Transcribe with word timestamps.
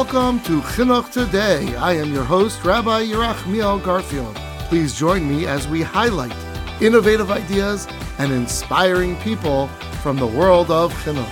Welcome 0.00 0.40
to 0.44 0.62
Chinuch 0.62 1.12
Today. 1.12 1.76
I 1.76 1.92
am 1.92 2.10
your 2.10 2.24
host, 2.24 2.64
Rabbi 2.64 3.04
Yerachmiel 3.04 3.84
Garfield. 3.84 4.34
Please 4.70 4.98
join 4.98 5.28
me 5.28 5.46
as 5.46 5.68
we 5.68 5.82
highlight 5.82 6.34
innovative 6.80 7.30
ideas 7.30 7.86
and 8.16 8.32
inspiring 8.32 9.16
people 9.16 9.66
from 10.00 10.16
the 10.16 10.26
world 10.26 10.70
of 10.70 10.90
Chinuch. 11.04 11.28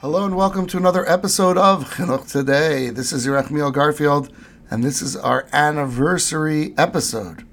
Hello 0.00 0.24
and 0.24 0.34
welcome 0.34 0.66
to 0.66 0.76
another 0.76 1.08
episode 1.08 1.56
of 1.56 1.88
Chinuch 1.88 2.28
Today. 2.28 2.90
This 2.90 3.12
is 3.12 3.28
Yerachmiel 3.28 3.72
Garfield, 3.72 4.32
and 4.68 4.82
this 4.82 5.00
is 5.00 5.14
our 5.14 5.46
anniversary 5.52 6.74
episode. 6.76 7.46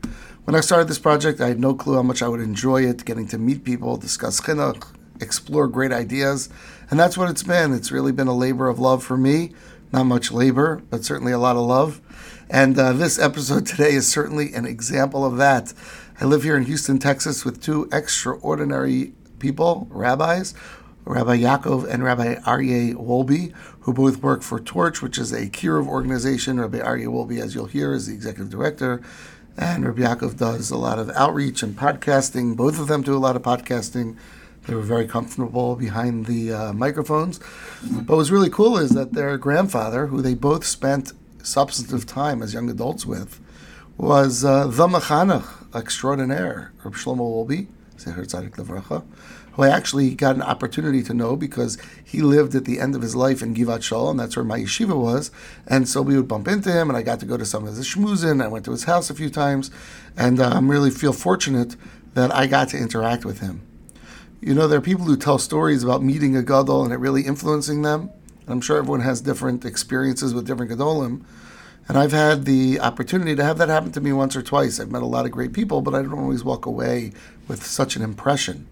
When 0.45 0.55
I 0.55 0.61
started 0.61 0.87
this 0.87 0.97
project, 0.97 1.39
I 1.39 1.49
had 1.49 1.59
no 1.59 1.75
clue 1.75 1.97
how 1.97 2.01
much 2.01 2.23
I 2.23 2.27
would 2.27 2.41
enjoy 2.41 2.81
it, 2.81 3.05
getting 3.05 3.27
to 3.27 3.37
meet 3.37 3.63
people, 3.63 3.95
discuss 3.95 4.41
chinuch, 4.41 4.87
explore 5.21 5.67
great 5.67 5.91
ideas, 5.91 6.49
and 6.89 6.99
that's 6.99 7.17
what 7.17 7.29
it's 7.29 7.43
been. 7.43 7.73
It's 7.73 7.91
really 7.91 8.11
been 8.11 8.27
a 8.27 8.35
labor 8.35 8.67
of 8.67 8.79
love 8.79 9.03
for 9.03 9.17
me. 9.17 9.53
Not 9.91 10.03
much 10.03 10.31
labor, 10.31 10.81
but 10.89 11.03
certainly 11.03 11.31
a 11.31 11.39
lot 11.39 11.55
of 11.55 11.65
love. 11.65 12.01
And 12.49 12.77
uh, 12.77 12.93
this 12.93 13.19
episode 13.19 13.65
today 13.67 13.93
is 13.93 14.07
certainly 14.09 14.53
an 14.53 14.65
example 14.65 15.25
of 15.25 15.37
that. 15.37 15.73
I 16.21 16.25
live 16.25 16.43
here 16.43 16.57
in 16.57 16.65
Houston, 16.65 16.99
Texas, 16.99 17.45
with 17.45 17.61
two 17.61 17.87
extraordinary 17.91 19.13
people, 19.39 19.87
rabbis, 19.89 20.53
Rabbi 21.05 21.37
Yaakov 21.37 21.89
and 21.89 22.03
Rabbi 22.03 22.35
Aryeh 22.35 22.93
Wolbe, 22.93 23.51
who 23.81 23.93
both 23.93 24.21
work 24.21 24.43
for 24.43 24.59
Torch, 24.59 25.01
which 25.01 25.17
is 25.17 25.31
a 25.31 25.47
kiruv 25.47 25.87
organization. 25.87 26.59
Rabbi 26.59 26.79
Aryeh 26.79 27.07
Wolbe, 27.07 27.39
as 27.39 27.55
you'll 27.55 27.65
hear, 27.65 27.93
is 27.93 28.07
the 28.07 28.13
executive 28.13 28.49
director. 28.49 29.01
And 29.57 29.85
Rabbi 29.85 30.01
Yaakov 30.01 30.37
does 30.37 30.69
a 30.69 30.77
lot 30.77 30.99
of 30.99 31.09
outreach 31.11 31.63
and 31.63 31.75
podcasting. 31.75 32.55
Both 32.55 32.79
of 32.79 32.87
them 32.87 33.01
do 33.01 33.15
a 33.15 33.17
lot 33.17 33.35
of 33.35 33.41
podcasting. 33.41 34.17
They 34.69 34.75
were 34.75 34.81
very 34.83 35.07
comfortable 35.07 35.75
behind 35.75 36.27
the 36.27 36.53
uh, 36.53 36.73
microphones. 36.73 37.39
But 37.81 38.15
what's 38.15 38.29
really 38.29 38.51
cool 38.51 38.77
is 38.77 38.91
that 38.91 39.13
their 39.13 39.35
grandfather, 39.35 40.05
who 40.05 40.21
they 40.21 40.35
both 40.35 40.63
spent 40.63 41.11
substantive 41.41 42.05
time 42.05 42.43
as 42.43 42.53
young 42.53 42.69
adults 42.69 43.03
with, 43.03 43.39
was 43.97 44.45
uh, 44.45 44.67
the 44.67 44.85
mechanech 44.85 45.75
extraordinaire, 45.75 46.71
Reb 46.83 46.93
Shlomo 46.93 47.17
Wolbe, 47.17 47.65
Zecher 47.97 48.27
Tzadik 48.27 48.57
Levracha, 48.57 49.03
who 49.53 49.63
I 49.63 49.69
actually 49.69 50.13
got 50.13 50.35
an 50.35 50.43
opportunity 50.43 51.01
to 51.01 51.15
know 51.15 51.35
because 51.35 51.79
he 52.05 52.21
lived 52.21 52.53
at 52.53 52.65
the 52.65 52.79
end 52.79 52.95
of 52.95 53.01
his 53.01 53.15
life 53.15 53.41
in 53.41 53.55
Givat 53.55 53.79
Shaul, 53.79 54.11
and 54.11 54.19
that's 54.19 54.35
where 54.35 54.45
my 54.45 54.59
yeshiva 54.59 54.95
was. 54.95 55.31
And 55.65 55.89
so 55.89 56.03
we 56.03 56.15
would 56.15 56.27
bump 56.27 56.47
into 56.47 56.71
him, 56.71 56.89
and 56.89 56.95
I 56.95 57.01
got 57.01 57.19
to 57.21 57.25
go 57.25 57.37
to 57.37 57.45
some 57.45 57.65
of 57.65 57.75
his 57.75 57.87
shmuzin. 57.87 58.39
I 58.39 58.47
went 58.47 58.65
to 58.65 58.71
his 58.71 58.83
house 58.83 59.09
a 59.09 59.15
few 59.15 59.31
times, 59.31 59.71
and 60.15 60.39
uh, 60.39 60.49
I'm 60.49 60.69
really 60.69 60.91
feel 60.91 61.11
fortunate 61.11 61.75
that 62.13 62.31
I 62.31 62.45
got 62.45 62.69
to 62.69 62.77
interact 62.77 63.25
with 63.25 63.39
him. 63.39 63.63
You 64.41 64.53
know, 64.53 64.69
there 64.69 64.79
are 64.79 64.81
people 64.81 65.03
who 65.03 65.17
tell 65.17 65.37
stories 65.37 65.83
about 65.83 66.01
meeting 66.01 66.37
a 66.37 66.41
gadol 66.41 66.85
and 66.85 66.93
it 66.93 66.97
really 66.97 67.23
influencing 67.23 67.81
them. 67.81 68.09
And 68.41 68.49
I'm 68.49 68.61
sure 68.61 68.77
everyone 68.77 69.01
has 69.01 69.19
different 69.19 69.65
experiences 69.65 70.33
with 70.33 70.47
different 70.47 70.71
gadolim. 70.71 71.23
And 71.89 71.97
I've 71.97 72.13
had 72.13 72.45
the 72.45 72.79
opportunity 72.79 73.35
to 73.35 73.43
have 73.43 73.57
that 73.57 73.67
happen 73.67 73.91
to 73.91 73.99
me 73.99 74.13
once 74.13 74.37
or 74.37 74.41
twice. 74.41 74.79
I've 74.79 74.91
met 74.91 75.01
a 75.01 75.07
lot 75.07 75.25
of 75.25 75.31
great 75.31 75.51
people, 75.51 75.81
but 75.81 75.93
I 75.93 76.03
don't 76.03 76.17
always 76.17 76.45
walk 76.45 76.65
away 76.65 77.11
with 77.49 77.65
such 77.65 77.97
an 77.97 78.01
impression. 78.01 78.67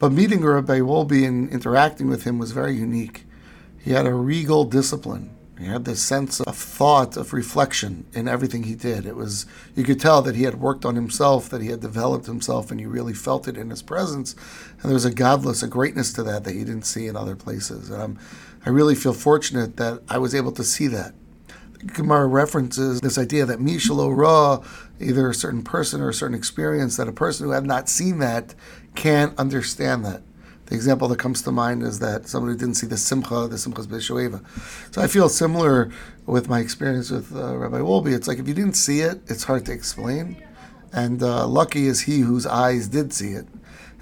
But 0.00 0.10
meeting 0.10 0.44
Rabbi 0.44 0.80
Wolbe 0.80 1.24
and 1.24 1.48
interacting 1.48 2.08
with 2.08 2.24
him 2.24 2.40
was 2.40 2.50
very 2.50 2.74
unique. 2.74 3.24
He 3.78 3.92
had 3.92 4.06
a 4.06 4.14
regal 4.14 4.64
discipline. 4.64 5.30
He 5.58 5.66
had 5.66 5.84
this 5.84 6.02
sense 6.02 6.40
of 6.40 6.56
thought, 6.56 7.16
of 7.16 7.32
reflection 7.32 8.06
in 8.12 8.26
everything 8.26 8.64
he 8.64 8.74
did. 8.74 9.06
It 9.06 9.14
was 9.14 9.46
you 9.76 9.84
could 9.84 10.00
tell 10.00 10.20
that 10.22 10.34
he 10.34 10.42
had 10.42 10.60
worked 10.60 10.84
on 10.84 10.96
himself, 10.96 11.48
that 11.50 11.62
he 11.62 11.68
had 11.68 11.80
developed 11.80 12.26
himself, 12.26 12.70
and 12.70 12.80
you 12.80 12.88
really 12.88 13.14
felt 13.14 13.46
it 13.46 13.56
in 13.56 13.70
his 13.70 13.82
presence. 13.82 14.34
And 14.80 14.82
there 14.82 14.94
was 14.94 15.04
a 15.04 15.12
gadlus, 15.12 15.62
a 15.62 15.68
greatness 15.68 16.12
to 16.14 16.24
that 16.24 16.42
that 16.44 16.56
you 16.56 16.64
didn't 16.64 16.86
see 16.86 17.06
in 17.06 17.16
other 17.16 17.36
places. 17.36 17.88
And 17.88 18.02
I'm, 18.02 18.18
I 18.66 18.70
really 18.70 18.96
feel 18.96 19.12
fortunate 19.12 19.76
that 19.76 20.02
I 20.08 20.18
was 20.18 20.34
able 20.34 20.52
to 20.52 20.64
see 20.64 20.88
that. 20.88 21.14
Gemara 21.86 22.26
references 22.26 23.00
this 23.00 23.18
idea 23.18 23.44
that 23.46 23.58
Mishalo 23.58 24.14
Ra, 24.16 24.64
either 24.98 25.28
a 25.28 25.34
certain 25.34 25.62
person 25.62 26.00
or 26.00 26.08
a 26.08 26.14
certain 26.14 26.36
experience, 26.36 26.96
that 26.96 27.08
a 27.08 27.12
person 27.12 27.46
who 27.46 27.52
had 27.52 27.66
not 27.66 27.88
seen 27.88 28.18
that 28.18 28.54
can't 28.94 29.38
understand 29.38 30.04
that. 30.04 30.22
The 30.66 30.74
example 30.74 31.08
that 31.08 31.18
comes 31.18 31.42
to 31.42 31.52
mind 31.52 31.82
is 31.82 31.98
that 31.98 32.26
somebody 32.26 32.56
didn't 32.56 32.74
see 32.74 32.86
the 32.86 32.96
Simcha, 32.96 33.48
the 33.48 33.56
Simchas 33.56 33.86
B'Shoeva. 33.86 34.42
So 34.94 35.02
I 35.02 35.06
feel 35.06 35.28
similar 35.28 35.90
with 36.26 36.48
my 36.48 36.60
experience 36.60 37.10
with 37.10 37.34
uh, 37.34 37.56
Rabbi 37.56 37.78
Wolbe. 37.78 38.14
It's 38.14 38.26
like 38.26 38.38
if 38.38 38.48
you 38.48 38.54
didn't 38.54 38.74
see 38.76 39.00
it, 39.00 39.20
it's 39.26 39.44
hard 39.44 39.66
to 39.66 39.72
explain. 39.72 40.42
And 40.92 41.22
uh, 41.22 41.46
lucky 41.46 41.86
is 41.86 42.02
he 42.02 42.20
whose 42.20 42.46
eyes 42.46 42.88
did 42.88 43.12
see 43.12 43.32
it. 43.32 43.46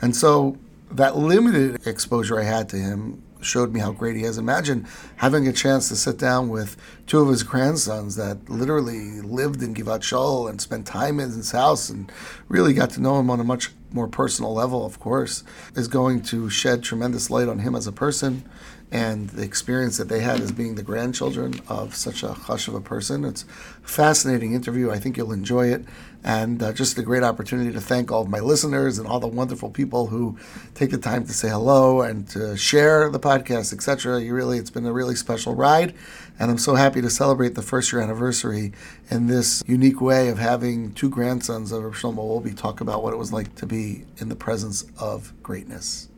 And 0.01 0.15
so 0.15 0.57
that 0.91 1.17
limited 1.17 1.87
exposure 1.87 2.39
I 2.39 2.45
had 2.45 2.69
to 2.71 2.77
him 2.77 3.22
showed 3.45 3.73
me 3.73 3.81
how 3.81 3.93
great 3.93 4.17
he 4.17 4.25
is. 4.25 4.39
Imagine 4.39 4.87
having 5.17 5.47
a 5.47 5.53
chance 5.53 5.89
to 5.89 5.97
sit 5.97 6.19
down 6.19 6.49
with 6.49 6.77
two 7.07 7.21
of 7.21 7.29
his 7.29 7.43
grandsons 7.43 8.17
that 8.17 8.49
literally 8.49 9.21
lived 9.21 9.63
in 9.63 9.75
Givat 9.75 10.01
Shaul 10.01 10.49
and 10.49 10.61
spent 10.61 10.87
time 10.87 11.21
in 11.21 11.31
his 11.31 11.51
house 11.51 11.89
and 11.89 12.11
really 12.49 12.73
got 12.73 12.91
to 12.91 13.01
know 13.01 13.19
him 13.19 13.31
on 13.31 13.41
a 13.41 13.45
much 13.45 13.71
more 13.91 14.09
personal 14.09 14.55
level, 14.55 14.87
of 14.87 14.99
course, 14.99 15.45
is 15.75 15.89
going 15.89 16.23
to 16.23 16.49
shed 16.49 16.83
tremendous 16.83 17.31
light 17.31 17.49
on 17.49 17.59
him 17.59 17.75
as 17.75 17.87
a 17.87 17.93
person 17.93 18.49
and 18.93 19.31
the 19.31 19.43
experience 19.43 19.97
that 19.97 20.09
they 20.09 20.21
had 20.21 20.41
as 20.41 20.53
being 20.53 20.75
the 20.75 20.83
grandchildren 20.83 21.55
of 21.67 21.95
such 21.95 22.23
a 22.23 22.33
hush 22.33 22.69
of 22.69 22.75
a 22.75 22.81
person. 22.81 23.25
It's 23.25 23.45
a 23.83 23.89
fascinating 23.89 24.53
interview. 24.53 24.91
I 24.91 24.99
think 24.99 25.17
you'll 25.17 25.33
enjoy 25.33 25.69
it. 25.69 25.85
And 26.25 26.63
uh, 26.63 26.73
just 26.73 26.97
a 26.99 27.03
great 27.03 27.25
opportunity 27.25 27.73
to 27.73 27.81
thank 27.81 28.13
all 28.13 28.23
of 28.23 28.29
my 28.29 28.39
listeners 28.39 28.99
and 28.99 29.09
all 29.09 29.19
the 29.19 29.27
wonderful 29.27 29.71
people 29.71 30.07
who 30.07 30.39
take 30.75 30.91
the 30.91 30.99
time 30.99 31.27
to 31.27 31.33
say 31.33 31.49
hello 31.49 32.03
and 32.03 32.29
to 32.29 32.57
share 32.57 33.11
the 33.11 33.19
podcast, 33.19 33.73
etc. 33.73 34.21
You 34.21 34.33
really, 34.33 34.59
it's 34.59 34.71
been 34.71 34.87
a 34.87 34.93
really 34.93 35.17
special 35.17 35.55
ride. 35.55 35.95
And 36.39 36.51
I'm 36.51 36.59
so 36.59 36.77
happy 36.77 37.01
to 37.01 37.11
celebrate 37.11 37.55
the 37.55 37.63
first 37.63 37.93
year 37.93 38.01
anniversary 38.01 38.73
in 39.11 39.27
this 39.27 39.63
unique 39.67 40.01
way 40.01 40.29
of 40.29 40.39
having 40.39 40.93
two 40.93 41.11
grandsons 41.11 41.73
of 41.73 41.83
Shlomo 41.83 42.17
Wolbe 42.19 42.57
talk 42.57 42.81
about 42.81 43.03
what 43.03 43.13
it 43.13 43.19
was 43.19 43.33
like 43.33 43.55
to 43.57 43.67
be 43.67 44.05
in 44.19 44.29
the 44.29 44.37
presence 44.37 44.85
of 44.99 45.33
greatness. 45.43 46.09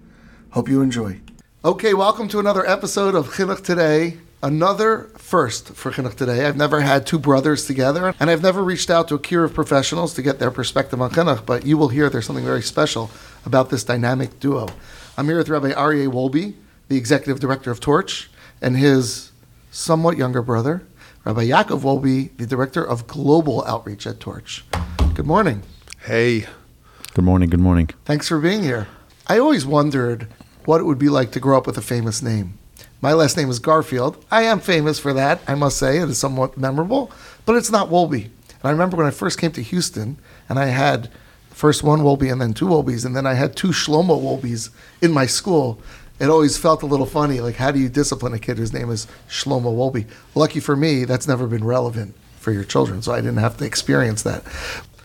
Hope 0.51 0.69
you 0.69 0.83
enjoy. 0.83 1.21
Okay, 1.65 1.95
welcome 1.95 2.29
to 2.29 2.39
another 2.39 2.67
episode 2.67 3.15
of 3.15 3.29
Chinuch 3.29 3.65
Today. 3.65 4.19
Another 4.45 5.09
first 5.17 5.71
for 5.71 5.91
Chinuch 5.91 6.17
Today. 6.17 6.45
I've 6.45 6.55
never 6.55 6.83
had 6.83 7.07
two 7.07 7.19
brothers 7.19 7.67
together, 7.67 8.15
and 8.21 8.29
I've 8.29 8.43
never 8.43 8.63
reached 8.63 8.91
out 8.91 9.09
to 9.09 9.15
a 9.15 9.19
kiruv 9.19 9.55
professionals 9.55 10.13
to 10.15 10.23
get 10.23 10.39
their 10.39 10.51
perspective 10.51 11.01
on 11.01 11.13
Chinuch, 11.13 11.47
but 11.47 11.65
you 11.65 11.79
will 11.79 11.89
hear 11.89 12.11
there's 12.11 12.27
something 12.27 12.45
very 12.45 12.61
special 12.61 13.11
about 13.47 13.71
this 13.71 13.85
dynamic 13.85 14.39
duo. 14.41 14.69
I'm 15.17 15.25
here 15.29 15.39
with 15.39 15.49
Rabbi 15.49 15.73
Aryeh 15.73 16.13
Wolbe, 16.13 16.53
the 16.89 16.97
executive 16.99 17.41
director 17.41 17.71
of 17.71 17.81
Torch, 17.81 18.29
and 18.61 18.77
his 18.77 19.33
somewhat 19.71 20.19
younger 20.19 20.43
brother, 20.43 20.83
Rabbi 21.25 21.47
Yaakov 21.47 21.81
Wolbe, 21.81 22.37
the 22.37 22.47
director 22.47 22.85
of 22.87 23.07
global 23.07 23.65
outreach 23.65 24.07
at 24.07 24.21
Torch. 24.21 24.63
Good 25.15 25.27
morning. 25.27 25.63
Hey. 26.01 26.45
Good 27.15 27.25
morning. 27.25 27.49
Good 27.49 27.61
morning. 27.61 27.89
Thanks 28.05 28.29
for 28.29 28.39
being 28.39 28.63
here. 28.63 28.89
I 29.27 29.39
always 29.39 29.65
wondered 29.65 30.27
what 30.67 30.83
it 30.83 30.85
would 30.85 30.99
be 30.99 31.09
like 31.09 31.33
to 31.33 31.41
grow 31.41 31.57
up 31.57 31.67
with 31.67 31.79
a 31.79 31.83
famous 31.83 32.21
name. 32.21 32.59
My 33.05 33.13
last 33.13 33.37
name 33.37 33.51
is 33.51 33.59
Garfield. 33.59 34.25
I 34.31 34.45
am 34.45 34.61
famous 34.61 34.99
for 34.99 35.13
that, 35.13 35.43
I 35.47 35.55
must 35.55 35.77
say. 35.77 35.99
It 35.99 36.09
is 36.09 36.17
somewhat 36.17 36.57
memorable, 36.57 37.13
but 37.45 37.55
it's 37.55 37.71
not 37.71 37.91
Wolbe. 37.91 38.25
And 38.25 38.65
I 38.65 38.71
remember 38.71 38.97
when 38.97 39.05
I 39.05 39.11
first 39.11 39.39
came 39.39 39.53
to 39.53 39.63
Houston 39.63 40.17
and 40.49 40.59
I 40.59 40.69
had 40.69 41.11
first 41.51 41.83
one 41.83 42.01
Wolbe 42.01 42.33
and 42.33 42.41
then 42.41 42.55
two 42.55 42.65
Wolbes, 42.65 43.05
and 43.05 43.15
then 43.15 43.27
I 43.27 43.35
had 43.35 43.57
two 43.57 43.73
Shlomo 43.73 44.19
Wolbes 44.19 44.71
in 45.03 45.13
my 45.13 45.27
school. 45.27 45.79
It 46.19 46.31
always 46.31 46.57
felt 46.57 46.83
a 46.83 46.87
little 46.87 47.05
funny. 47.05 47.43
Like, 47.43 47.57
how 47.57 47.71
do 47.71 47.79
you 47.79 47.91
discipline 47.91 48.33
a 48.33 48.39
kid 48.39 48.57
whose 48.57 48.73
name 48.73 48.89
is 48.89 49.07
Shlomo 49.29 49.77
Wolbe? 49.77 50.07
Lucky 50.35 50.61
for 50.61 50.75
me, 50.75 51.05
that's 51.05 51.29
never 51.29 51.47
been 51.47 51.63
relevant 51.63 52.15
for 52.39 52.53
your 52.53 52.65
children, 52.65 53.03
so 53.03 53.13
I 53.13 53.21
didn't 53.21 53.37
have 53.37 53.59
to 53.59 53.67
experience 53.67 54.23
that. 54.23 54.45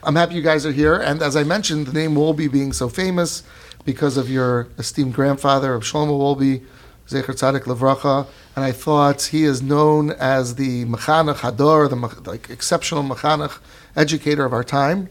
I'm 0.04 0.16
happy 0.16 0.36
you 0.36 0.42
guys 0.42 0.66
are 0.66 0.72
here. 0.72 0.96
And 0.96 1.22
as 1.22 1.36
I 1.36 1.44
mentioned, 1.44 1.88
the 1.88 1.94
name 1.94 2.16
Wolbe 2.16 2.50
being 2.50 2.72
so 2.72 2.88
famous, 2.88 3.44
because 3.84 4.16
of 4.16 4.30
your 4.30 4.70
esteemed 4.78 5.16
grandfather 5.16 5.74
of 5.74 5.84
Shlomo 5.84 6.18
Wolbe, 6.18 6.64
Zecher 7.10 7.34
Tzadik 7.34 7.64
Levracha, 7.64 8.28
and 8.56 8.64
I 8.64 8.72
thought 8.72 9.24
he 9.24 9.44
is 9.44 9.64
known 9.64 10.12
as 10.12 10.56
the 10.56 10.86
Mechanech 10.86 11.38
Hador, 11.38 11.90
the 11.90 12.30
like, 12.30 12.52
exceptional 12.52 13.04
Mechanech 13.04 13.58
educator 13.96 14.46
of 14.46 14.54
our 14.54 14.64
time. 14.64 15.10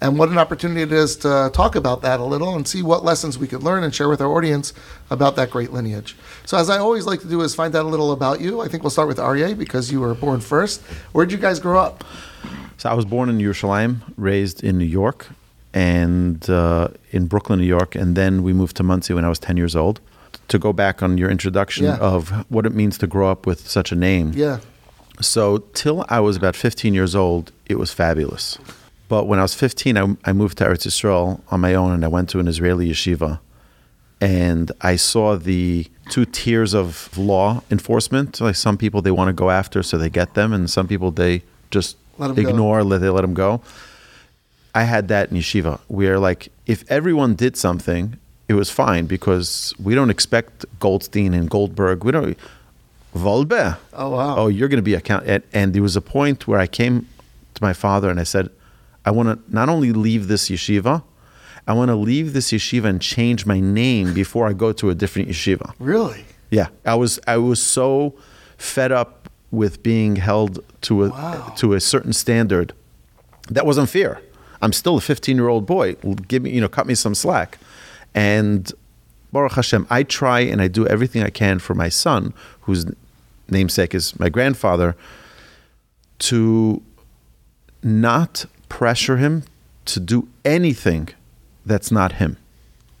And 0.00 0.18
what 0.18 0.28
an 0.28 0.38
opportunity 0.38 0.82
it 0.82 0.92
is 0.92 1.16
to 1.18 1.50
talk 1.52 1.74
about 1.74 2.02
that 2.02 2.20
a 2.20 2.24
little 2.24 2.54
and 2.54 2.68
see 2.68 2.82
what 2.82 3.02
lessons 3.02 3.38
we 3.38 3.48
could 3.48 3.64
learn 3.64 3.82
and 3.82 3.92
share 3.92 4.08
with 4.08 4.20
our 4.20 4.30
audience 4.30 4.72
about 5.10 5.34
that 5.36 5.50
great 5.50 5.72
lineage. 5.72 6.14
So, 6.44 6.58
as 6.58 6.70
I 6.70 6.78
always 6.78 7.06
like 7.06 7.20
to 7.22 7.28
do, 7.28 7.40
is 7.40 7.54
find 7.54 7.74
out 7.74 7.86
a 7.86 7.88
little 7.88 8.12
about 8.12 8.40
you. 8.40 8.60
I 8.60 8.68
think 8.68 8.84
we'll 8.84 8.90
start 8.90 9.08
with 9.08 9.16
Aryeh 9.16 9.58
because 9.58 9.90
you 9.90 10.00
were 10.00 10.14
born 10.14 10.40
first. 10.40 10.82
Where 11.12 11.24
did 11.26 11.32
you 11.32 11.38
guys 11.38 11.58
grow 11.58 11.80
up? 11.80 12.04
So, 12.76 12.88
I 12.88 12.94
was 12.94 13.06
born 13.06 13.28
in 13.30 13.38
Yerushalayim, 13.38 14.02
raised 14.16 14.62
in 14.62 14.78
New 14.78 14.84
York, 14.84 15.28
and 15.72 16.48
uh, 16.48 16.88
in 17.10 17.26
Brooklyn, 17.26 17.58
New 17.58 17.66
York, 17.66 17.96
and 17.96 18.14
then 18.14 18.42
we 18.42 18.52
moved 18.52 18.76
to 18.76 18.82
Monsey 18.84 19.14
when 19.14 19.24
I 19.24 19.28
was 19.28 19.38
ten 19.40 19.56
years 19.56 19.74
old. 19.74 20.00
To 20.48 20.58
go 20.58 20.72
back 20.72 21.02
on 21.02 21.18
your 21.18 21.30
introduction 21.30 21.84
Yeah. 21.84 21.96
of 21.96 22.30
what 22.50 22.66
it 22.66 22.74
means 22.74 22.98
to 22.98 23.06
grow 23.06 23.30
up 23.30 23.46
with 23.46 23.68
such 23.68 23.90
a 23.92 23.96
name. 23.96 24.32
Yeah. 24.34 24.58
So 25.20 25.58
till 25.74 26.04
I 26.08 26.20
was 26.20 26.36
about 26.36 26.54
15 26.54 26.94
years 26.94 27.14
old, 27.14 27.50
it 27.66 27.78
was 27.78 27.92
fabulous. 27.92 28.58
But 29.08 29.26
when 29.26 29.38
I 29.38 29.42
was 29.42 29.54
15, 29.54 29.96
I, 29.96 30.16
I 30.24 30.32
moved 30.32 30.58
to 30.58 30.64
Eretz 30.64 30.86
Yisrael 30.86 31.40
on 31.50 31.60
my 31.60 31.74
own, 31.74 31.90
and 31.92 32.04
I 32.04 32.08
went 32.08 32.28
to 32.30 32.38
an 32.38 32.48
Israeli 32.48 32.88
yeshiva, 32.90 33.38
and 34.20 34.72
I 34.80 34.96
saw 34.96 35.36
the 35.36 35.86
two 36.10 36.24
tiers 36.24 36.74
of 36.74 37.16
law 37.16 37.62
enforcement. 37.70 38.40
Like 38.40 38.56
some 38.56 38.76
people 38.76 39.02
they 39.02 39.10
want 39.10 39.28
to 39.28 39.32
go 39.32 39.50
after, 39.50 39.82
so 39.82 39.96
they 39.98 40.10
get 40.10 40.34
them, 40.34 40.52
and 40.52 40.68
some 40.70 40.86
people 40.88 41.10
they 41.10 41.42
just 41.70 41.96
Let 42.18 42.30
'em 42.30 42.36
go. 42.36 42.48
ignore, 42.48 42.84
let 42.84 43.00
they 43.00 43.08
let 43.08 43.22
them 43.22 43.34
go. 43.34 43.60
I 44.74 44.82
had 44.84 45.08
that 45.08 45.30
in 45.30 45.36
yeshiva, 45.38 45.80
where 45.88 46.18
like 46.18 46.48
if 46.66 46.84
everyone 46.90 47.34
did 47.34 47.56
something, 47.56 48.16
it 48.48 48.54
was 48.54 48.70
fine 48.70 49.06
because 49.06 49.74
we 49.82 49.94
don't 49.94 50.10
expect 50.10 50.64
Goldstein 50.78 51.34
and 51.34 51.48
Goldberg. 51.50 52.04
We 52.04 52.12
don't. 52.12 52.38
Volbe. 53.14 53.76
Oh, 53.94 54.10
wow. 54.10 54.36
Oh, 54.36 54.48
you're 54.48 54.68
going 54.68 54.78
to 54.78 54.82
be 54.82 54.94
account. 54.94 55.24
And, 55.26 55.42
and 55.52 55.72
there 55.74 55.82
was 55.82 55.96
a 55.96 56.00
point 56.02 56.46
where 56.46 56.58
I 56.58 56.66
came 56.66 57.08
to 57.54 57.62
my 57.62 57.72
father 57.72 58.10
and 58.10 58.20
I 58.20 58.24
said, 58.24 58.50
I 59.04 59.10
want 59.10 59.28
to 59.46 59.54
not 59.54 59.68
only 59.68 59.92
leave 59.92 60.28
this 60.28 60.48
yeshiva, 60.50 61.02
I 61.66 61.72
want 61.72 61.88
to 61.88 61.96
leave 61.96 62.32
this 62.34 62.52
yeshiva 62.52 62.84
and 62.84 63.00
change 63.00 63.46
my 63.46 63.58
name 63.58 64.12
before 64.12 64.46
I 64.46 64.52
go 64.52 64.72
to 64.72 64.90
a 64.90 64.94
different 64.94 65.28
yeshiva. 65.28 65.72
Really? 65.78 66.24
Yeah, 66.50 66.68
I 66.84 66.94
was 66.94 67.18
I 67.26 67.38
was 67.38 67.60
so 67.60 68.14
fed 68.56 68.92
up 68.92 69.28
with 69.50 69.82
being 69.82 70.16
held 70.16 70.62
to 70.82 71.04
a 71.04 71.08
Wow. 71.08 71.54
to 71.56 71.72
a 71.74 71.80
certain 71.80 72.12
standard 72.12 72.72
that 73.48 73.64
was 73.66 73.78
unfair. 73.78 74.20
I'm 74.62 74.72
still 74.72 74.96
a 74.96 75.00
15 75.00 75.36
year 75.36 75.48
old 75.48 75.66
boy. 75.66 75.94
Give 76.28 76.42
me, 76.42 76.50
you 76.50 76.60
know, 76.60 76.68
cut 76.68 76.86
me 76.86 76.94
some 76.94 77.14
slack. 77.14 77.58
And 78.16 78.72
Baruch 79.30 79.52
Hashem, 79.52 79.86
I 79.90 80.02
try 80.02 80.40
and 80.40 80.62
I 80.62 80.68
do 80.68 80.86
everything 80.86 81.22
I 81.22 81.28
can 81.28 81.58
for 81.58 81.74
my 81.74 81.90
son, 81.90 82.32
whose 82.62 82.86
namesake 83.50 83.94
is 83.94 84.18
my 84.18 84.30
grandfather, 84.30 84.96
to 86.20 86.82
not 87.82 88.46
pressure 88.70 89.18
him 89.18 89.44
to 89.84 90.00
do 90.00 90.28
anything 90.44 91.10
that's 91.66 91.92
not 91.92 92.12
him. 92.12 92.38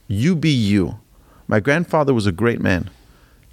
You 0.06 0.36
be 0.36 0.50
you. 0.50 1.00
My 1.48 1.60
grandfather 1.60 2.12
was 2.12 2.26
a 2.26 2.32
great 2.32 2.60
man. 2.60 2.90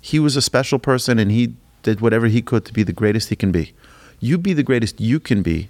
He 0.01 0.19
was 0.19 0.36
a 0.36 0.42
special 0.42 0.80
person 0.80 1.18
and 1.18 1.31
he 1.31 1.56
did 1.81 2.01
whatever 2.01 2.27
he 2.27 2.42
could 2.42 2.66
to 2.66 2.74
be 2.74 2.83
the 2.83 2.94
greatest 2.94 3.30
he 3.30 3.36
can 3.38 3.51
be. 3.51 3.74
You 4.19 4.38
be 4.38 4.54
the 4.54 4.63
greatest 4.63 5.00
you 5.00 5.19
can 5.19 5.42
be, 5.42 5.69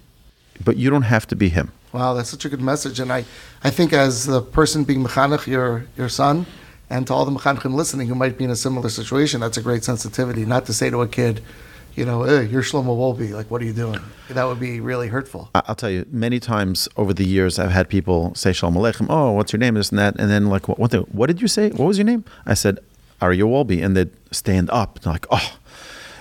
but 0.62 0.76
you 0.76 0.90
don't 0.90 1.02
have 1.02 1.26
to 1.28 1.36
be 1.36 1.50
him. 1.50 1.70
Wow, 1.94 2.14
that's 2.14 2.28
such 2.28 2.44
a 2.44 2.48
good 2.48 2.60
message. 2.60 2.98
And 2.98 3.12
I, 3.12 3.24
I 3.62 3.70
think 3.70 3.92
as 3.92 4.26
the 4.26 4.42
person 4.42 4.82
being 4.82 5.04
mechanech, 5.04 5.46
your, 5.46 5.86
your 5.96 6.08
son, 6.08 6.44
and 6.90 7.06
to 7.06 7.14
all 7.14 7.24
the 7.24 7.30
mechanechim 7.30 7.72
listening 7.72 8.08
who 8.08 8.16
might 8.16 8.36
be 8.36 8.42
in 8.42 8.50
a 8.50 8.56
similar 8.56 8.88
situation, 8.88 9.40
that's 9.40 9.58
a 9.58 9.62
great 9.62 9.84
sensitivity. 9.84 10.44
Not 10.44 10.66
to 10.66 10.72
say 10.72 10.90
to 10.90 11.02
a 11.02 11.06
kid, 11.06 11.40
you 11.94 12.04
know, 12.04 12.24
you're 12.24 12.62
Shlomo 12.62 12.96
Wolbe, 12.98 13.30
like, 13.30 13.48
what 13.48 13.62
are 13.62 13.64
you 13.64 13.72
doing? 13.72 14.00
That 14.28 14.42
would 14.42 14.58
be 14.58 14.80
really 14.80 15.06
hurtful. 15.06 15.50
I'll 15.54 15.76
tell 15.76 15.88
you, 15.88 16.04
many 16.10 16.40
times 16.40 16.88
over 16.96 17.14
the 17.14 17.24
years, 17.24 17.60
I've 17.60 17.70
had 17.70 17.88
people 17.88 18.34
say 18.34 18.52
Shalom 18.52 18.74
Aleichem. 18.74 19.06
Oh, 19.08 19.30
what's 19.30 19.52
your 19.52 19.60
name? 19.60 19.74
This 19.74 19.90
and 19.90 19.98
that. 20.00 20.16
And 20.18 20.28
then 20.28 20.46
like, 20.46 20.66
what, 20.66 20.80
what, 20.80 20.90
the, 20.90 21.02
what 21.02 21.28
did 21.28 21.40
you 21.40 21.46
say? 21.46 21.70
What 21.70 21.86
was 21.86 21.96
your 21.96 22.06
name? 22.06 22.24
I 22.44 22.54
said, 22.54 22.80
Aryeh 23.22 23.44
Wolbe. 23.44 23.80
And 23.84 23.96
they'd 23.96 24.10
stand 24.32 24.68
up. 24.70 24.96
And 24.96 25.06
like, 25.06 25.26
oh, 25.30 25.58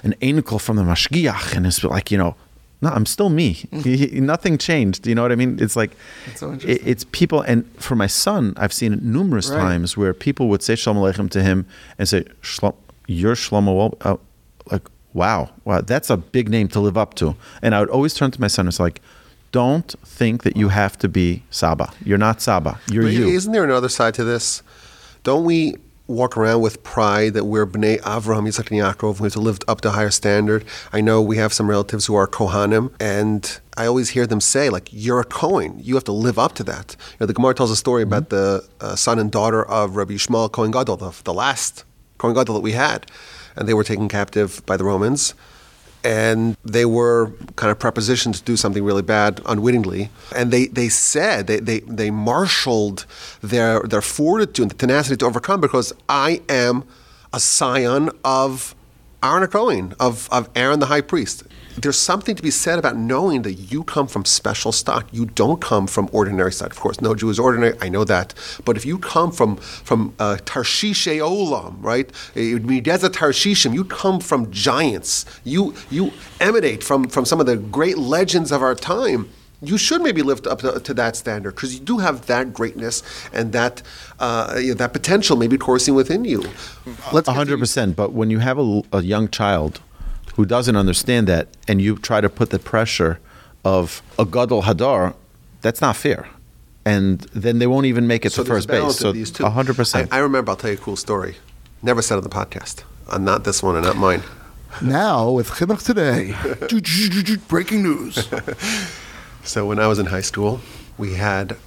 an 0.04 0.14
anicle 0.22 0.62
from 0.62 0.76
the 0.76 0.84
Mashgiach. 0.84 1.56
And 1.56 1.66
it's 1.66 1.84
like, 1.84 2.12
you 2.12 2.20
know, 2.20 2.36
no, 2.84 2.90
I'm 2.90 3.06
still 3.06 3.30
me. 3.30 3.56
Mm. 3.72 4.12
Nothing 4.22 4.58
changed. 4.58 5.08
You 5.08 5.16
know 5.16 5.22
what 5.24 5.32
I 5.32 5.36
mean? 5.36 5.58
It's 5.60 5.76
like, 5.76 5.92
That's 6.28 6.40
so 6.42 6.52
it- 6.54 6.82
it's 6.92 7.04
people. 7.20 7.42
And 7.42 7.66
for 7.80 7.96
my 7.96 8.08
son, 8.08 8.54
I've 8.58 8.74
seen 8.74 8.94
it 8.94 9.02
numerous 9.02 9.50
Right. 9.50 9.60
times 9.60 9.98
where 9.98 10.14
people 10.14 10.48
would 10.50 10.62
say 10.62 10.76
Shalom 10.76 10.98
Aleichem 11.02 11.30
to 11.32 11.42
him 11.42 11.66
and 11.98 12.08
say, 12.08 12.26
Shlom, 12.42 12.76
you're 13.08 13.36
Shlomo. 13.36 13.96
Oh, 14.06 14.20
like, 14.72 14.88
wow, 15.14 15.50
wow, 15.66 15.82
that's 15.82 16.10
a 16.10 16.18
big 16.18 16.50
name 16.50 16.68
to 16.70 16.80
live 16.80 16.98
up 16.98 17.14
to. 17.16 17.36
And 17.62 17.74
I 17.76 17.80
would 17.80 17.90
always 17.90 18.14
turn 18.14 18.32
to 18.32 18.42
my 18.42 18.48
son 18.48 18.66
and 18.68 18.74
say, 18.74 18.84
like, 18.84 19.02
don't 19.52 19.94
think 20.06 20.44
that 20.44 20.58
you 20.58 20.70
have 20.70 20.98
to 21.00 21.08
be 21.08 21.44
Saba. 21.52 21.88
You're 22.04 22.18
not 22.18 22.42
Saba. 22.42 22.80
You're 22.92 23.04
But 23.04 23.14
you. 23.14 23.28
Isn't 23.28 23.52
there 23.54 23.64
another 23.64 23.90
side 23.90 24.14
to 24.16 24.24
this? 24.24 24.64
Don't 25.24 25.46
we 25.46 25.76
walk 26.08 26.36
around 26.36 26.62
with 26.62 26.84
pride 26.84 27.34
that 27.34 27.46
we're 27.46 27.66
Bnei 27.66 28.00
Avraham, 28.02 28.48
Yitzchak, 28.48 28.72
and 28.72 28.80
Yaakov, 28.80 29.20
we 29.20 29.26
have 29.26 29.34
to 29.34 29.40
live 29.40 29.60
up 29.68 29.82
to 29.82 29.90
a 29.90 29.92
higher 29.92 30.12
standard? 30.12 30.66
I 30.92 31.02
know 31.02 31.22
we 31.22 31.38
have 31.38 31.54
some 31.54 31.70
relatives 31.70 32.06
who 32.06 32.16
are 32.16 32.28
Kohanim, 32.28 32.94
and 33.00 33.60
I 33.78 33.86
always 33.86 34.10
hear 34.10 34.28
them 34.28 34.42
say, 34.42 34.70
like, 34.70 34.90
you're 34.92 35.22
a 35.22 35.26
Kohen. 35.26 35.80
You 35.82 35.96
have 35.96 36.04
to 36.06 36.12
live 36.12 36.38
up 36.38 36.54
to 36.56 36.64
that. 36.66 36.96
You 37.12 37.18
know, 37.22 37.26
the 37.26 37.34
Gemara 37.34 37.54
tells 37.54 37.72
a 37.72 37.76
story 37.76 38.04
about 38.04 38.30
the 38.30 38.68
uh, 38.82 38.96
son 38.96 39.18
and 39.18 39.32
daughter 39.32 39.64
of 39.66 39.96
Rabbi 39.96 40.14
Yishmael 40.14 40.52
Kohen 40.52 40.72
Gadol, 40.72 40.98
the, 40.98 41.14
the 41.24 41.34
last 41.34 41.86
Kohen 42.18 42.36
Gadol 42.36 42.56
that 42.56 42.62
we 42.62 42.74
had. 42.74 43.10
And 43.56 43.68
they 43.68 43.74
were 43.74 43.84
taken 43.84 44.10
captive 44.10 44.66
by 44.66 44.78
the 44.78 44.84
Romans 44.84 45.34
and 46.04 46.58
they 46.66 46.86
were 46.86 47.32
kind 47.56 47.72
of 47.72 47.80
prepositioned 47.80 48.36
to 48.36 48.44
do 48.44 48.58
something 48.58 48.84
really 48.84 49.02
bad 49.02 49.42
unwittingly. 49.46 50.10
And 50.36 50.52
they, 50.52 50.68
they 50.68 50.90
said, 50.90 51.48
they, 51.48 51.60
they, 51.60 51.80
they 51.82 52.12
marshaled 52.12 53.06
their, 53.42 53.82
their 53.82 54.02
fortitude 54.02 54.64
and 54.64 54.72
the 54.72 54.76
tenacity 54.76 55.18
to 55.18 55.26
overcome 55.26 55.62
because 55.62 55.94
I 56.10 56.42
am 56.50 56.84
a 57.32 57.40
scion 57.40 58.10
of 58.24 58.76
Aaron 59.24 59.48
Cohen, 59.48 59.96
of, 60.00 60.28
of 60.32 60.50
Aaron 60.56 60.80
the 60.80 60.88
high 60.88 61.02
priest. 61.02 61.44
There's 61.78 61.98
something 61.98 62.36
to 62.36 62.44
be 62.44 62.52
said 62.52 62.78
about 62.78 62.98
knowing 62.98 63.42
that 63.44 63.54
you 63.54 63.84
come 63.84 64.08
from 64.08 64.26
special 64.26 64.72
stock. 64.72 65.08
You 65.12 65.26
don't 65.26 65.60
come 65.60 65.88
from 65.88 66.08
ordinary 66.12 66.52
stock. 66.52 66.72
Of 66.72 66.80
course, 66.80 67.02
no 67.02 67.16
Jew 67.16 67.30
is 67.30 67.40
ordinary. 67.40 67.76
I 67.82 67.90
know 67.90 68.04
that. 68.04 68.34
But 68.64 68.78
if 68.78 68.86
you 68.86 69.00
come 69.00 69.32
from 69.32 69.56
from 69.56 70.14
uh, 70.20 70.38
Tarshish 70.46 71.08
Olam, 71.08 71.78
right? 71.80 72.12
Desert 72.84 73.14
Tarshishim. 73.14 73.74
You 73.74 73.86
come 73.86 74.20
from 74.20 74.52
giants. 74.52 75.26
You 75.44 75.74
you 75.90 76.12
emanate 76.40 76.84
from 76.84 77.06
from 77.06 77.26
some 77.26 77.40
of 77.40 77.48
the 77.48 77.58
great 77.58 77.98
legends 77.98 78.52
of 78.52 78.62
our 78.62 78.76
time. 78.76 79.30
You 79.64 79.78
should 79.78 80.02
maybe 80.02 80.22
live 80.22 80.46
up 80.48 80.60
to, 80.60 80.80
to 80.80 80.94
that 80.96 81.16
standard 81.16 81.56
because 81.56 81.74
you 81.74 81.80
do 81.80 81.98
have 82.00 82.26
that 82.28 82.54
greatness 82.54 83.02
and 83.32 83.54
that 83.54 83.82
uh, 84.20 84.56
you 84.58 84.70
know, 84.70 84.74
that 84.76 84.94
potential 84.94 85.38
maybe 85.38 85.58
coursing 85.58 85.96
within 85.96 86.26
you. 86.26 86.44
Let's 87.12 87.30
hundred 87.30 87.56
to- 87.56 87.60
percent. 87.60 87.96
But 87.96 88.14
when 88.14 88.30
you 88.30 88.40
have 88.40 88.58
a, 88.60 88.82
a 88.92 89.02
young 89.02 89.28
child 89.30 89.82
who 90.36 90.46
doesn't 90.46 90.76
understand 90.76 91.28
that, 91.28 91.48
and 91.68 91.82
you 91.82 91.96
try 91.98 92.20
to 92.22 92.30
put 92.30 92.50
the 92.50 92.60
pressure 92.60 93.20
of 93.64 94.02
a 94.18 94.26
gadol 94.26 94.64
hador, 94.64 95.14
that's 95.62 95.80
not 95.80 95.96
fair. 95.96 96.28
And 96.86 97.22
then 97.34 97.60
they 97.60 97.68
won't 97.68 97.86
even 97.86 98.08
make 98.08 98.26
it 98.26 98.32
to 98.32 98.44
first 98.44 98.68
base. 98.68 98.98
So 98.98 99.12
these 99.12 99.32
two. 99.32 99.46
hundred 99.46 99.76
percent. 99.76 100.12
I, 100.12 100.18
I 100.18 100.20
remember. 100.20 100.52
I'll 100.52 100.58
tell 100.58 100.72
you 100.72 100.78
a 100.78 100.80
cool 100.80 100.98
story. 100.98 101.38
Never 101.82 102.02
said 102.02 102.18
on 102.18 102.24
the 102.24 102.30
podcast. 102.30 102.84
Uh, 103.08 103.18
not 103.18 103.44
this 103.44 103.62
one 103.64 103.76
and 103.76 103.86
not 103.86 103.96
mine. 103.96 104.24
Now 104.82 105.30
with 105.30 105.50
Chinuch 105.50 105.84
Today, 105.84 106.34
breaking 107.48 107.84
news. 107.84 108.28
So 109.46 109.66
when 109.66 109.78
I 109.78 109.88
was 109.88 110.00
in 110.00 110.06
high 110.06 110.22
school, 110.22 110.62
we 110.98 111.16
had 111.16 111.58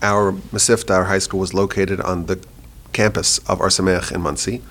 our 0.00 0.32
Mesivta, 0.32 0.94
our 0.94 1.04
high 1.04 1.18
school, 1.18 1.40
was 1.40 1.52
located 1.52 2.00
on 2.00 2.26
the 2.26 2.38
campus 2.92 3.38
of 3.48 3.60
Ohr 3.60 3.68
Somayach 3.68 4.12
in 4.12 4.20
Monsey, 4.20 4.62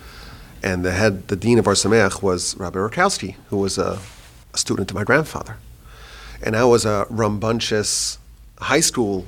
and 0.62 0.82
the 0.82 0.92
head, 0.92 1.28
the 1.28 1.36
dean 1.36 1.58
of 1.58 1.66
Ohr 1.66 1.74
Somayach 1.74 2.22
was 2.22 2.56
Rabbi 2.56 2.78
Rakowski, 2.78 3.36
who 3.50 3.58
was 3.58 3.76
a, 3.76 3.98
a 4.54 4.58
student 4.58 4.90
of 4.90 4.94
my 4.94 5.04
grandfather, 5.04 5.58
and 6.42 6.56
I 6.56 6.64
was 6.64 6.86
a 6.86 7.06
rambunctious 7.10 8.18
high 8.58 8.80
school 8.80 9.26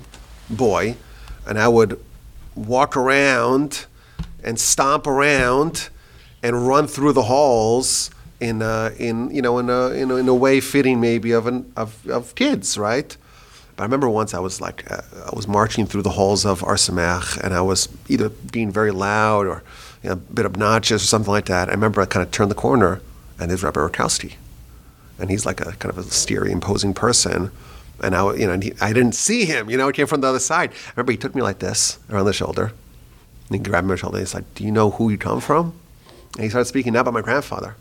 boy, 0.48 0.96
and 1.46 1.58
I 1.58 1.68
would 1.68 2.00
walk 2.54 2.96
around 2.96 3.84
and 4.42 4.58
stomp 4.58 5.06
around 5.06 5.90
and 6.42 6.66
run 6.66 6.86
through 6.86 7.12
the 7.12 7.24
halls 7.24 8.10
in 8.40 8.62
a, 8.62 8.92
in 8.98 9.30
you 9.34 9.42
know 9.42 9.58
in 9.58 9.68
a, 9.68 9.88
in 9.88 10.10
a 10.10 10.16
in 10.16 10.28
a 10.28 10.34
way 10.34 10.60
fitting 10.60 11.00
maybe 11.00 11.32
of 11.32 11.46
an 11.46 11.70
of, 11.76 12.08
of 12.08 12.34
kids 12.34 12.78
right 12.78 13.16
but 13.76 13.82
I 13.82 13.86
remember 13.86 14.08
once 14.08 14.34
I 14.34 14.38
was 14.38 14.60
like 14.60 14.90
uh, 14.90 15.02
I 15.26 15.34
was 15.34 15.48
marching 15.48 15.86
through 15.86 16.02
the 16.02 16.10
halls 16.10 16.44
of 16.44 16.62
Ohr 16.62 16.74
Somayach 16.74 17.38
and 17.38 17.54
I 17.54 17.60
was 17.60 17.88
either 18.08 18.28
being 18.28 18.70
very 18.70 18.90
loud 18.90 19.46
or 19.46 19.62
you 20.02 20.10
know, 20.10 20.12
a 20.12 20.16
bit 20.16 20.46
obnoxious 20.46 21.02
or 21.02 21.06
something 21.06 21.32
like 21.32 21.46
that 21.46 21.68
I 21.68 21.72
remember 21.72 22.00
I 22.00 22.06
kind 22.06 22.24
of 22.24 22.30
turned 22.30 22.50
the 22.50 22.56
corner 22.56 23.00
and 23.40 23.50
there's 23.50 23.62
Rabbi 23.62 23.80
Rakowski 23.80 24.34
and 25.18 25.30
he's 25.30 25.44
like 25.44 25.60
a 25.60 25.72
kind 25.72 25.90
of 25.90 25.98
a 25.98 26.02
steery, 26.02 26.50
imposing 26.50 26.94
person. 26.94 27.50
And 28.02 28.14
I, 28.14 28.34
you 28.34 28.46
know, 28.46 28.58
he, 28.58 28.72
I 28.80 28.92
didn't 28.92 29.14
see 29.14 29.44
him. 29.44 29.68
You 29.68 29.76
know, 29.76 29.88
he 29.88 29.92
came 29.92 30.06
from 30.06 30.20
the 30.20 30.28
other 30.28 30.38
side. 30.38 30.70
I 30.70 30.90
remember 30.96 31.12
he 31.12 31.18
took 31.18 31.34
me 31.34 31.42
like 31.42 31.58
this 31.58 31.98
around 32.08 32.26
the 32.26 32.32
shoulder, 32.32 32.72
and 33.48 33.56
he 33.56 33.58
grabbed 33.58 33.88
my 33.88 33.96
shoulder. 33.96 34.18
And 34.18 34.26
he's 34.26 34.34
like, 34.34 34.54
"Do 34.54 34.62
you 34.62 34.70
know 34.70 34.90
who 34.90 35.10
you 35.10 35.18
come 35.18 35.40
from?" 35.40 35.74
And 36.34 36.44
he 36.44 36.48
started 36.48 36.66
speaking 36.66 36.92
not 36.92 37.00
about 37.00 37.14
my 37.14 37.22
grandfather, 37.22 37.74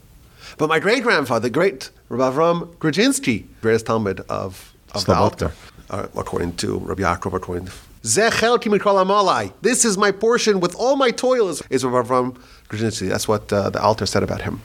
but 0.57 0.69
my 0.69 0.79
great 0.79 1.03
grandfather, 1.03 1.43
the 1.43 1.49
great 1.49 1.89
Rabbi 2.09 2.35
Avram 2.35 2.75
Grodzinski, 2.75 3.45
greatest 3.61 3.85
talmid 3.85 4.21
of 4.27 4.73
of 4.93 5.05
the. 5.05 5.15
Alter, 5.15 5.51
uh, 5.89 6.07
according 6.15 6.55
to 6.57 6.79
Rabbi 6.79 7.03
Yaakov, 7.03 7.33
according 7.33 7.65
to 7.65 7.71
Zechelti 8.03 8.71
mikol 8.71 9.03
amalai. 9.03 9.53
This 9.61 9.85
is 9.85 9.97
my 9.97 10.11
portion 10.11 10.59
with 10.59 10.75
all 10.75 10.95
my 10.95 11.11
toil 11.11 11.49
is, 11.49 11.61
is 11.69 11.83
Rabbi 11.83 12.07
Avram 12.07 12.37
Grodzinski. 12.69 13.09
That's 13.09 13.27
what 13.27 13.51
uh, 13.51 13.69
the 13.69 13.81
Alter 13.81 14.05
said 14.05 14.23
about 14.23 14.41
him. 14.41 14.61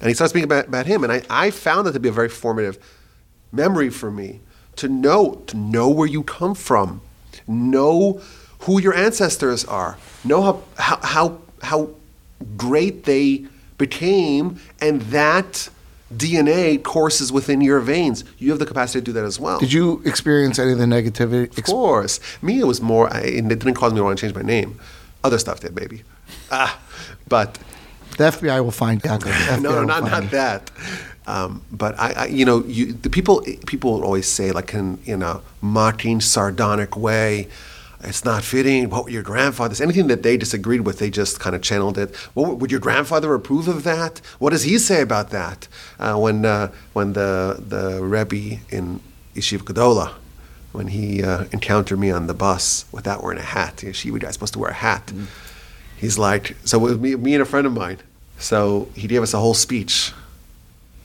And 0.00 0.08
he 0.08 0.14
starts 0.14 0.32
speaking 0.32 0.44
about, 0.44 0.68
about 0.68 0.86
him, 0.86 1.04
and 1.04 1.12
I, 1.12 1.22
I 1.28 1.50
found 1.50 1.86
that 1.86 1.92
to 1.92 2.00
be 2.00 2.08
a 2.08 2.12
very 2.12 2.30
formative 2.30 2.78
memory 3.52 3.90
for 3.90 4.10
me 4.10 4.40
to 4.76 4.88
know 4.88 5.42
to 5.46 5.56
know 5.56 5.88
where 5.88 6.08
you 6.08 6.22
come 6.22 6.54
from, 6.54 7.00
know 7.46 8.20
who 8.60 8.80
your 8.80 8.94
ancestors 8.94 9.64
are, 9.64 9.98
know 10.24 10.42
how 10.42 10.62
how 10.78 10.96
how, 11.02 11.38
how 11.62 11.90
great 12.56 13.04
they 13.04 13.46
became, 13.80 14.60
and 14.80 15.02
that 15.18 15.68
DNA 16.14 16.82
courses 16.82 17.32
within 17.32 17.60
your 17.60 17.80
veins. 17.80 18.24
You 18.38 18.50
have 18.50 18.58
the 18.58 18.66
capacity 18.66 19.00
to 19.00 19.04
do 19.04 19.12
that 19.12 19.24
as 19.24 19.38
well. 19.40 19.58
Did 19.58 19.72
you 19.72 20.02
experience 20.04 20.58
any 20.58 20.72
of 20.72 20.78
the 20.78 20.84
negativity? 20.84 21.56
Of 21.58 21.64
course. 21.64 22.20
Me, 22.42 22.60
it 22.60 22.66
was 22.66 22.80
more, 22.80 23.12
I, 23.12 23.20
it 23.20 23.48
didn't 23.48 23.74
cause 23.74 23.92
me 23.92 23.98
to 23.98 24.04
want 24.04 24.18
to 24.18 24.20
change 24.24 24.34
my 24.34 24.42
name. 24.42 24.78
Other 25.22 25.38
stuff 25.38 25.60
did, 25.60 25.74
baby. 25.74 26.02
Ah, 26.50 26.78
but 27.28 27.58
The 28.16 28.24
FBI 28.24 28.62
will 28.64 28.70
find 28.86 29.04
out. 29.06 29.24
No, 29.60 29.70
no, 29.74 29.84
not 29.84 30.02
not 30.04 30.30
that. 30.30 30.70
Um, 31.26 31.62
but 31.70 31.92
I, 31.98 32.08
I, 32.22 32.26
you 32.26 32.44
know, 32.44 32.64
you, 32.66 32.92
the 32.92 33.10
people 33.10 33.42
people 33.66 34.02
always 34.04 34.26
say 34.26 34.50
like 34.52 34.74
in 34.74 34.98
in 35.04 35.22
a 35.22 35.40
mocking, 35.60 36.20
sardonic 36.20 36.96
way, 36.96 37.46
it's 38.02 38.24
not 38.24 38.42
fitting. 38.44 38.88
What 38.90 39.04
would 39.04 39.12
your 39.12 39.22
grandfather? 39.22 39.74
say?" 39.74 39.84
Anything 39.84 40.06
that 40.08 40.22
they 40.22 40.36
disagreed 40.36 40.82
with, 40.82 40.98
they 40.98 41.10
just 41.10 41.38
kind 41.40 41.54
of 41.56 41.62
channeled 41.62 41.98
it. 41.98 42.14
What 42.34 42.58
would- 42.58 42.70
your 42.70 42.80
grandfather 42.80 43.32
approve 43.34 43.68
of 43.68 43.82
that? 43.84 44.20
What 44.38 44.50
does 44.50 44.62
he 44.62 44.78
say 44.78 45.02
about 45.02 45.30
that? 45.30 45.68
Uh, 45.98 46.16
when 46.16 46.44
uh, 46.44 46.70
when 46.92 47.12
the 47.14 47.62
the 47.68 48.02
Rebbe 48.02 48.60
in 48.70 49.00
Yeshiva 49.34 49.62
Gedola, 49.62 50.12
when 50.72 50.88
he 50.88 51.22
uh, 51.22 51.44
encountered 51.52 51.98
me 51.98 52.10
on 52.10 52.26
the 52.26 52.34
bus 52.34 52.84
without 52.92 53.22
wearing 53.22 53.38
a 53.38 53.42
hat, 53.42 53.76
yeshiva 53.78 54.18
guy's 54.20 54.34
supposed 54.34 54.52
to 54.54 54.58
wear 54.58 54.70
a 54.70 54.74
hat. 54.74 55.12
He's 55.96 56.16
like, 56.18 56.56
so 56.64 56.78
it 56.78 56.82
was 56.82 56.98
me, 56.98 57.14
me 57.16 57.34
and 57.34 57.42
a 57.42 57.44
friend 57.44 57.66
of 57.66 57.72
mine. 57.74 57.98
So 58.38 58.88
he 58.94 59.06
gave 59.06 59.22
us 59.22 59.34
a 59.34 59.38
whole 59.38 59.52
speech 59.54 60.12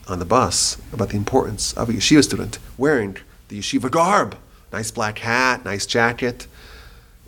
on 0.08 0.20
the 0.20 0.26
bus 0.26 0.78
about 0.94 1.10
the 1.10 1.18
importance 1.18 1.74
of 1.74 1.90
a 1.90 1.94
yeshiva 1.94 2.24
student 2.24 2.60
wearing 2.78 3.18
the 3.50 3.60
yeshiva 3.60 3.90
garb, 3.92 4.38
nice 4.72 4.92
black 4.92 5.20
hat, 5.20 5.66
nice 5.66 5.86
jacket. 5.86 6.48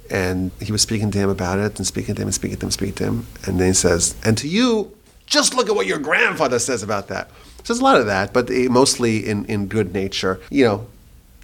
And 0.09 0.51
he 0.61 0.71
was 0.71 0.81
speaking 0.81 1.11
to 1.11 1.17
him 1.17 1.29
about 1.29 1.59
it 1.59 1.77
and 1.77 1.85
speaking 1.85 2.15
to 2.15 2.21
him 2.21 2.27
and 2.27 2.35
speaking 2.35 2.57
to 2.57 2.65
him 2.65 2.71
speaking 2.71 2.95
to 2.95 3.03
him. 3.05 3.27
And 3.45 3.59
then 3.59 3.67
he 3.67 3.73
says, 3.73 4.15
and 4.23 4.37
to 4.37 4.47
you, 4.47 4.95
just 5.25 5.53
look 5.53 5.69
at 5.69 5.75
what 5.75 5.87
your 5.87 5.99
grandfather 5.99 6.59
says 6.59 6.83
about 6.83 7.07
that. 7.09 7.29
So 7.63 7.73
there's 7.73 7.79
a 7.79 7.83
lot 7.83 7.99
of 7.99 8.05
that, 8.05 8.31
but 8.33 8.49
mostly 8.49 9.27
in, 9.27 9.45
in 9.45 9.67
good 9.67 9.93
nature. 9.93 10.39
You 10.49 10.65
know, 10.65 10.87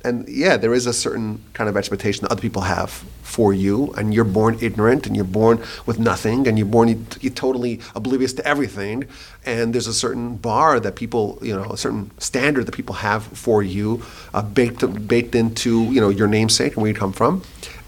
and 0.05 0.27
yeah, 0.27 0.57
there 0.57 0.73
is 0.73 0.85
a 0.85 0.93
certain 0.93 1.41
kind 1.53 1.69
of 1.69 1.77
expectation 1.77 2.23
that 2.23 2.31
other 2.31 2.41
people 2.41 2.63
have 2.63 2.89
for 3.21 3.53
you, 3.53 3.93
and 3.97 4.13
you're 4.13 4.25
born 4.25 4.57
ignorant, 4.61 5.07
and 5.07 5.15
you're 5.15 5.25
born 5.25 5.63
with 5.85 5.97
nothing, 5.97 6.47
and 6.47 6.57
you're 6.57 6.67
born 6.67 7.07
you're 7.21 7.33
totally 7.33 7.79
oblivious 7.95 8.33
to 8.33 8.45
everything. 8.45 9.05
And 9.45 9.73
there's 9.73 9.87
a 9.87 9.93
certain 9.93 10.35
bar 10.35 10.79
that 10.79 10.95
people, 10.95 11.39
you 11.41 11.55
know, 11.55 11.63
a 11.71 11.77
certain 11.77 12.11
standard 12.19 12.65
that 12.65 12.73
people 12.75 12.95
have 12.95 13.23
for 13.23 13.63
you, 13.63 14.03
uh, 14.33 14.41
baked 14.41 15.07
baked 15.07 15.35
into 15.35 15.83
you 15.85 16.01
know 16.01 16.09
your 16.09 16.27
namesake 16.27 16.73
and 16.73 16.81
where 16.81 16.91
you 16.91 16.97
come 16.97 17.13
from. 17.13 17.43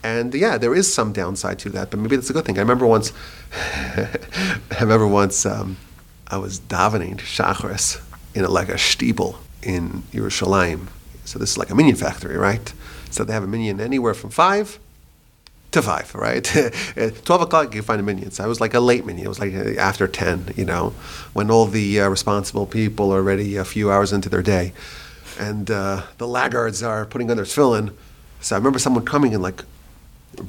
And 0.05 0.35
yeah, 0.35 0.59
there 0.59 0.75
is 0.75 0.93
some 0.93 1.13
downside 1.13 1.57
to 1.59 1.69
that, 1.71 1.89
but 1.89 1.99
maybe 1.99 2.15
that's 2.15 2.29
a 2.29 2.33
good 2.33 2.45
thing. 2.45 2.59
I 2.59 2.61
remember 2.61 2.85
once, 2.85 3.11
I 3.53 4.77
remember 4.79 5.07
once 5.07 5.47
um, 5.47 5.77
I 6.27 6.37
was 6.37 6.59
davening 6.59 7.17
Shacharis 7.17 7.99
in 8.35 8.45
a, 8.45 8.49
like 8.49 8.69
a 8.69 8.75
shtiebel 8.75 9.37
in 9.63 10.03
Yerushalayim. 10.13 10.89
So 11.25 11.39
this 11.39 11.49
is 11.51 11.57
like 11.57 11.71
a 11.71 11.75
minyan 11.75 11.95
factory, 11.95 12.37
right? 12.37 12.71
So 13.09 13.23
they 13.23 13.33
have 13.33 13.43
a 13.43 13.47
minyan 13.47 13.81
anywhere 13.81 14.13
from 14.13 14.29
five 14.29 14.77
to 15.71 15.81
five, 15.81 16.13
right? 16.13 16.55
At 16.95 17.25
12 17.25 17.41
o'clock, 17.41 17.73
you 17.73 17.81
find 17.81 17.99
a 17.99 18.03
minyan. 18.03 18.29
So 18.29 18.43
I 18.43 18.47
was 18.47 18.61
like 18.61 18.75
a 18.75 18.79
late 18.79 19.07
minyan. 19.07 19.25
It 19.25 19.29
was 19.29 19.39
like 19.39 19.53
after 19.55 20.07
10, 20.07 20.53
you 20.55 20.65
know, 20.65 20.93
when 21.33 21.49
all 21.49 21.65
the 21.65 22.01
uh, 22.01 22.09
responsible 22.09 22.67
people 22.67 23.11
are 23.11 23.17
already 23.17 23.55
a 23.55 23.65
few 23.65 23.89
hours 23.89 24.13
into 24.13 24.29
their 24.29 24.43
day. 24.43 24.71
And 25.39 25.71
uh, 25.71 26.03
the 26.19 26.27
laggards 26.27 26.83
are 26.83 27.07
putting 27.07 27.31
on 27.31 27.37
their 27.37 27.45
tefillin. 27.47 27.91
So 28.39 28.55
I 28.55 28.59
remember 28.59 28.77
someone 28.77 29.03
coming 29.03 29.33
and 29.33 29.41
like 29.41 29.63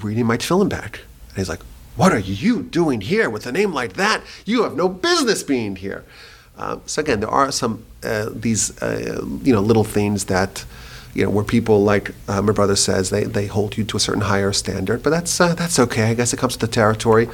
reading 0.03 0.27
my 0.27 0.37
tefillin 0.37 0.69
back. 0.69 1.01
And 1.31 1.39
he's 1.39 1.49
like, 1.49 1.63
What 1.97 2.13
are 2.13 2.19
you 2.19 2.63
doing 2.63 3.01
here 3.01 3.31
with 3.31 3.47
a 3.47 3.53
name 3.53 3.73
like 3.73 3.95
that? 3.95 4.23
You 4.45 4.63
have 4.63 4.77
no 4.77 4.89
business 4.89 5.43
being 5.43 5.77
here. 5.77 6.05
Uh, 6.57 6.79
so 6.87 7.03
again, 7.03 7.21
there 7.21 7.31
are 7.31 7.53
some 7.53 7.85
uh, 8.03 8.31
these 8.33 8.81
uh, 8.83 9.23
you 9.43 9.53
know 9.53 9.61
little 9.61 9.85
things 9.85 10.25
that 10.27 10.65
you 11.17 11.25
know 11.25 11.31
where 11.31 11.45
people 11.45 11.83
like 11.83 12.13
uh, 12.29 12.43
my 12.43 12.53
brother 12.53 12.77
says 12.77 13.11
they, 13.11 13.25
they 13.25 13.47
hold 13.47 13.77
you 13.79 13.85
to 13.85 13.97
a 13.97 14.01
certain 14.01 14.23
higher 14.23 14.53
standard, 14.53 15.03
but 15.03 15.11
that's 15.11 15.41
uh, 15.41 15.55
that's 15.55 15.79
okay. 15.79 16.05
I 16.11 16.15
guess 16.15 16.33
it 16.35 16.39
comes 16.39 16.55
with 16.55 16.61
the 16.61 16.75
territory. 16.83 17.29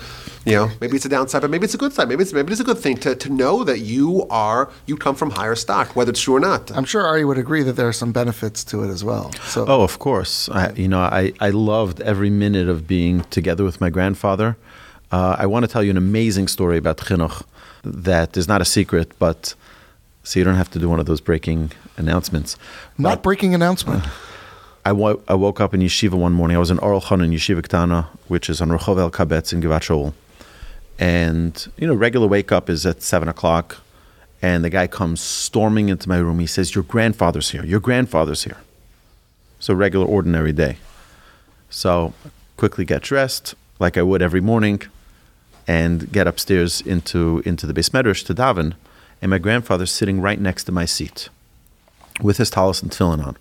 You 0.44 0.54
know, 0.56 0.70
maybe 0.80 0.96
it's 0.96 1.04
a 1.04 1.08
downside, 1.08 1.42
but 1.42 1.50
maybe 1.50 1.64
it's 1.64 1.74
a 1.74 1.78
good 1.78 1.92
side. 1.92 2.08
Maybe 2.08 2.22
it's 2.22 2.32
maybe 2.32 2.52
it's 2.52 2.60
a 2.60 2.64
good 2.64 2.78
thing 2.78 2.96
to, 2.98 3.14
to 3.14 3.28
know 3.28 3.64
that 3.64 3.80
you 3.80 4.26
are 4.30 4.70
you 4.86 4.96
come 4.96 5.14
from 5.14 5.30
higher 5.30 5.56
stock, 5.56 5.94
whether 5.96 6.10
it's 6.10 6.20
true 6.20 6.36
or 6.36 6.40
not. 6.40 6.70
I'm 6.76 6.84
sure 6.84 7.02
Ari 7.06 7.24
would 7.24 7.38
agree 7.38 7.62
that 7.64 7.74
there 7.74 7.88
are 7.88 7.92
some 7.92 8.12
benefits 8.12 8.64
to 8.64 8.82
it 8.84 8.88
as 8.88 9.02
well. 9.04 9.32
So 9.54 9.64
Oh, 9.66 9.82
of 9.82 9.98
course. 9.98 10.48
I, 10.48 10.72
you 10.72 10.88
know, 10.88 11.00
I, 11.00 11.32
I 11.40 11.50
loved 11.50 12.00
every 12.00 12.30
minute 12.30 12.68
of 12.68 12.86
being 12.86 13.22
together 13.30 13.64
with 13.64 13.80
my 13.80 13.90
grandfather. 13.90 14.56
Uh, 15.12 15.36
I 15.38 15.46
want 15.46 15.64
to 15.64 15.70
tell 15.72 15.82
you 15.82 15.90
an 15.90 15.96
amazing 15.96 16.48
story 16.48 16.78
about 16.78 16.96
chinuch 16.98 17.44
that 17.84 18.36
is 18.36 18.46
not 18.48 18.60
a 18.60 18.64
secret, 18.64 19.12
but 19.18 19.54
so 20.22 20.38
you 20.38 20.44
don't 20.44 20.54
have 20.56 20.70
to 20.70 20.78
do 20.78 20.88
one 20.88 21.00
of 21.00 21.06
those 21.06 21.20
breaking 21.20 21.72
announcements. 21.96 22.56
not 22.98 23.16
But 23.16 23.22
breaking 23.22 23.54
announcement. 23.54 24.04
I 24.84 24.90
wo- 24.92 25.20
I 25.28 25.34
woke 25.34 25.60
up 25.60 25.74
in 25.74 25.80
yeshiva 25.80 26.14
one 26.14 26.32
morning. 26.32 26.56
I 26.56 26.60
was 26.60 26.70
in 26.70 26.78
Oral 26.80 27.00
Khan 27.00 27.20
in 27.20 27.30
Yeshiva 27.30 27.62
Ktana, 27.62 28.06
which 28.26 28.50
is 28.50 28.60
on 28.60 28.68
Rehov 28.70 28.98
El 28.98 29.12
Kabetz 29.12 29.52
in 29.52 29.62
Givat 29.62 29.82
Shaul. 29.82 30.12
And, 30.98 31.72
you 31.76 31.86
know, 31.86 31.94
regular 31.94 32.26
wake 32.26 32.50
up 32.50 32.68
is 32.68 32.84
at 32.84 33.00
7 33.00 33.28
o'clock. 33.28 33.78
And 34.40 34.64
the 34.64 34.70
guy 34.70 34.88
comes 34.88 35.20
storming 35.20 35.88
into 35.88 36.08
my 36.08 36.18
room. 36.18 36.40
He 36.40 36.46
says, 36.48 36.74
Your 36.74 36.82
grandfather's 36.82 37.50
here. 37.50 37.64
Your 37.64 37.78
grandfather's 37.78 38.42
here. 38.42 38.58
So, 39.60 39.72
regular, 39.72 40.04
ordinary 40.04 40.52
day. 40.52 40.78
So, 41.70 42.12
quickly 42.56 42.84
get 42.84 43.02
dressed 43.02 43.54
like 43.78 43.96
I 43.96 44.02
would 44.02 44.20
every 44.20 44.40
morning 44.40 44.82
and 45.68 46.10
get 46.10 46.26
upstairs 46.26 46.80
into, 46.80 47.40
into 47.46 47.66
the 47.68 47.72
beis 47.72 47.90
medrash 47.90 48.26
to 48.26 48.34
daven. 48.34 48.74
And 49.22 49.30
my 49.30 49.38
grandfather's 49.38 49.92
sitting 49.92 50.20
right 50.20 50.38
next 50.38 50.64
to 50.64 50.72
my 50.72 50.84
seat 50.84 51.30
with 52.20 52.36
his 52.36 52.50
talis 52.50 52.82
and 52.82 52.90
tefillin 52.90 53.24
on. 53.24 53.36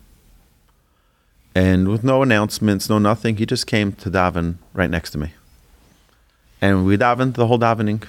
And 1.54 1.90
with 1.90 2.04
no 2.04 2.22
announcements, 2.22 2.90
no 2.90 3.00
nothing, 3.00 3.36
he 3.38 3.46
just 3.46 3.68
came 3.68 3.92
to 3.94 4.10
daven 4.10 4.56
right 4.74 4.90
next 4.90 5.12
to 5.12 5.18
me. 5.18 5.34
And 6.62 6.86
we 6.86 6.98
davened 6.98 7.34
the 7.34 7.48
whole 7.48 7.60
davening. 7.60 8.08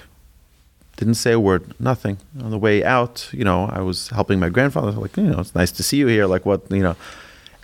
Didn't 0.95 1.15
say 1.15 1.31
a 1.31 1.39
word, 1.39 1.73
nothing. 1.79 2.19
On 2.41 2.51
the 2.51 2.57
way 2.57 2.83
out, 2.83 3.27
you 3.33 3.43
know, 3.43 3.65
I 3.65 3.81
was 3.81 4.09
helping 4.09 4.39
my 4.39 4.49
grandfather. 4.49 4.91
Like, 4.91 5.17
you 5.17 5.23
know, 5.23 5.39
it's 5.39 5.55
nice 5.55 5.71
to 5.71 5.83
see 5.83 5.97
you 5.97 6.07
here. 6.07 6.27
Like, 6.27 6.45
what, 6.45 6.69
you 6.69 6.83
know, 6.83 6.95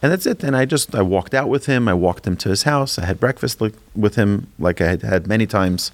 and 0.01 0.11
that's 0.11 0.25
it. 0.25 0.43
And 0.43 0.55
I 0.55 0.65
just 0.65 0.95
I 0.95 1.03
walked 1.03 1.33
out 1.33 1.47
with 1.47 1.67
him. 1.67 1.87
I 1.87 1.93
walked 1.93 2.25
him 2.25 2.35
to 2.37 2.49
his 2.49 2.63
house. 2.63 2.97
I 2.97 3.05
had 3.05 3.19
breakfast 3.19 3.61
like, 3.61 3.75
with 3.95 4.15
him, 4.15 4.51
like 4.57 4.81
I 4.81 4.87
had 4.87 5.01
had 5.03 5.27
many 5.27 5.45
times, 5.45 5.91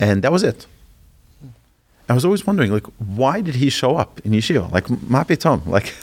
and 0.00 0.22
that 0.22 0.32
was 0.32 0.42
it. 0.42 0.66
I 2.08 2.14
was 2.14 2.24
always 2.24 2.46
wondering, 2.46 2.72
like, 2.72 2.86
why 2.98 3.40
did 3.40 3.56
he 3.56 3.70
show 3.70 3.96
up 3.96 4.20
in 4.24 4.32
yeshiva? 4.32 4.70
Like, 4.70 4.90
ma 4.90 5.24
pitom, 5.24 5.66
like, 5.66 5.94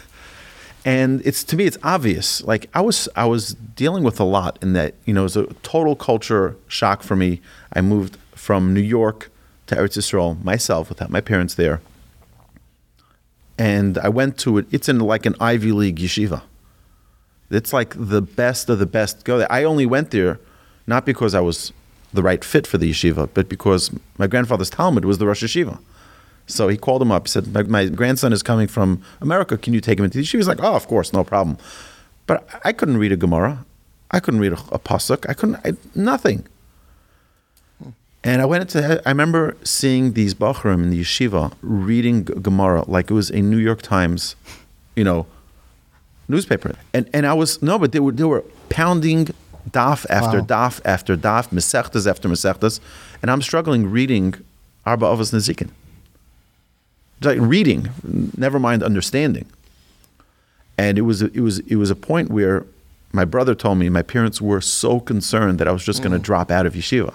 and 0.85 1.21
it's 1.25 1.43
to 1.45 1.55
me, 1.55 1.65
it's 1.65 1.77
obvious. 1.83 2.41
Like, 2.43 2.69
I 2.73 2.81
was 2.81 3.09
I 3.15 3.25
was 3.25 3.53
dealing 3.75 4.03
with 4.03 4.19
a 4.19 4.23
lot 4.23 4.57
in 4.61 4.73
that, 4.73 4.95
you 5.05 5.13
know, 5.13 5.21
it 5.21 5.23
was 5.23 5.37
a 5.37 5.45
total 5.61 5.95
culture 5.95 6.55
shock 6.67 7.03
for 7.03 7.15
me. 7.15 7.41
I 7.73 7.81
moved 7.81 8.17
from 8.33 8.73
New 8.73 8.81
York 8.81 9.29
to 9.67 9.75
Eretz 9.75 9.97
Yisrael 9.97 10.43
myself 10.43 10.89
without 10.89 11.09
my 11.09 11.21
parents 11.21 11.55
there, 11.55 11.81
and 13.57 13.97
I 13.97 14.09
went 14.09 14.37
to 14.39 14.57
it. 14.57 14.67
It's 14.71 14.87
in 14.87 14.99
like 14.99 15.25
an 15.25 15.35
Ivy 15.39 15.71
League 15.73 15.97
yeshiva. 15.97 16.43
It's 17.51 17.73
like 17.73 17.93
the 17.97 18.21
best 18.21 18.69
of 18.69 18.79
the 18.79 18.85
best 18.85 19.25
go 19.25 19.37
there. 19.39 19.51
I 19.51 19.63
only 19.63 19.85
went 19.85 20.11
there 20.11 20.39
not 20.87 21.05
because 21.05 21.35
I 21.35 21.39
was 21.39 21.71
the 22.13 22.23
right 22.23 22.43
fit 22.43 22.65
for 22.65 22.77
the 22.77 22.89
yeshiva, 22.91 23.29
but 23.33 23.49
because 23.49 23.91
my 24.17 24.27
grandfather's 24.27 24.71
talmid 24.71 25.05
was 25.05 25.17
the 25.17 25.27
Rosh 25.27 25.43
Yeshiva. 25.43 25.79
So 26.47 26.67
he 26.67 26.77
called 26.77 27.01
him 27.01 27.11
up. 27.11 27.27
He 27.27 27.31
said, 27.31 27.53
my, 27.53 27.63
my 27.63 27.85
grandson 27.87 28.33
is 28.33 28.41
coming 28.41 28.67
from 28.67 29.03
America. 29.21 29.57
Can 29.57 29.73
you 29.73 29.81
take 29.81 29.99
him 29.99 30.05
into 30.05 30.17
the 30.17 30.23
yeshiva? 30.23 30.31
He 30.31 30.37
was 30.37 30.47
like, 30.47 30.63
oh, 30.63 30.75
of 30.75 30.87
course, 30.87 31.13
no 31.13 31.23
problem. 31.23 31.57
But 32.25 32.47
I 32.63 32.73
couldn't 32.73 32.97
read 32.97 33.11
a 33.11 33.17
Gemara. 33.17 33.65
I 34.11 34.19
couldn't 34.19 34.39
read 34.39 34.53
a, 34.53 34.59
a 34.71 34.79
pasuk. 34.79 35.29
I 35.29 35.33
couldn't, 35.33 35.57
I, 35.63 35.73
nothing. 35.93 36.47
Hmm. 37.81 37.89
And 38.23 38.41
I 38.41 38.45
went 38.45 38.61
into, 38.63 39.01
I 39.05 39.09
remember 39.09 39.55
seeing 39.63 40.13
these 40.13 40.33
Bachrim 40.33 40.83
in 40.83 40.89
the 40.89 41.01
yeshiva 41.01 41.53
reading 41.61 42.23
Gemara 42.23 42.83
like 42.87 43.11
it 43.11 43.13
was 43.13 43.29
a 43.29 43.41
New 43.41 43.57
York 43.57 43.83
Times, 43.83 44.35
you 44.95 45.03
know, 45.03 45.27
newspaper. 46.29 46.75
And 46.93 47.09
and 47.13 47.25
I 47.25 47.33
was 47.33 47.61
no, 47.61 47.77
but 47.77 47.91
they 47.91 47.99
were 47.99 48.11
they 48.11 48.23
were 48.23 48.45
pounding 48.69 49.29
daf 49.69 50.05
after 50.09 50.39
Wow. 50.39 50.45
daf 50.45 50.81
after 50.85 51.17
daf, 51.17 51.49
mesechtas 51.49 52.07
after 52.07 52.29
mesechtas, 52.29 52.79
and 53.21 53.31
I'm 53.31 53.41
struggling 53.41 53.89
reading 53.89 54.35
Arba 54.85 55.05
Avos 55.05 55.33
Nezikin. 55.33 55.69
Like 57.21 57.37
reading, 57.41 57.89
never 58.37 58.59
mind 58.59 58.81
understanding. 58.81 59.45
And 60.77 60.97
it 60.97 61.01
was 61.01 61.21
it 61.21 61.41
was 61.41 61.59
it 61.59 61.75
was 61.75 61.89
a 61.91 61.95
point 61.95 62.29
where 62.29 62.65
my 63.11 63.25
brother 63.25 63.55
told 63.55 63.77
me 63.77 63.89
my 63.89 64.01
parents 64.01 64.41
were 64.41 64.61
so 64.61 64.99
concerned 64.99 65.59
that 65.59 65.67
I 65.67 65.71
was 65.71 65.83
just 65.83 66.01
going 66.01 66.13
to 66.13 66.19
mm. 66.19 66.23
drop 66.23 66.51
out 66.51 66.65
of 66.65 66.73
yeshiva. 66.73 67.13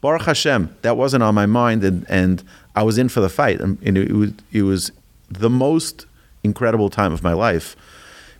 Baruch 0.00 0.22
Hashem, 0.22 0.74
that 0.82 0.96
wasn't 0.96 1.22
on 1.22 1.34
my 1.34 1.46
mind, 1.46 1.84
and, 1.84 2.06
and 2.08 2.42
I 2.74 2.82
was 2.82 2.98
in 2.98 3.08
for 3.08 3.20
the 3.20 3.28
fight. 3.28 3.60
And, 3.60 3.78
and 3.82 3.98
it, 3.98 4.12
was, 4.12 4.32
it 4.50 4.62
was 4.62 4.92
the 5.28 5.50
most 5.50 6.06
incredible 6.42 6.88
time 6.88 7.12
of 7.12 7.22
my 7.22 7.34
life 7.34 7.76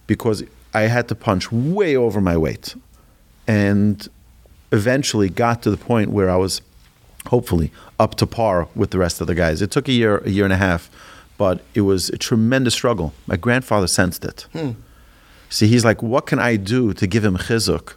because 0.07 0.43
I 0.73 0.83
had 0.83 1.09
to 1.09 1.15
punch 1.15 1.53
way 1.53 1.97
over 1.97 2.21
my 2.21 2.37
weight, 2.37 2.75
and 3.51 4.09
eventually 4.73 5.29
got 5.29 5.63
to 5.63 5.71
the 5.71 5.77
point 5.77 6.11
where 6.11 6.31
I 6.31 6.37
was 6.37 6.63
hopefully 7.27 7.71
up 7.99 8.15
to 8.17 8.27
par 8.27 8.69
with 8.75 8.91
the 8.91 8.99
rest 8.99 9.21
of 9.21 9.27
the 9.27 9.35
guys. 9.35 9.61
It 9.61 9.71
took 9.71 9.89
a 9.89 9.93
year, 9.93 10.19
a 10.19 10.31
year 10.31 10.45
and 10.45 10.53
a 10.53 10.57
half, 10.69 10.89
but 11.37 11.57
it 11.75 11.81
was 11.83 12.11
a 12.11 12.19
tremendous 12.19 12.75
struggle. 12.75 13.13
My 13.27 13.37
grandfather 13.37 13.89
sensed 13.89 14.25
it. 14.25 14.47
Hmm. 14.53 14.71
See, 15.49 15.67
he's 15.67 15.85
like, 15.85 16.01
what 16.03 16.27
can 16.27 16.39
I 16.39 16.57
do 16.57 16.93
to 16.95 17.07
give 17.09 17.25
him 17.25 17.37
chizuk? 17.37 17.95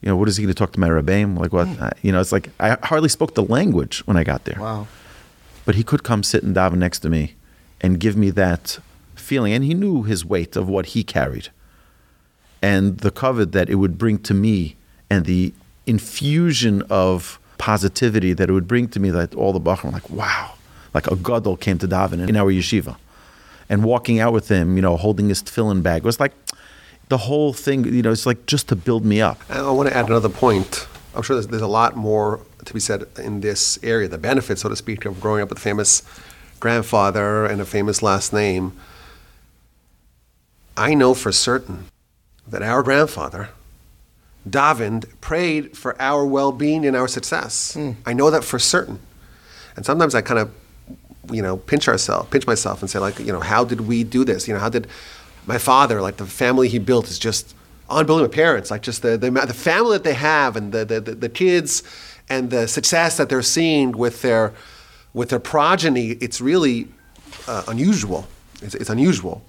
You 0.00 0.08
know, 0.08 0.16
what 0.16 0.28
is 0.28 0.36
he 0.38 0.44
going 0.44 0.54
to 0.54 0.58
talk 0.58 0.72
to 0.72 0.80
my 0.80 0.88
rabbeim? 0.88 1.38
Like 1.38 1.52
what? 1.52 1.68
Hmm. 1.68 1.82
I- 1.84 1.92
you 2.02 2.10
know, 2.12 2.20
it's 2.20 2.32
like 2.32 2.48
I 2.58 2.76
hardly 2.82 3.08
spoke 3.10 3.34
the 3.34 3.44
language 3.44 3.98
when 4.06 4.16
I 4.16 4.24
got 4.24 4.44
there. 4.44 4.58
Wow. 4.60 4.86
but 5.66 5.74
he 5.74 5.82
could 5.82 6.02
come 6.02 6.22
sit 6.22 6.42
and 6.42 6.54
daven 6.56 6.76
next 6.86 7.00
to 7.00 7.08
me 7.10 7.34
and 7.82 8.00
give 8.00 8.16
me 8.16 8.30
that 8.30 8.78
feeling. 9.14 9.52
And 9.52 9.62
he 9.64 9.74
knew 9.74 10.02
his 10.02 10.24
weight 10.24 10.56
of 10.56 10.68
what 10.68 10.86
he 10.94 11.04
carried 11.04 11.48
and 12.64 12.96
the 13.00 13.10
covet 13.10 13.52
that 13.52 13.68
it 13.68 13.74
would 13.74 13.98
bring 13.98 14.18
to 14.18 14.32
me 14.32 14.74
and 15.10 15.26
the 15.26 15.52
infusion 15.86 16.80
of 16.88 17.38
positivity 17.58 18.32
that 18.32 18.48
it 18.48 18.54
would 18.54 18.66
bring 18.66 18.88
to 18.88 18.98
me 18.98 19.10
that 19.10 19.34
all 19.34 19.52
the 19.52 19.60
Bachar 19.60 19.84
were 19.84 19.90
like, 19.90 20.08
wow, 20.08 20.54
like 20.94 21.06
a 21.08 21.14
gadol 21.14 21.58
came 21.58 21.76
to 21.76 21.86
daven 21.86 22.26
in 22.26 22.36
our 22.36 22.50
yeshiva. 22.50 22.96
And 23.68 23.84
walking 23.84 24.18
out 24.18 24.32
with 24.32 24.48
him, 24.48 24.76
you 24.76 24.82
know, 24.82 24.96
holding 24.96 25.28
his 25.28 25.42
tefillin 25.42 25.82
bag, 25.82 26.04
was 26.04 26.18
like 26.18 26.32
the 27.10 27.18
whole 27.18 27.52
thing, 27.52 27.84
you 27.84 28.00
know, 28.00 28.10
it's 28.10 28.24
like 28.24 28.46
just 28.46 28.68
to 28.68 28.76
build 28.76 29.04
me 29.04 29.20
up. 29.20 29.38
I 29.50 29.70
want 29.70 29.90
to 29.90 29.94
add 29.94 30.06
another 30.06 30.30
point. 30.30 30.88
I'm 31.14 31.20
sure 31.20 31.36
there's, 31.36 31.48
there's 31.48 31.60
a 31.60 31.66
lot 31.82 31.96
more 31.96 32.40
to 32.64 32.72
be 32.72 32.80
said 32.80 33.04
in 33.18 33.42
this 33.42 33.78
area, 33.82 34.08
the 34.08 34.16
benefits, 34.16 34.62
so 34.62 34.70
to 34.70 34.76
speak, 34.76 35.04
of 35.04 35.20
growing 35.20 35.42
up 35.42 35.50
with 35.50 35.58
a 35.58 35.60
famous 35.60 36.02
grandfather 36.60 37.44
and 37.44 37.60
a 37.60 37.66
famous 37.66 38.02
last 38.02 38.32
name. 38.32 38.72
I 40.78 40.94
know 40.94 41.12
for 41.12 41.30
certain 41.30 41.88
that 42.46 42.62
our 42.62 42.82
grandfather, 42.82 43.50
davened, 44.48 45.06
prayed 45.20 45.76
for 45.76 46.00
our 46.00 46.24
well 46.26 46.52
being 46.52 46.84
and 46.86 46.96
our 46.96 47.08
success. 47.08 47.76
I 48.06 48.12
know 48.12 48.30
that 48.30 48.44
for 48.44 48.58
certain. 48.58 48.98
And 49.76 49.84
sometimes 49.84 50.14
I 50.14 50.20
kind 50.20 50.40
of, 50.40 50.54
you 51.32 51.42
know, 51.42 51.56
pinch 51.56 51.88
ourselves, 51.88 52.28
pinch 52.30 52.46
myself 52.46 52.80
and 52.82 52.90
say, 52.90 52.98
like, 52.98 53.18
you 53.18 53.32
know, 53.32 53.40
how 53.40 53.64
did 53.64 53.82
we 53.82 54.04
do 54.04 54.24
this? 54.24 54.46
You 54.46 54.54
know, 54.54 54.60
how 54.60 54.68
did 54.68 54.86
my 55.46 55.58
father, 55.58 56.00
like 56.00 56.16
the 56.16 56.26
family 56.26 56.68
he 56.68 56.78
built 56.78 57.08
is 57.08 57.18
just 57.18 57.54
unbelievable. 57.88 58.32
Parents, 58.32 58.70
like 58.70 58.82
just 58.82 59.02
the, 59.02 59.16
the, 59.16 59.30
the 59.30 59.54
family 59.54 59.92
that 59.92 60.04
they 60.04 60.14
have 60.14 60.56
and 60.56 60.72
the, 60.72 60.84
the, 60.84 61.00
the, 61.00 61.14
the 61.14 61.28
kids 61.28 61.82
and 62.28 62.50
the 62.50 62.66
success 62.68 63.16
that 63.16 63.28
they're 63.28 63.42
seeing 63.42 63.92
with 63.92 64.22
their, 64.22 64.52
with 65.12 65.30
their 65.30 65.38
progeny, 65.38 66.10
it's 66.20 66.40
really 66.40 66.88
uh, 67.46 67.64
unusual. 67.68 68.26
It's, 68.62 68.74
it's 68.74 68.90
unusual. 68.90 69.42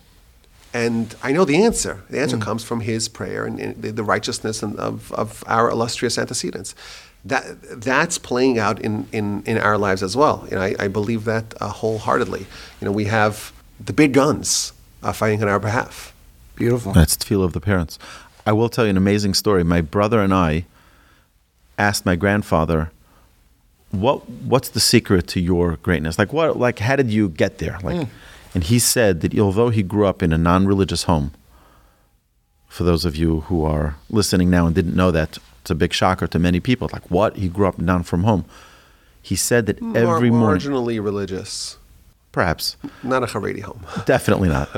And 0.75 1.15
I 1.24 1.32
know 1.32 1.46
the 1.46 1.63
answer. 1.63 2.03
The 2.10 2.20
answer 2.20 2.38
comes 2.38 2.62
from 2.62 2.82
his 2.82 3.08
prayer 3.08 3.46
and, 3.46 3.62
and 3.62 3.82
the, 3.82 3.94
the 3.94 4.03
righteousness 4.03 4.62
and 4.62 4.77
of, 4.77 5.10
of 5.13 5.41
our 5.48 5.70
illustrious 5.70 6.17
antecedents. 6.17 6.75
That, 7.24 7.46
that's 7.82 8.17
playing 8.17 8.60
out 8.60 8.82
in, 8.82 9.08
in, 9.13 9.41
in 9.46 9.58
our 9.58 9.77
lives 9.77 10.03
as 10.03 10.17
well. 10.17 10.46
You 10.51 10.58
know, 10.58 10.62
I, 10.62 10.75
I 10.77 10.88
believe 10.89 11.24
that 11.24 11.53
uh, 11.62 11.70
wholeheartedly. 11.70 12.41
You 12.82 12.86
know, 12.86 12.91
we 12.91 13.05
have 13.05 13.53
the 13.79 13.94
big 13.94 14.12
guns 14.12 14.74
uh, 15.01 15.13
fighting 15.13 15.41
on 15.41 15.48
our 15.48 15.60
behalf. 15.60 16.13
Beautiful. 16.58 16.91
That's 16.91 17.15
the 17.15 17.25
feel 17.25 17.41
of 17.41 17.53
the 17.53 17.62
parents. 17.62 17.98
I 18.46 18.51
will 18.51 18.67
tell 18.67 18.84
you 18.84 18.89
an 18.89 18.98
amazing 18.98 19.34
story. 19.34 19.63
My 19.63 19.79
brother 19.79 20.20
and 20.20 20.34
I 20.34 20.65
asked 21.79 22.05
my 22.05 22.17
grandfather, 22.17 22.91
"What 23.91 24.29
what's 24.29 24.70
the 24.70 24.79
secret 24.82 25.27
to 25.29 25.39
your 25.39 25.77
greatness? 25.77 26.20
Like 26.20 26.34
what 26.34 26.60
like 26.60 26.79
how 26.79 26.96
did 26.98 27.12
you 27.12 27.29
get 27.29 27.60
there?" 27.60 27.79
Like 27.82 28.08
and 28.55 28.63
he 28.63 28.79
said 28.79 29.19
that 29.21 29.38
although 29.38 29.69
he 29.69 29.83
grew 29.83 30.07
up 30.07 30.24
in 30.24 30.31
a 30.31 30.38
non-religious 30.38 31.03
home, 31.03 31.31
for 32.67 32.85
those 32.85 33.03
of 33.03 33.15
you 33.15 33.41
who 33.41 33.65
are 33.65 33.97
listening 34.09 34.50
now 34.50 34.65
and 34.65 34.74
didn't 34.74 34.95
know 34.95 35.12
that, 35.12 35.38
it's 35.59 35.69
a 35.69 35.75
big 35.75 35.91
shocker 35.91 36.25
to 36.25 36.39
many 36.39 36.62
people. 36.62 36.89
Like 36.93 37.12
what? 37.12 37.35
He 37.35 37.50
grew 37.50 37.67
up 37.67 37.77
non 37.77 38.03
from 38.03 38.24
home. 38.24 38.45
He 39.21 39.35
said 39.35 39.65
that 39.65 39.77
every 39.95 40.29
Mar- 40.29 40.39
morning, 40.39 40.62
marginally 40.62 41.03
religious, 41.03 41.77
perhaps, 42.31 42.77
not 43.03 43.24
a 43.24 43.25
Haredi 43.25 43.62
home. 43.62 43.85
Definitely 44.05 44.50
not. 44.50 44.69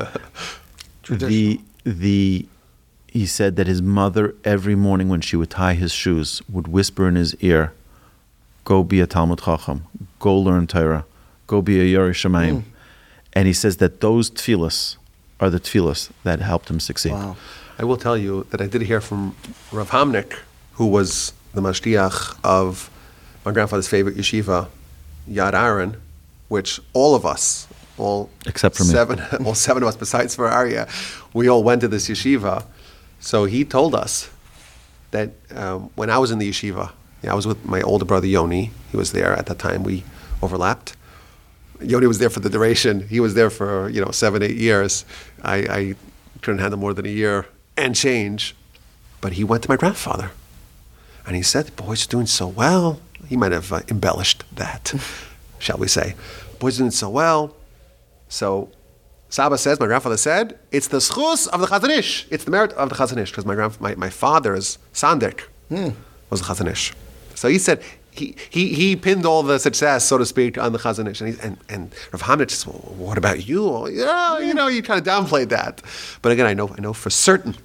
the 1.10 1.62
the 1.84 2.48
he 3.08 3.26
said 3.26 3.58
that 3.58 3.68
his 3.68 3.82
mother 3.82 4.36
every 4.44 4.76
morning 4.76 5.10
when 5.10 5.22
she 5.22 5.36
would 5.36 5.50
tie 5.50 5.74
his 5.74 5.92
shoes 5.92 6.42
would 6.50 6.68
whisper 6.68 7.08
in 7.08 7.16
his 7.16 7.36
ear, 7.42 7.74
"Go 8.64 8.84
be 8.84 9.02
a 9.02 9.08
Talmid 9.08 9.44
Chacham, 9.44 9.86
go 10.20 10.36
learn 10.36 10.66
Torah, 10.66 11.06
go 11.46 11.62
be 11.62 11.80
a 11.80 11.84
Yerei 11.84 12.12
Shemayim," 12.12 12.64
hmm. 12.64 12.70
And 13.38 13.46
he 13.46 13.54
says 13.54 13.78
that 13.78 14.02
those 14.02 14.32
tefillas 14.32 14.98
are 15.40 15.52
the 15.52 15.60
tefillas 15.60 16.10
that 16.24 16.40
helped 16.40 16.72
him 16.72 16.80
succeed. 16.80 17.12
Wow. 17.12 17.38
I 17.78 17.84
will 17.84 17.96
tell 17.96 18.18
you 18.18 18.48
that 18.50 18.62
I 18.62 18.66
did 18.66 18.82
hear 18.82 19.00
from 19.00 19.36
Rav 19.72 19.92
Hamnik, 19.92 20.40
who 20.74 20.88
was 20.88 21.34
the 21.54 21.62
mashgiach 21.62 22.40
of 22.44 22.90
my 23.46 23.52
grandfather's 23.52 23.88
favorite 23.88 24.18
yeshiva, 24.18 24.70
Yad 25.30 25.54
Aaron, 25.54 25.98
which 26.48 26.80
all 26.94 27.14
of 27.14 27.28
us, 27.28 27.68
all 28.00 28.32
Except 28.48 28.76
for 28.76 28.86
me. 28.86 28.90
seven, 28.90 29.22
all 29.46 29.54
seven 29.54 29.84
of 29.84 29.90
us 29.90 29.96
besides 29.96 30.36
Aryeh, 30.36 30.90
we 31.36 31.48
all 31.48 31.64
went 31.64 31.82
to 31.82 31.88
this 31.88 32.10
yeshiva. 32.10 32.66
So 33.20 33.46
he 33.46 33.64
told 33.64 33.94
us 33.94 34.32
that 35.12 35.30
um, 35.52 35.92
when 35.94 36.10
I 36.10 36.18
was 36.18 36.32
in 36.32 36.40
the 36.40 36.50
yeshiva, 36.50 36.92
yeah, 37.22 37.34
I 37.34 37.36
was 37.36 37.46
with 37.46 37.64
my 37.64 37.84
older 37.84 38.06
brother 38.06 38.26
Yoni. 38.26 38.72
He 38.90 38.98
was 38.98 39.12
there 39.12 39.34
at 39.34 39.46
that 39.46 39.60
time. 39.60 39.84
We 39.84 40.04
overlapped. 40.42 40.98
Yoni 41.82 42.08
was 42.08 42.20
there 42.20 42.30
for 42.30 42.40
the 42.40 42.50
duration. 42.50 43.08
He 43.08 43.20
was 43.20 43.34
there 43.34 43.50
for 43.50 43.90
you 43.90 44.04
know 44.04 44.12
seven, 44.12 44.42
eight 44.44 44.56
years. 44.58 45.06
I, 45.44 45.56
I 45.56 45.96
couldn't 46.42 46.60
handle 46.60 46.80
more 46.80 46.94
than 46.94 47.06
a 47.06 47.10
year 47.10 47.48
and 47.76 47.96
change. 47.96 48.56
But 49.20 49.34
he 49.34 49.44
went 49.44 49.64
to 49.64 49.70
my 49.70 49.78
grandfather, 49.78 50.32
and 51.26 51.36
he 51.36 51.42
said, 51.42 51.68
"The 51.68 51.84
boy's 51.84 52.06
doing 52.08 52.28
so 52.28 52.48
well." 52.48 53.00
He 53.28 53.36
might 53.36 53.52
have 53.52 53.74
uh, 53.74 53.82
embellished 53.90 54.44
that, 54.56 54.94
shall 55.60 55.78
we 55.78 55.88
say? 55.88 56.16
Boy's 56.60 56.78
doing 56.78 56.92
so 56.92 57.10
well. 57.10 57.56
So 58.30 58.70
Saba 59.30 59.58
says, 59.58 59.80
my 59.80 59.88
grandfather 59.88 60.18
said, 60.18 60.58
it's 60.72 60.88
the 60.88 60.98
schus 60.98 61.48
of 61.50 61.60
the 61.60 61.68
Chazon 61.68 61.90
Ish. 61.90 62.28
It's 62.30 62.46
the 62.46 62.52
merit 62.52 62.72
of 62.74 62.90
the 62.90 62.96
Chazon 62.96 63.18
Ish 63.18 63.32
because 63.32 63.46
my, 63.46 63.56
grand, 63.56 63.80
my, 63.82 63.96
my 63.96 64.10
father's 64.10 64.78
Sandek 64.94 65.42
was 66.30 66.42
the 66.42 66.48
Chazon 66.48 66.72
Ish. 66.72 66.94
So 67.36 67.50
he 67.50 67.58
said, 67.58 67.84
he, 68.18 68.36
he, 68.50 68.74
he 68.74 68.96
pinned 68.96 69.26
all 69.26 69.44
the 69.44 69.60
success, 69.60 70.06
so 70.06 70.18
to 70.18 70.26
speak, 70.26 70.58
on 70.58 70.72
the 70.74 70.80
Chazon 70.80 71.10
Ish. 71.10 71.22
And, 71.22 71.34
he, 71.34 71.40
and, 71.42 71.58
and 71.70 71.94
Rav 72.12 72.22
Hamid 72.24 72.50
just, 72.50 72.66
well, 72.68 72.78
what 72.98 73.18
about 73.18 73.48
you? 73.48 73.64
Well, 73.70 73.90
yeah, 73.90 74.40
you 74.40 74.54
know, 74.54 74.68
you 74.68 74.82
kind 74.84 75.00
of 75.00 75.06
downplayed 75.06 75.50
that. 75.50 75.82
But 76.22 76.32
again, 76.32 76.46
I 76.46 76.54
know, 76.54 76.70
I 76.78 76.82
know 76.82 76.94
for 76.94 77.10
certain, 77.10 77.56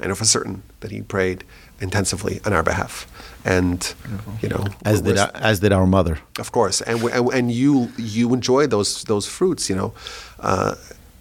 I 0.00 0.06
know 0.08 0.14
for 0.14 0.24
certain 0.24 0.62
that 0.80 0.90
he 0.90 1.02
prayed 1.02 1.44
intensively 1.80 2.40
on 2.44 2.52
our 2.52 2.62
behalf. 2.62 3.06
And, 3.46 3.94
you 4.40 4.48
know, 4.48 4.64
As 4.84 5.02
did 5.02 5.16
we're- 5.16 5.30
as 5.34 5.60
did 5.60 5.70
our 5.72 5.86
mother. 5.86 6.18
of 6.38 6.50
course, 6.52 6.80
and 6.80 7.02
we- 7.02 7.12
and, 7.12 7.28
and 7.34 7.52
you 7.52 7.90
you 7.98 8.32
enjoy 8.32 8.66
those 8.66 9.04
those 9.04 9.26
fruits, 9.28 9.68
you 9.68 9.76
know. 9.76 9.92
Uh, 10.40 10.74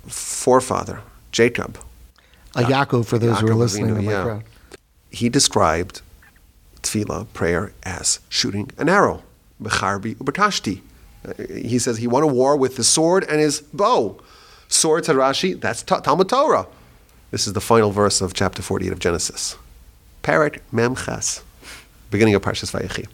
forefather 0.07 1.01
Jacob, 1.31 1.77
A 2.55 2.61
Yaakov 2.63 3.05
for 3.05 3.17
those 3.17 3.39
who 3.39 3.47
are 3.47 3.55
listening 3.55 3.87
Avinu, 3.87 3.99
in 3.99 4.05
the 4.05 4.11
yeah. 4.11 4.23
crowd. 4.23 4.43
he 5.11 5.29
described 5.29 6.01
tefillah 6.83 7.25
prayer 7.33 7.73
as 7.83 8.19
shooting 8.29 8.69
an 8.77 8.89
arrow. 8.89 9.23
Becharbi 9.61 10.15
ubetashti. 10.17 10.81
Uh, 11.27 11.33
He 11.53 11.79
says 11.79 11.97
he 11.97 12.07
won 12.07 12.23
a 12.23 12.27
war 12.27 12.55
with 12.57 12.75
the 12.75 12.83
sword 12.83 13.23
and 13.29 13.39
his 13.39 13.61
bow. 13.61 14.19
Sword 14.67 15.03
to 15.05 15.13
Rashi, 15.13 15.59
that's 15.59 15.83
Ta- 15.83 15.99
Talmud 16.01 16.29
Torah. 16.29 16.67
This 17.31 17.47
is 17.47 17.53
the 17.53 17.61
final 17.61 17.91
verse 17.91 18.21
of 18.21 18.33
chapter 18.33 18.61
48 18.61 18.91
of 18.91 18.99
Genesis. 18.99 19.55
Parak 20.23 20.59
Memchas, 20.71 21.41
beginning 22.11 22.35
of 22.35 22.41
Parshas 22.41 22.71
Vayechi. 22.71 23.07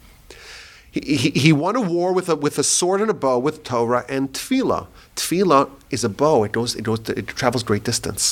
He, 0.91 1.15
he, 1.17 1.29
he 1.31 1.53
won 1.53 1.75
a 1.75 1.81
war 1.81 2.13
with 2.13 2.29
a, 2.29 2.35
with 2.35 2.57
a 2.57 2.63
sword 2.63 3.01
and 3.01 3.09
a 3.09 3.13
bow 3.13 3.37
with 3.37 3.63
Torah 3.63 4.05
and 4.09 4.33
tefillah. 4.33 4.87
Tefillah 5.19 5.69
is 5.95 6.03
a 6.03 6.09
bow; 6.09 6.43
it 6.47 6.51
goes, 6.57 6.75
it 6.79 6.83
goes, 6.89 6.99
it 7.09 7.27
travels 7.41 7.63
great 7.63 7.83
distance. 7.91 8.23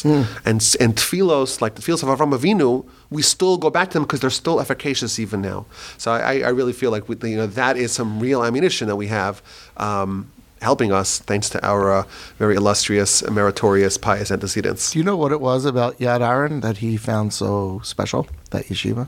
And 0.50 0.58
s- 0.68 0.76
and 0.84 0.96
tefillos, 0.96 1.60
like 1.64 1.74
the 1.76 1.82
tefillos 1.82 2.02
of 2.04 2.10
Avram 2.14 2.32
Avinu, 2.38 2.86
we 3.10 3.22
still 3.22 3.58
go 3.66 3.70
back 3.78 3.88
to 3.90 3.94
them 3.96 4.04
because 4.04 4.22
they're 4.22 4.40
still 4.44 4.60
efficacious 4.62 5.20
even 5.20 5.42
now. 5.42 5.66
So 5.98 6.08
I, 6.12 6.34
I 6.50 6.52
really 6.60 6.74
feel 6.82 6.92
like 6.96 7.06
we, 7.10 7.16
you 7.30 7.38
know 7.42 7.48
that 7.62 7.76
is 7.84 7.92
some 8.00 8.20
real 8.28 8.40
ammunition 8.48 8.88
that 8.88 8.96
we 9.04 9.08
have. 9.08 9.42
Um, 9.78 10.32
Helping 10.60 10.92
us, 10.92 11.20
thanks 11.20 11.50
to 11.52 11.58
our 11.64 11.84
uh, 12.00 12.04
very 12.40 12.56
illustrious, 12.56 13.22
meritorious, 13.30 13.96
pious 14.08 14.32
antecedents. 14.32 14.90
Do 14.92 14.98
you 14.98 15.06
know 15.06 15.16
what 15.16 15.32
it 15.32 15.40
was 15.40 15.66
about 15.66 16.00
Yad 16.00 16.22
Aaron 16.22 16.62
that 16.62 16.78
he 16.78 16.98
found 16.98 17.32
so 17.32 17.80
special, 17.84 18.26
that 18.50 18.64
yeshiva? 18.66 19.08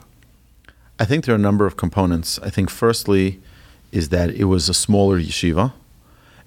I 0.99 1.05
think 1.05 1.25
there 1.25 1.33
are 1.33 1.41
a 1.43 1.47
number 1.49 1.65
of 1.65 1.75
components. 1.75 2.37
I 2.47 2.51
think 2.51 2.69
firstly 2.69 3.39
is 3.91 4.09
that 4.09 4.29
it 4.29 4.43
was 4.43 4.69
a 4.69 4.75
smaller 4.75 5.19
yeshiva, 5.19 5.73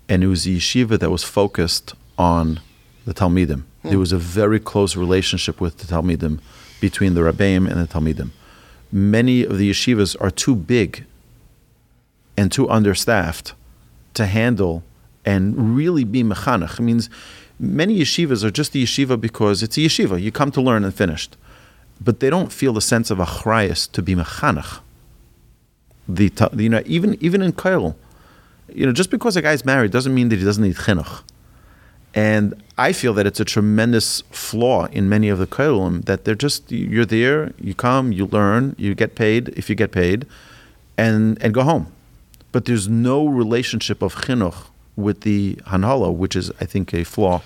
and 0.08 0.22
it 0.22 0.26
was 0.26 0.46
a 0.46 0.50
yeshiva 0.50 0.98
that 0.98 1.10
was 1.10 1.24
focused 1.24 1.94
on 2.18 2.60
the 3.04 3.14
Talmidim. 3.14 3.64
There 3.82 3.92
hmm. 3.92 3.98
was 3.98 4.12
a 4.12 4.18
very 4.18 4.60
close 4.60 4.96
relationship 4.96 5.60
with 5.60 5.78
the 5.78 5.86
Talmidim 5.86 6.40
between 6.80 7.14
the 7.14 7.20
Rabbeim 7.20 7.70
and 7.70 7.80
the 7.80 7.86
Talmidim. 7.86 8.30
Many 8.90 9.44
of 9.44 9.58
the 9.58 9.70
yeshivas 9.70 10.16
are 10.20 10.30
too 10.30 10.54
big 10.54 11.04
and 12.36 12.52
too 12.52 12.68
understaffed 12.68 13.54
to 14.14 14.26
handle 14.26 14.82
and 15.24 15.76
really 15.76 16.04
be 16.04 16.22
mechanech. 16.22 16.78
It 16.78 16.82
means 16.82 17.08
many 17.58 18.00
yeshivas 18.00 18.44
are 18.44 18.50
just 18.50 18.74
a 18.74 18.78
yeshiva 18.78 19.20
because 19.20 19.62
it's 19.62 19.76
a 19.76 19.80
yeshiva. 19.80 20.20
You 20.20 20.32
come 20.32 20.50
to 20.52 20.60
learn 20.60 20.84
and 20.84 20.94
finished. 20.94 21.36
But 22.00 22.20
they 22.20 22.30
don't 22.30 22.52
feel 22.52 22.72
the 22.72 22.80
sense 22.80 23.10
of 23.10 23.18
achrayas 23.18 23.90
to 23.92 24.02
be 24.02 24.14
mechanech. 24.14 24.80
The, 26.08 26.32
you 26.56 26.68
know, 26.68 26.82
even, 26.84 27.16
even 27.20 27.42
in 27.42 27.52
Kail, 27.52 27.96
you 28.74 28.86
know, 28.86 28.92
just 28.92 29.10
because 29.10 29.36
a 29.36 29.42
guy's 29.42 29.64
married 29.64 29.90
doesn't 29.90 30.14
mean 30.14 30.28
that 30.30 30.38
he 30.38 30.44
doesn't 30.44 30.62
need 30.62 30.76
chinuch. 30.76 31.22
And 32.14 32.62
I 32.76 32.92
feel 32.92 33.14
that 33.14 33.26
it's 33.26 33.40
a 33.40 33.44
tremendous 33.44 34.22
flaw 34.30 34.86
in 34.86 35.08
many 35.08 35.28
of 35.28 35.38
the 35.38 35.46
Kailim 35.46 36.04
that 36.04 36.24
they're 36.24 36.34
just, 36.34 36.70
you're 36.70 37.06
there, 37.06 37.52
you 37.58 37.74
come, 37.74 38.12
you 38.12 38.26
learn, 38.26 38.74
you 38.78 38.94
get 38.94 39.14
paid 39.14 39.48
if 39.50 39.70
you 39.70 39.74
get 39.74 39.92
paid, 39.92 40.26
and, 40.98 41.42
and 41.42 41.54
go 41.54 41.62
home. 41.62 41.92
But 42.50 42.66
there's 42.66 42.86
no 42.88 43.26
relationship 43.26 44.02
of 44.02 44.14
chinuch 44.14 44.66
with 44.94 45.22
the 45.22 45.54
Hanhala, 45.66 46.14
which 46.14 46.36
is, 46.36 46.50
I 46.60 46.66
think, 46.66 46.92
a 46.92 47.04
flaw. 47.04 47.40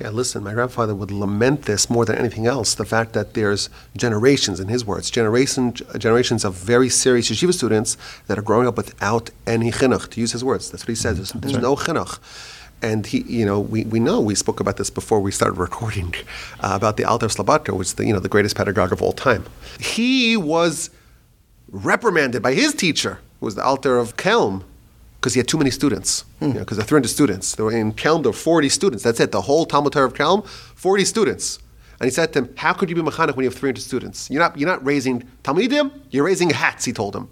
Yeah, 0.00 0.08
listen, 0.08 0.42
my 0.42 0.54
grandfather 0.54 0.94
would 0.94 1.10
lament 1.10 1.64
this 1.64 1.90
more 1.90 2.06
than 2.06 2.16
anything 2.16 2.46
else. 2.46 2.74
The 2.74 2.86
fact 2.86 3.12
that 3.12 3.34
there's 3.34 3.68
generations, 3.94 4.58
in 4.58 4.68
his 4.68 4.82
words, 4.82 5.10
generation, 5.10 5.74
generations 5.98 6.42
of 6.42 6.54
very 6.54 6.88
serious 6.88 7.30
yeshiva 7.30 7.52
students 7.52 7.98
that 8.26 8.38
are 8.38 8.42
growing 8.42 8.66
up 8.66 8.78
without 8.78 9.28
any 9.46 9.70
chinuch, 9.70 10.08
to 10.10 10.20
use 10.20 10.32
his 10.32 10.42
words. 10.42 10.70
That's 10.70 10.84
what 10.84 10.88
he 10.88 10.94
says. 10.94 11.16
There's, 11.16 11.32
there's 11.32 11.62
no 11.62 11.76
chinuch. 11.76 12.18
And 12.80 13.04
he, 13.04 13.20
you 13.24 13.44
know, 13.44 13.60
we, 13.60 13.84
we 13.84 14.00
know 14.00 14.22
we 14.22 14.34
spoke 14.34 14.58
about 14.58 14.78
this 14.78 14.88
before 14.88 15.20
we 15.20 15.30
started 15.30 15.58
recording 15.58 16.14
uh, 16.60 16.72
about 16.72 16.96
the 16.96 17.04
Alter 17.04 17.26
Slabodka, 17.26 17.76
which 17.76 17.88
is 17.88 17.94
the 17.94 18.06
you 18.06 18.14
know 18.14 18.20
the 18.20 18.28
greatest 18.30 18.56
pedagogue 18.56 18.92
of 18.92 19.02
all 19.02 19.12
time. 19.12 19.44
He 19.78 20.34
was 20.34 20.88
reprimanded 21.70 22.42
by 22.42 22.54
his 22.54 22.72
teacher, 22.74 23.18
who 23.38 23.46
was 23.46 23.54
the 23.54 23.62
Alter 23.62 23.98
of 23.98 24.16
Kelm, 24.16 24.64
because 25.20 25.34
he 25.34 25.38
had 25.38 25.46
too 25.46 25.58
many 25.58 25.70
students. 25.70 26.24
Because 26.38 26.54
you 26.54 26.60
know, 26.60 26.64
there 26.64 26.80
are 26.80 26.84
300 26.84 27.08
students. 27.08 27.54
There 27.54 27.64
were 27.66 27.72
in 27.72 27.92
Kelm 27.92 28.22
there 28.22 28.30
were 28.30 28.36
40 28.36 28.68
students. 28.70 29.04
That's 29.04 29.20
it. 29.20 29.32
The 29.32 29.42
whole 29.42 29.66
Talmud 29.66 29.92
Torah 29.92 30.06
of 30.06 30.14
Kelm, 30.14 30.46
40 30.46 31.04
students. 31.04 31.58
And 32.00 32.06
he 32.06 32.10
said 32.10 32.32
to 32.32 32.40
him, 32.40 32.54
"How 32.56 32.72
could 32.72 32.88
you 32.88 32.96
be 32.96 33.02
mechanech 33.02 33.36
when 33.36 33.44
you 33.44 33.50
have 33.50 33.58
300 33.58 33.82
students? 33.82 34.30
You're 34.30 34.40
not 34.40 34.58
you're 34.58 34.68
not 34.68 34.84
raising 34.84 35.28
talmidim. 35.44 35.92
You're 36.10 36.24
raising 36.24 36.50
hats." 36.50 36.86
He 36.86 36.92
told 36.92 37.14
him. 37.14 37.28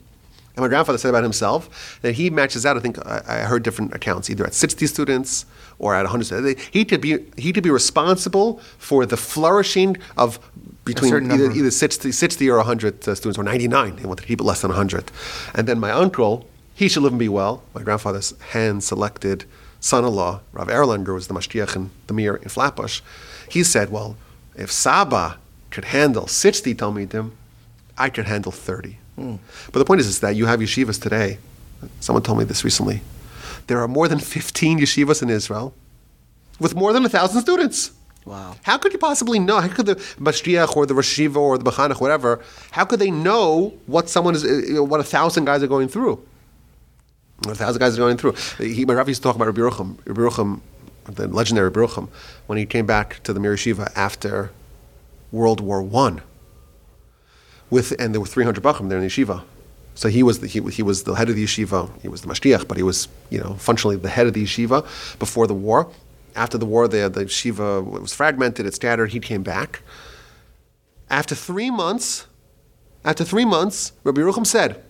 And 0.55 0.64
my 0.64 0.68
grandfather 0.68 0.98
said 0.98 1.11
about 1.11 1.22
himself 1.22 1.98
that 2.03 2.12
he 2.12 2.31
matches 2.31 2.66
out. 2.66 2.77
I 2.77 2.81
think 2.81 2.98
I, 3.07 3.22
I 3.27 3.37
heard 3.38 3.62
different 3.62 3.94
accounts, 3.94 4.29
either 4.29 4.44
at 4.44 4.53
60 4.55 4.87
students 4.88 5.46
or 5.79 5.94
at 5.94 6.03
100. 6.03 6.24
students. 6.24 6.62
He 6.70 6.85
could 6.85 7.01
be 7.01 7.24
he 7.37 7.53
could 7.53 7.62
be 7.62 7.70
responsible 7.70 8.59
for 8.77 9.07
the 9.07 9.16
flourishing 9.16 9.96
of 10.18 10.38
between 10.85 11.31
either, 11.31 11.51
either 11.53 11.70
60, 11.70 12.12
60 12.12 12.51
or 12.51 12.57
100 12.57 13.09
uh, 13.09 13.14
students, 13.14 13.38
or 13.38 13.44
99. 13.44 13.98
He 13.98 14.07
wanted 14.07 14.22
to 14.22 14.29
keep 14.29 14.40
it 14.40 14.44
less 14.44 14.61
than 14.62 14.70
100. 14.70 15.11
And 15.55 15.66
then 15.68 15.79
my 15.79 15.92
uncle, 15.92 16.46
he 16.79 16.88
should 16.88 17.03
live 17.03 17.11
and 17.12 17.19
be 17.19 17.29
well. 17.29 17.64
My 17.75 17.83
grandfather's 17.83 18.38
hand-selected 18.53 19.45
son-in-law, 19.81 20.41
Rav 20.53 20.69
Erlanger, 20.69 21.12
was 21.12 21.27
the 21.27 21.35
mashgiach 21.35 21.75
in 21.75 21.91
the 22.07 22.14
Mir 22.14 22.37
in 22.37 22.49
Flatbush. 22.49 23.01
He 23.49 23.64
said, 23.64 23.91
well, 23.91 24.17
if 24.55 24.71
Saba 24.71 25.38
could 25.73 25.87
handle 25.87 26.29
60 26.29 26.77
Talmidim, 26.77 27.33
I 27.99 28.11
could 28.11 28.27
handle 28.27 28.53
30. 28.53 28.97
But 29.73 29.81
the 29.81 29.85
point 29.85 30.01
is, 30.01 30.07
is 30.07 30.21
that 30.21 30.37
you 30.37 30.47
have 30.47 30.61
yeshivas 30.61 31.03
today. 31.03 31.38
Someone 31.99 32.23
told 32.23 32.38
me 32.38 32.45
this 32.45 32.62
recently. 32.62 33.01
There 33.67 33.81
are 33.81 33.88
more 33.88 34.07
than 34.07 34.21
15 34.21 34.79
yeshivas 34.79 35.21
in 35.21 35.31
Israel 35.31 35.75
with 36.61 36.77
more 36.77 36.93
than 36.93 37.05
a 37.05 37.09
thousand 37.09 37.41
students. 37.41 37.91
Wow. 38.25 38.55
How 38.62 38.79
could 38.79 38.93
you 38.93 39.01
possibly 39.01 39.41
know? 39.41 39.61
How 39.61 39.67
could 39.67 39.87
the 39.87 39.97
mashgiach 39.97 40.77
or 40.77 40.87
the 40.87 40.95
rashiva 40.95 41.37
or 41.37 41.59
the 41.59 41.69
bachanach, 41.69 42.01
whatever, 42.01 42.41
how 42.71 42.85
could 42.85 43.01
they 43.01 43.11
know 43.11 43.75
what 43.87 44.09
someone 44.09 44.37
is, 44.37 44.45
uh, 44.45 44.85
what 44.85 45.01
a 45.01 45.05
thousand 45.05 45.45
guys 45.45 45.61
are 45.64 45.67
going 45.67 45.88
through? 45.88 46.23
A 47.46 47.55
thousand 47.55 47.79
guys 47.79 47.94
are 47.94 48.01
going 48.01 48.16
through. 48.16 48.33
He, 48.59 48.85
my 48.85 48.94
Rav 48.94 49.09
used 49.09 49.22
to 49.22 49.29
talk 49.29 49.37
about 49.37 49.46
Rabbi 49.46 49.61
Yerucham, 49.61 50.61
the 51.05 51.29
legendary 51.29 51.68
Rabbi 51.68 52.07
when 52.46 52.59
he 52.59 52.66
came 52.66 52.85
back 52.85 53.22
to 53.22 53.33
the 53.33 53.40
Mir 53.40 53.55
Yeshiva 53.55 53.92
after 53.96 54.51
World 55.31 55.61
War 55.61 55.83
One. 55.83 56.22
With 57.70 57.94
and 58.01 58.14
there 58.14 58.20
were 58.20 58.27
300 58.27 58.62
bachim 58.62 58.88
there 58.88 58.98
in 58.98 59.05
the 59.05 59.11
yeshiva. 59.11 59.42
So 59.94 60.09
he 60.09 60.22
was 60.22 60.40
the, 60.40 60.46
he, 60.46 60.61
he 60.70 60.83
was 60.83 61.03
the 61.03 61.14
head 61.14 61.29
of 61.29 61.37
the 61.37 61.44
yeshiva. 61.44 61.90
He 62.01 62.09
was 62.09 62.22
the 62.22 62.29
mashgiach, 62.29 62.66
but 62.66 62.77
he 62.77 62.83
was 62.83 63.09
you 63.31 63.38
know 63.40 63.55
functionally 63.55 63.96
the 63.96 64.09
head 64.09 64.27
of 64.27 64.33
the 64.33 64.44
yeshiva 64.44 64.83
before 65.18 65.46
the 65.46 65.55
war. 65.55 65.90
After 66.35 66.59
the 66.59 66.66
war, 66.66 66.88
the 66.88 67.09
the 67.09 67.27
yeshiva 67.27 67.85
was 67.85 68.14
fragmented, 68.14 68.66
it 68.66 68.74
scattered. 68.74 69.12
He 69.12 69.20
came 69.20 69.42
back. 69.42 69.83
After 71.11 71.35
three 71.35 71.70
months, 71.70 72.27
after 73.05 73.24
three 73.24 73.44
months, 73.44 73.92
Rabbi 74.05 74.20
Yerucham 74.20 74.46
said, 74.46 74.83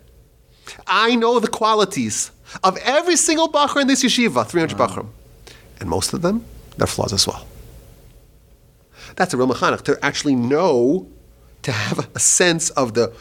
"I 0.87 1.15
know 1.17 1.39
the 1.41 1.49
qualities 1.49 2.31
of 2.63 2.77
every 2.79 3.17
single 3.17 3.49
bacher 3.51 3.81
in 3.81 3.87
this 3.87 4.03
yeshiva, 4.05 4.47
300 4.47 4.77
bachrim, 4.77 5.09
and 5.81 5.89
most 5.89 6.13
of 6.13 6.23
them, 6.23 6.45
they're 6.77 6.87
flaws 6.87 7.13
as 7.13 7.27
well." 7.27 7.47
That's 9.17 9.35
a 9.35 9.37
real 9.37 9.49
mechanech 9.49 9.83
to 9.83 9.99
actually 10.05 10.37
know, 10.37 11.07
to 11.63 11.73
have 11.73 12.09
a 12.15 12.21
sense 12.21 12.71
of 12.71 12.95
the 12.95 13.13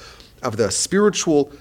of 0.43 0.57
the 0.57 0.69
spiritual 0.69 1.51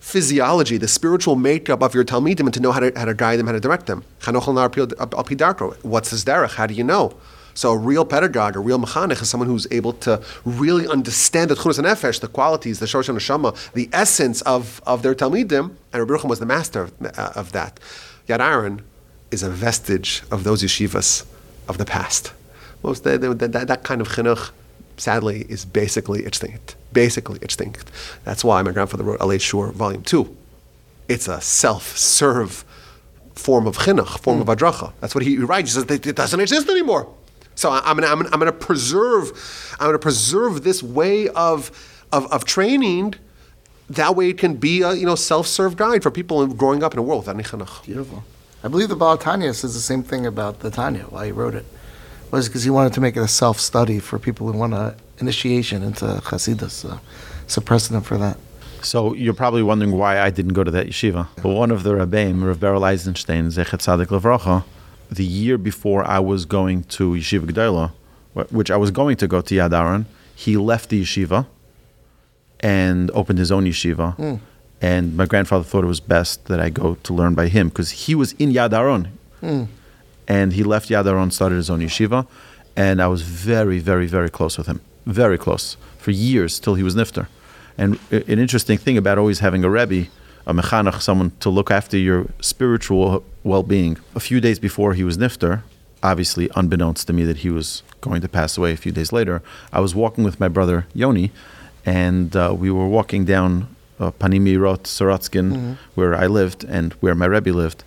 physiology, 0.00 0.78
the 0.78 0.88
spiritual 0.88 1.34
makeup 1.34 1.82
of 1.82 1.94
your 1.94 2.04
talmidim, 2.04 2.40
and 2.40 2.54
to 2.54 2.60
know 2.60 2.72
how 2.72 2.80
to, 2.80 2.92
how 2.96 3.04
to 3.04 3.14
guide 3.14 3.38
them, 3.38 3.46
how 3.46 3.52
to 3.52 3.60
direct 3.60 3.86
them. 3.86 4.04
Chanoch 4.20 4.46
al 4.46 5.24
pidarko. 5.24 5.76
What's 5.82 6.10
his 6.10 6.24
derech? 6.24 6.54
How 6.54 6.66
do 6.66 6.74
you 6.74 6.84
know? 6.84 7.12
So 7.56 7.72
a 7.72 7.78
real 7.78 8.04
pedagogue, 8.04 8.54
a 8.54 8.58
real 8.60 8.78
mechanech, 8.78 9.22
is 9.22 9.30
someone 9.30 9.48
who's 9.48 9.66
able 9.70 9.94
to 9.94 10.22
really 10.44 10.86
understand 10.86 11.50
the 11.50 11.54
tchunas 11.54 11.78
and 11.78 11.86
nefesh, 11.86 12.20
the 12.20 12.28
qualities, 12.28 12.80
the 12.80 12.86
shorosh 12.86 13.08
and 13.08 13.18
neshama, 13.18 13.72
the 13.72 13.88
essence 13.94 14.42
of, 14.42 14.82
of 14.86 15.02
their 15.02 15.14
talmidim. 15.14 15.74
And 15.90 15.94
Rabbi 15.94 16.12
Yerucham 16.12 16.28
was 16.28 16.38
the 16.38 16.46
master 16.46 16.82
of, 16.82 16.92
uh, 17.02 17.32
of 17.34 17.52
that. 17.52 17.80
Yad 18.28 18.40
Aaron 18.40 18.82
is 19.30 19.42
a 19.42 19.48
vestige 19.48 20.22
of 20.30 20.44
those 20.44 20.62
yeshivas 20.62 21.24
of 21.66 21.78
the 21.78 21.86
past. 21.86 22.34
Most 22.82 23.04
that, 23.04 23.22
that, 23.22 23.52
that, 23.52 23.68
that 23.68 23.82
kind 23.84 24.02
of 24.02 24.08
chinuch, 24.08 24.50
sadly, 24.98 25.46
is 25.48 25.64
basically 25.64 26.26
extinct. 26.26 26.76
Basically 26.92 27.38
extinct. 27.40 27.90
That's 28.24 28.44
why 28.44 28.60
my 28.60 28.72
grandfather 28.72 29.02
wrote 29.02 29.18
Alei 29.20 29.40
Shur, 29.40 29.72
Volume 29.72 30.02
2. 30.02 30.36
It's 31.08 31.26
a 31.26 31.40
self-serve 31.40 32.66
form 33.34 33.66
of 33.66 33.78
chinuch, 33.78 34.18
form 34.20 34.42
of 34.42 34.48
adracha. 34.48 34.92
That's 35.00 35.14
what 35.14 35.24
he 35.24 35.38
writes. 35.38 35.74
He 35.74 35.80
says 35.80 35.90
it 35.90 36.16
doesn't 36.16 36.40
exist 36.40 36.68
anymore. 36.68 37.08
So 37.56 37.70
I- 37.70 37.82
I'm 37.84 37.96
gonna, 37.96 38.06
I'm 38.06 38.18
gonna, 38.18 38.30
I'm 38.32 38.38
gonna 38.38 38.52
preserve, 38.52 39.32
I'm 39.80 39.88
gonna 39.88 39.98
preserve 39.98 40.62
this 40.62 40.82
way 40.82 41.28
of, 41.30 41.70
of, 42.12 42.30
of 42.32 42.44
training. 42.44 43.14
That 43.90 44.14
way, 44.16 44.30
it 44.30 44.38
can 44.38 44.54
be 44.54 44.82
a 44.82 44.92
you 44.94 45.06
know 45.06 45.14
self-serve 45.16 45.76
guide 45.76 46.02
for 46.02 46.10
people 46.10 46.46
growing 46.46 46.82
up 46.82 46.92
in 46.92 46.98
a 46.98 47.02
world 47.02 47.22
without 47.26 47.34
any 47.36 47.44
chinuch. 47.44 47.84
Beautiful. 47.84 48.22
I 48.64 48.68
believe 48.68 48.88
the 48.88 48.96
Baal 48.96 49.16
Tanya 49.16 49.52
says 49.54 49.74
the 49.74 49.80
same 49.80 50.02
thing 50.02 50.26
about 50.26 50.60
the 50.60 50.70
Tanya, 50.70 51.04
why 51.04 51.26
he 51.26 51.32
wrote 51.32 51.54
it. 51.54 51.64
Was 52.32 52.48
because 52.48 52.64
he 52.64 52.70
wanted 52.70 52.92
to 52.94 53.00
make 53.00 53.16
it 53.16 53.20
a 53.20 53.28
self 53.28 53.60
study 53.60 54.00
for 54.00 54.18
people 54.18 54.50
who 54.50 54.58
want 54.58 54.74
a 54.74 54.96
initiation 55.18 55.82
into 55.84 56.04
Hasidus. 56.04 56.70
So 56.72 56.98
it's 57.44 57.56
a 57.56 57.60
precedent 57.60 58.04
for 58.04 58.18
that. 58.18 58.36
So 58.82 59.14
you're 59.14 59.34
probably 59.34 59.62
wondering 59.62 59.92
why 59.92 60.20
I 60.20 60.30
didn't 60.30 60.52
go 60.54 60.64
to 60.64 60.70
that 60.72 60.88
yeshiva. 60.88 61.28
But 61.42 61.50
one 61.50 61.70
of 61.70 61.84
the 61.84 61.92
Rabbeim, 61.92 62.44
Rav 62.44 62.58
Beryl 62.60 62.84
Eisenstein, 62.84 63.46
Zechet 63.46 63.78
Tzadik 63.78 64.06
Levracha, 64.06 64.64
the 65.10 65.24
year 65.24 65.58
before 65.58 66.04
I 66.04 66.18
was 66.18 66.44
going 66.44 66.84
to 66.84 67.12
Yeshiva 67.12 67.46
G'dayla, 67.46 67.92
wh- 68.34 68.52
which 68.52 68.70
I 68.70 68.76
was 68.76 68.90
going 68.90 69.16
to 69.16 69.26
go 69.26 69.40
to 69.40 69.54
Yad 69.54 69.72
Aron, 69.72 70.06
he 70.34 70.56
left 70.56 70.90
the 70.90 71.02
yeshiva 71.02 71.46
and 72.60 73.10
opened 73.12 73.38
his 73.38 73.50
own 73.50 73.64
yeshiva. 73.64 74.14
Hmm. 74.16 74.34
And 74.82 75.16
my 75.16 75.24
grandfather 75.24 75.64
thought 75.64 75.84
it 75.84 75.88
was 75.88 76.00
best 76.00 76.46
that 76.46 76.60
I 76.60 76.68
go 76.68 76.96
to 77.02 77.14
learn 77.14 77.34
by 77.34 77.48
him 77.48 77.68
because 77.68 77.90
he 77.90 78.14
was 78.14 78.32
in 78.32 78.52
Yad 78.52 78.72
Aron. 78.72 79.08
Hmm. 79.40 79.64
And 80.28 80.52
he 80.52 80.62
left 80.62 80.90
Yad 80.90 81.06
Aron, 81.06 81.30
started 81.30 81.56
his 81.56 81.70
own 81.70 81.80
yeshiva. 81.80 82.26
And 82.76 83.00
I 83.00 83.06
was 83.06 83.22
very, 83.22 83.78
very, 83.78 84.06
very 84.06 84.28
close 84.28 84.58
with 84.58 84.66
him. 84.66 84.80
Very 85.06 85.38
close. 85.38 85.78
For 85.98 86.10
years 86.10 86.60
till 86.60 86.74
he 86.74 86.82
was 86.82 86.94
nifter. 86.94 87.26
And 87.78 87.98
uh, 88.12 88.16
an 88.28 88.38
interesting 88.38 88.76
thing 88.76 88.98
about 88.98 89.18
always 89.18 89.38
having 89.38 89.64
a 89.64 89.70
Rebbe, 89.70 90.08
a 90.46 90.54
mechanach, 90.54 91.00
someone 91.00 91.32
to 91.40 91.50
look 91.50 91.70
after 91.70 91.96
your 91.96 92.26
spiritual 92.40 93.24
well 93.42 93.62
being. 93.62 93.98
A 94.14 94.20
few 94.20 94.40
days 94.40 94.58
before 94.58 94.94
he 94.94 95.04
was 95.04 95.18
nifter, 95.18 95.62
obviously 96.02 96.48
unbeknownst 96.54 97.06
to 97.08 97.12
me 97.12 97.24
that 97.24 97.38
he 97.38 97.50
was 97.50 97.82
going 98.00 98.20
to 98.20 98.28
pass 98.28 98.56
away 98.56 98.72
a 98.72 98.76
few 98.76 98.92
days 98.92 99.12
later, 99.12 99.42
I 99.72 99.80
was 99.80 99.94
walking 99.94 100.24
with 100.24 100.38
my 100.38 100.48
brother 100.48 100.86
Yoni, 100.94 101.32
and 101.84 102.34
uh, 102.36 102.54
we 102.56 102.70
were 102.70 102.86
walking 102.86 103.24
down 103.24 103.68
uh, 103.98 104.10
Panimi 104.12 104.60
Rot 104.60 104.84
Sorotskin, 104.84 105.76
where 105.94 106.14
I 106.14 106.26
lived 106.26 106.64
and 106.64 106.92
where 106.94 107.14
my 107.14 107.26
Rebbe 107.26 107.50
lived. 107.50 107.82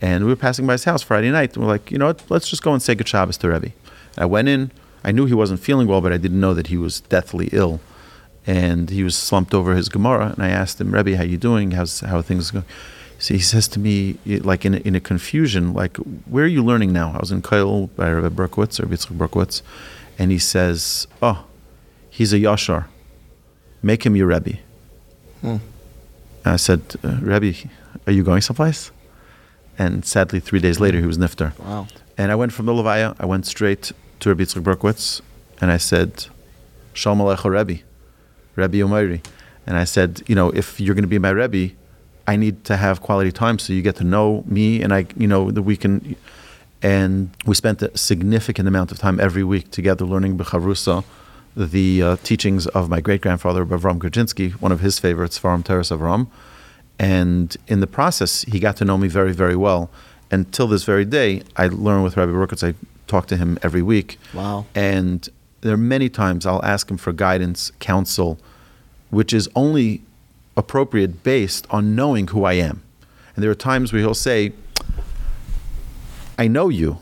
And 0.00 0.24
we 0.24 0.30
were 0.30 0.36
passing 0.36 0.66
by 0.66 0.74
his 0.74 0.84
house 0.84 1.02
Friday 1.02 1.30
night, 1.30 1.54
and 1.54 1.64
we're 1.64 1.72
like, 1.72 1.90
you 1.90 1.98
know 1.98 2.06
what, 2.06 2.22
let's 2.28 2.48
just 2.48 2.62
go 2.62 2.72
and 2.72 2.82
say 2.82 2.94
good 2.94 3.08
Shabbos 3.08 3.38
to 3.38 3.48
Rebbe. 3.48 3.72
I 4.18 4.26
went 4.26 4.48
in. 4.48 4.70
I 5.02 5.12
knew 5.12 5.26
he 5.26 5.34
wasn't 5.34 5.60
feeling 5.60 5.86
well, 5.86 6.00
but 6.00 6.12
I 6.12 6.16
didn't 6.16 6.40
know 6.40 6.54
that 6.54 6.68
he 6.68 6.76
was 6.76 7.00
deathly 7.00 7.48
ill. 7.52 7.80
And 8.46 8.90
he 8.90 9.02
was 9.02 9.16
slumped 9.16 9.54
over 9.54 9.74
his 9.74 9.88
Gemara, 9.88 10.32
and 10.34 10.42
I 10.42 10.50
asked 10.50 10.80
him, 10.80 10.92
Rebbe, 10.92 11.16
how 11.16 11.22
you 11.22 11.38
doing? 11.38 11.70
How's 11.70 12.00
how 12.00 12.18
are 12.18 12.22
things 12.22 12.50
going? 12.50 12.66
So 13.18 13.32
he 13.32 13.40
says 13.40 13.68
to 13.68 13.78
me, 13.78 14.18
like 14.26 14.66
in 14.66 14.74
a, 14.74 14.78
in 14.78 14.94
a 14.94 15.00
confusion, 15.00 15.72
like, 15.72 15.96
where 16.26 16.44
are 16.44 16.48
you 16.48 16.62
learning 16.62 16.92
now? 16.92 17.12
I 17.14 17.18
was 17.18 17.30
in 17.30 17.40
Kail 17.40 17.86
by 17.86 18.08
Rebbe 18.08 18.28
Berkowitz, 18.28 18.78
or 18.78 18.86
Yitzchak 18.86 19.16
Berkowitz, 19.16 19.62
and 20.18 20.30
he 20.30 20.38
says, 20.38 21.06
oh, 21.22 21.46
he's 22.10 22.32
a 22.34 22.38
Yashar. 22.38 22.86
Make 23.82 24.04
him 24.04 24.14
your 24.14 24.26
Rebbe. 24.26 24.58
And 25.42 25.60
I 26.44 26.56
said, 26.56 26.82
uh, 27.02 27.16
Rebbe, 27.22 27.56
are 28.06 28.12
you 28.12 28.24
going 28.24 28.42
someplace? 28.42 28.90
And 29.78 30.04
sadly, 30.04 30.40
three 30.40 30.60
days 30.60 30.78
later, 30.78 31.00
he 31.00 31.06
was 31.06 31.16
nifter. 31.16 31.58
Wow. 31.58 31.86
And 32.18 32.30
I 32.30 32.34
went 32.34 32.52
from 32.52 32.66
the 32.66 32.72
Levaya, 32.72 33.16
I 33.18 33.26
went 33.26 33.46
straight 33.46 33.92
to 34.20 34.28
Rabbi 34.28 34.42
Yitzchak 34.42 34.62
Berkowitz, 34.62 35.22
and 35.60 35.70
I 35.70 35.78
said, 35.78 36.26
Shalom 36.92 37.18
Aleichem 37.18 37.50
Rebbe, 37.50 37.82
Rebbe 38.56 38.78
Omeiri. 38.78 39.24
And 39.66 39.76
I 39.76 39.84
said, 39.84 40.22
you 40.26 40.34
know, 40.34 40.50
if 40.50 40.80
you're 40.80 40.94
going 40.94 41.04
to 41.04 41.08
be 41.08 41.18
my 41.18 41.30
Rebbe, 41.30 41.74
I 42.26 42.36
need 42.36 42.64
to 42.64 42.76
have 42.76 43.02
quality 43.02 43.32
time 43.32 43.58
so 43.58 43.72
you 43.72 43.82
get 43.82 43.96
to 43.96 44.04
know 44.04 44.44
me 44.46 44.82
and 44.82 44.92
I, 44.92 45.06
you 45.16 45.26
know, 45.26 45.50
that 45.50 45.62
we 45.62 45.76
can. 45.76 46.16
And 46.82 47.30
we 47.46 47.54
spent 47.54 47.80
a 47.80 47.96
significant 47.96 48.68
amount 48.68 48.92
of 48.92 48.98
time 48.98 49.18
every 49.18 49.42
week 49.42 49.70
together 49.70 50.04
learning 50.04 50.36
B'chavrusa, 50.36 51.02
the 51.56 52.02
uh, 52.02 52.16
teachings 52.22 52.66
of 52.68 52.90
my 52.90 53.00
great 53.00 53.22
grandfather, 53.22 53.64
Avram 53.64 53.98
Grodzinski, 53.98 54.52
one 54.60 54.70
of 54.70 54.80
his 54.80 54.98
favorites, 54.98 55.38
Faram 55.38 55.64
Teres 55.64 55.90
Avram. 55.90 56.28
And 56.98 57.56
in 57.68 57.80
the 57.80 57.86
process, 57.86 58.42
he 58.42 58.60
got 58.60 58.76
to 58.76 58.84
know 58.84 58.98
me 58.98 59.08
very, 59.08 59.32
very 59.32 59.56
well. 59.56 59.90
And 60.30 60.52
till 60.52 60.66
this 60.66 60.84
very 60.84 61.04
day, 61.04 61.42
I 61.56 61.68
learn 61.68 62.02
with 62.02 62.16
Rabbi 62.16 62.32
Berkowitz. 62.32 62.68
I 62.68 62.74
talk 63.06 63.26
to 63.28 63.36
him 63.36 63.58
every 63.62 63.82
week. 63.82 64.18
Wow. 64.34 64.66
And 64.74 65.28
there 65.64 65.74
are 65.74 65.78
many 65.78 66.08
times 66.08 66.44
I'll 66.46 66.64
ask 66.64 66.90
him 66.90 66.96
for 66.98 67.12
guidance, 67.12 67.72
counsel, 67.80 68.38
which 69.10 69.32
is 69.32 69.48
only 69.56 70.02
appropriate 70.56 71.22
based 71.22 71.66
on 71.70 71.94
knowing 71.96 72.28
who 72.28 72.44
I 72.44 72.52
am. 72.54 72.82
And 73.34 73.42
there 73.42 73.50
are 73.50 73.54
times 73.56 73.92
where 73.92 74.00
he'll 74.00 74.14
say, 74.14 74.52
I 76.38 76.48
know 76.48 76.68
you, 76.68 76.98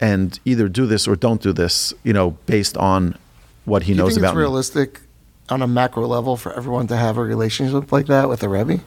and 0.00 0.38
either 0.44 0.68
do 0.68 0.86
this 0.86 1.06
or 1.06 1.16
don't 1.16 1.42
do 1.42 1.52
this, 1.52 1.92
you 2.04 2.12
know, 2.12 2.30
based 2.46 2.76
on 2.76 3.16
what 3.64 3.82
he 3.84 3.92
Do 3.92 3.98
you 3.98 4.02
knows 4.04 4.14
think 4.14 4.22
about 4.22 4.30
it's 4.30 4.36
me. 4.36 4.40
realistic 4.40 5.00
on 5.48 5.62
a 5.62 5.66
macro 5.66 6.06
level 6.06 6.36
for 6.36 6.52
everyone 6.54 6.86
to 6.88 6.96
have 6.96 7.18
a 7.18 7.22
relationship 7.22 7.92
like 7.92 8.06
that 8.06 8.28
with 8.28 8.42
a 8.42 8.48
Rebbe? 8.48 8.80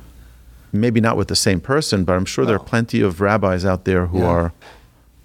maybe 0.75 0.99
not 0.99 1.15
with 1.15 1.27
the 1.27 1.35
same 1.35 1.61
person, 1.61 2.03
but 2.03 2.13
I'm 2.13 2.25
sure 2.25 2.45
there 2.45 2.55
are 2.55 2.59
plenty 2.59 2.99
of 3.01 3.21
rabbis 3.21 3.63
out 3.63 3.85
there 3.85 4.07
who 4.07 4.17
Yeah. 4.17 4.25
are, 4.25 4.53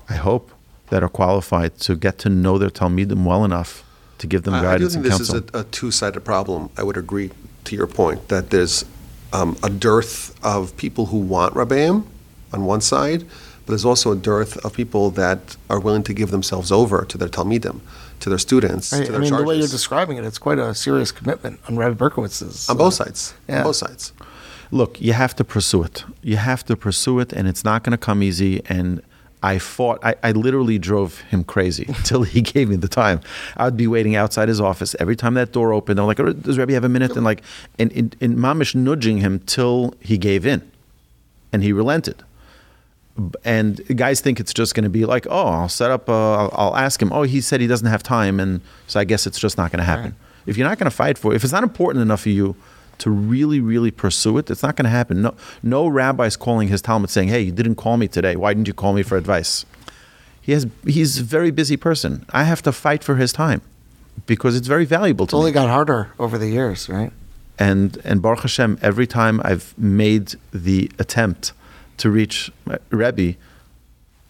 I 0.07 0.13
hope, 0.17 0.51
that 0.91 1.03
are 1.03 1.09
qualified 1.09 1.79
to 1.81 1.97
get 1.97 2.19
to 2.19 2.29
know 2.29 2.59
their 2.59 2.71
Talmidim 2.71 3.25
well 3.25 3.45
enough 3.45 3.85
to 4.19 4.27
give 4.27 4.43
them 4.43 4.55
I- 4.55 4.59
I 4.59 4.61
do 4.63 4.67
guidance 4.69 4.93
think 4.95 5.05
and 5.05 5.13
this 5.13 5.19
counsel. 5.19 5.37
is 5.37 5.43
a, 5.55 5.59
a 5.61 5.65
two-sided 5.65 6.21
problem. 6.25 6.71
I 6.77 6.83
would 6.83 6.97
agree 6.97 7.31
to 7.65 7.77
your 7.77 7.87
point 7.87 8.29
that 8.29 8.51
there's 8.51 8.85
um, 9.33 9.57
a 9.63 9.71
dearth 9.71 10.35
of 10.45 10.77
people 10.77 11.07
who 11.07 11.19
want 11.19 11.55
Rabbeim 11.55 12.05
on 12.53 12.65
one 12.65 12.81
side, 12.81 13.21
but 13.67 13.73
there's 13.73 13.85
also 13.85 14.11
a 14.13 14.17
dearth 14.17 14.57
of 14.65 14.73
people 14.73 15.11
that 15.11 15.57
are 15.69 15.79
willing 15.79 16.03
to 16.05 16.15
give 16.15 16.31
themselves 16.31 16.73
over 16.73 17.05
to 17.05 17.19
their 17.19 17.29
Talmidim, 17.29 17.81
to 18.21 18.31
their 18.31 18.39
students, 18.39 18.91
Right? 18.93 19.03
to 19.07 19.09
I 19.09 19.13
their 19.13 19.21
mean, 19.21 19.37
the 19.37 19.45
way 19.45 19.57
you're 19.59 19.69
describing 19.69 20.17
it, 20.17 20.25
it's 20.25 20.39
quite 20.39 20.59
a 20.59 20.75
serious 20.75 21.13
commitment 21.13 21.61
on 21.69 21.77
Rabbi 21.77 21.95
Berkowitz's. 21.95 22.69
on 22.71 22.77
uh, 22.77 22.79
both 22.79 22.95
sides. 22.95 23.35
yeah. 23.49 23.59
On 23.59 23.65
both 23.65 23.77
sides. 23.77 24.13
Look, 24.71 25.01
you 25.01 25.13
have 25.15 25.35
to 25.37 25.45
pursue 25.45 25.83
it. 25.83 26.05
You 26.23 26.37
have 26.37 26.65
to 26.67 26.77
pursue 26.77 27.21
it, 27.21 27.33
and 27.33 27.47
it's 27.49 27.65
not 27.65 27.85
going 27.85 27.93
to 27.93 27.99
come 27.99 28.23
easy. 28.23 28.61
And 28.69 29.01
I 29.43 29.59
fought. 29.59 30.01
I, 30.03 30.15
I 30.23 30.33
literally 30.33 30.79
drove 30.79 31.21
him 31.23 31.45
crazy 31.45 31.87
until 31.89 32.23
he 32.23 32.41
gave 32.41 32.69
me 32.69 32.77
the 32.77 32.89
time. 32.89 33.21
I'd 33.57 33.77
be 33.77 33.87
waiting 33.87 34.17
outside 34.17 34.49
his 34.49 34.61
office 34.61 34.97
every 34.99 35.17
time 35.17 35.35
that 35.35 35.53
door 35.53 35.73
opened. 35.73 36.01
I'm 36.01 36.07
like, 36.07 36.21
"Oh, 36.21 36.33
"Does 36.33 36.59
Rebbe 36.59 36.73
have 36.73 36.85
a 36.85 36.89
minute?" 36.89 37.13
And 37.13 37.25
like, 37.25 37.43
and, 37.79 37.93
and, 37.93 38.17
and 38.21 38.37
Mamish 38.37 38.75
nudging 38.75 39.19
him 39.19 39.41
till 39.41 39.95
he 40.01 40.19
gave 40.19 40.47
in, 40.47 40.69
and 41.53 41.63
he 41.63 41.73
relented. 41.73 42.23
And 43.45 43.81
guys 43.97 44.21
think 44.21 44.39
it's 44.39 44.55
just 44.55 44.75
going 44.75 44.85
to 44.85 44.91
be 44.91 45.05
like, 45.05 45.27
"Oh, 45.29 45.47
I'll 45.47 45.69
set 45.69 45.91
up. 45.91 46.09
Uh, 46.09 46.35
I'll, 46.35 46.51
I'll 46.55 46.77
ask 46.77 47.01
him. 47.01 47.13
Oh, 47.13 47.23
he 47.23 47.41
said 47.41 47.61
he 47.61 47.67
doesn't 47.67 47.89
have 47.89 48.03
time, 48.03 48.41
and 48.41 48.61
so 48.87 49.01
I 49.01 49.05
guess 49.05 49.27
it's 49.27 49.39
just 49.39 49.57
not 49.57 49.71
going 49.71 49.81
to 49.81 49.85
happen." 49.85 50.17
If 50.47 50.57
you're 50.57 50.67
not 50.67 50.79
going 50.79 50.91
to 50.91 50.97
fight 50.97 51.19
for 51.19 51.33
it, 51.33 51.37
if 51.37 51.45
it's 51.45 51.53
not 51.53 51.63
important 51.63 52.01
enough 52.01 52.23
for 52.23 52.31
you 52.31 52.57
to 52.99 53.11
really, 53.11 53.61
really 53.61 53.91
pursue 53.91 54.39
it, 54.39 54.51
it's 54.51 54.63
not 54.63 54.77
going 54.77 54.85
to 54.85 54.91
happen. 54.91 55.23
No, 55.23 55.35
no 55.63 55.87
rabbi 55.89 56.27
is 56.27 56.37
calling 56.37 56.69
his 56.69 56.83
talmid 56.83 57.09
saying, 57.11 57.29
"Hey, 57.29 57.43
you 57.43 57.53
didn't 57.53 57.77
call 57.77 57.97
me 57.97 58.09
today. 58.09 58.37
Why 58.37 58.53
didn't 58.55 58.69
you 58.69 58.75
call 58.75 58.93
me 58.93 59.03
for 59.03 59.17
advice?" 59.17 59.65
He 60.41 60.53
has. 60.53 60.67
He's 60.87 61.19
a 61.21 61.23
very 61.25 61.51
busy 61.51 61.77
person. 61.77 62.25
I 62.31 62.45
have 62.45 62.63
to 62.63 62.73
fight 62.73 63.05
for 63.05 63.17
his 63.17 63.33
time 63.33 63.61
because 64.27 64.57
it's 64.57 64.67
very 64.69 64.85
valuable 64.85 65.27
to 65.27 65.31
It's 65.31 65.35
only 65.35 65.51
me. 65.51 65.55
got 65.55 65.69
harder 65.69 66.09
over 66.19 66.39
the 66.39 66.49
years, 66.49 66.89
right? 66.89 67.13
And 67.59 67.99
and 68.05 68.23
Baruch 68.23 68.41
Hashem, 68.43 68.79
every 68.83 69.07
time 69.07 69.41
I've 69.45 69.75
made 69.79 70.35
the 70.53 70.91
attempt 70.99 71.53
to 71.99 72.09
reach 72.11 72.51
my 72.65 72.79
Rebbe, 72.91 73.37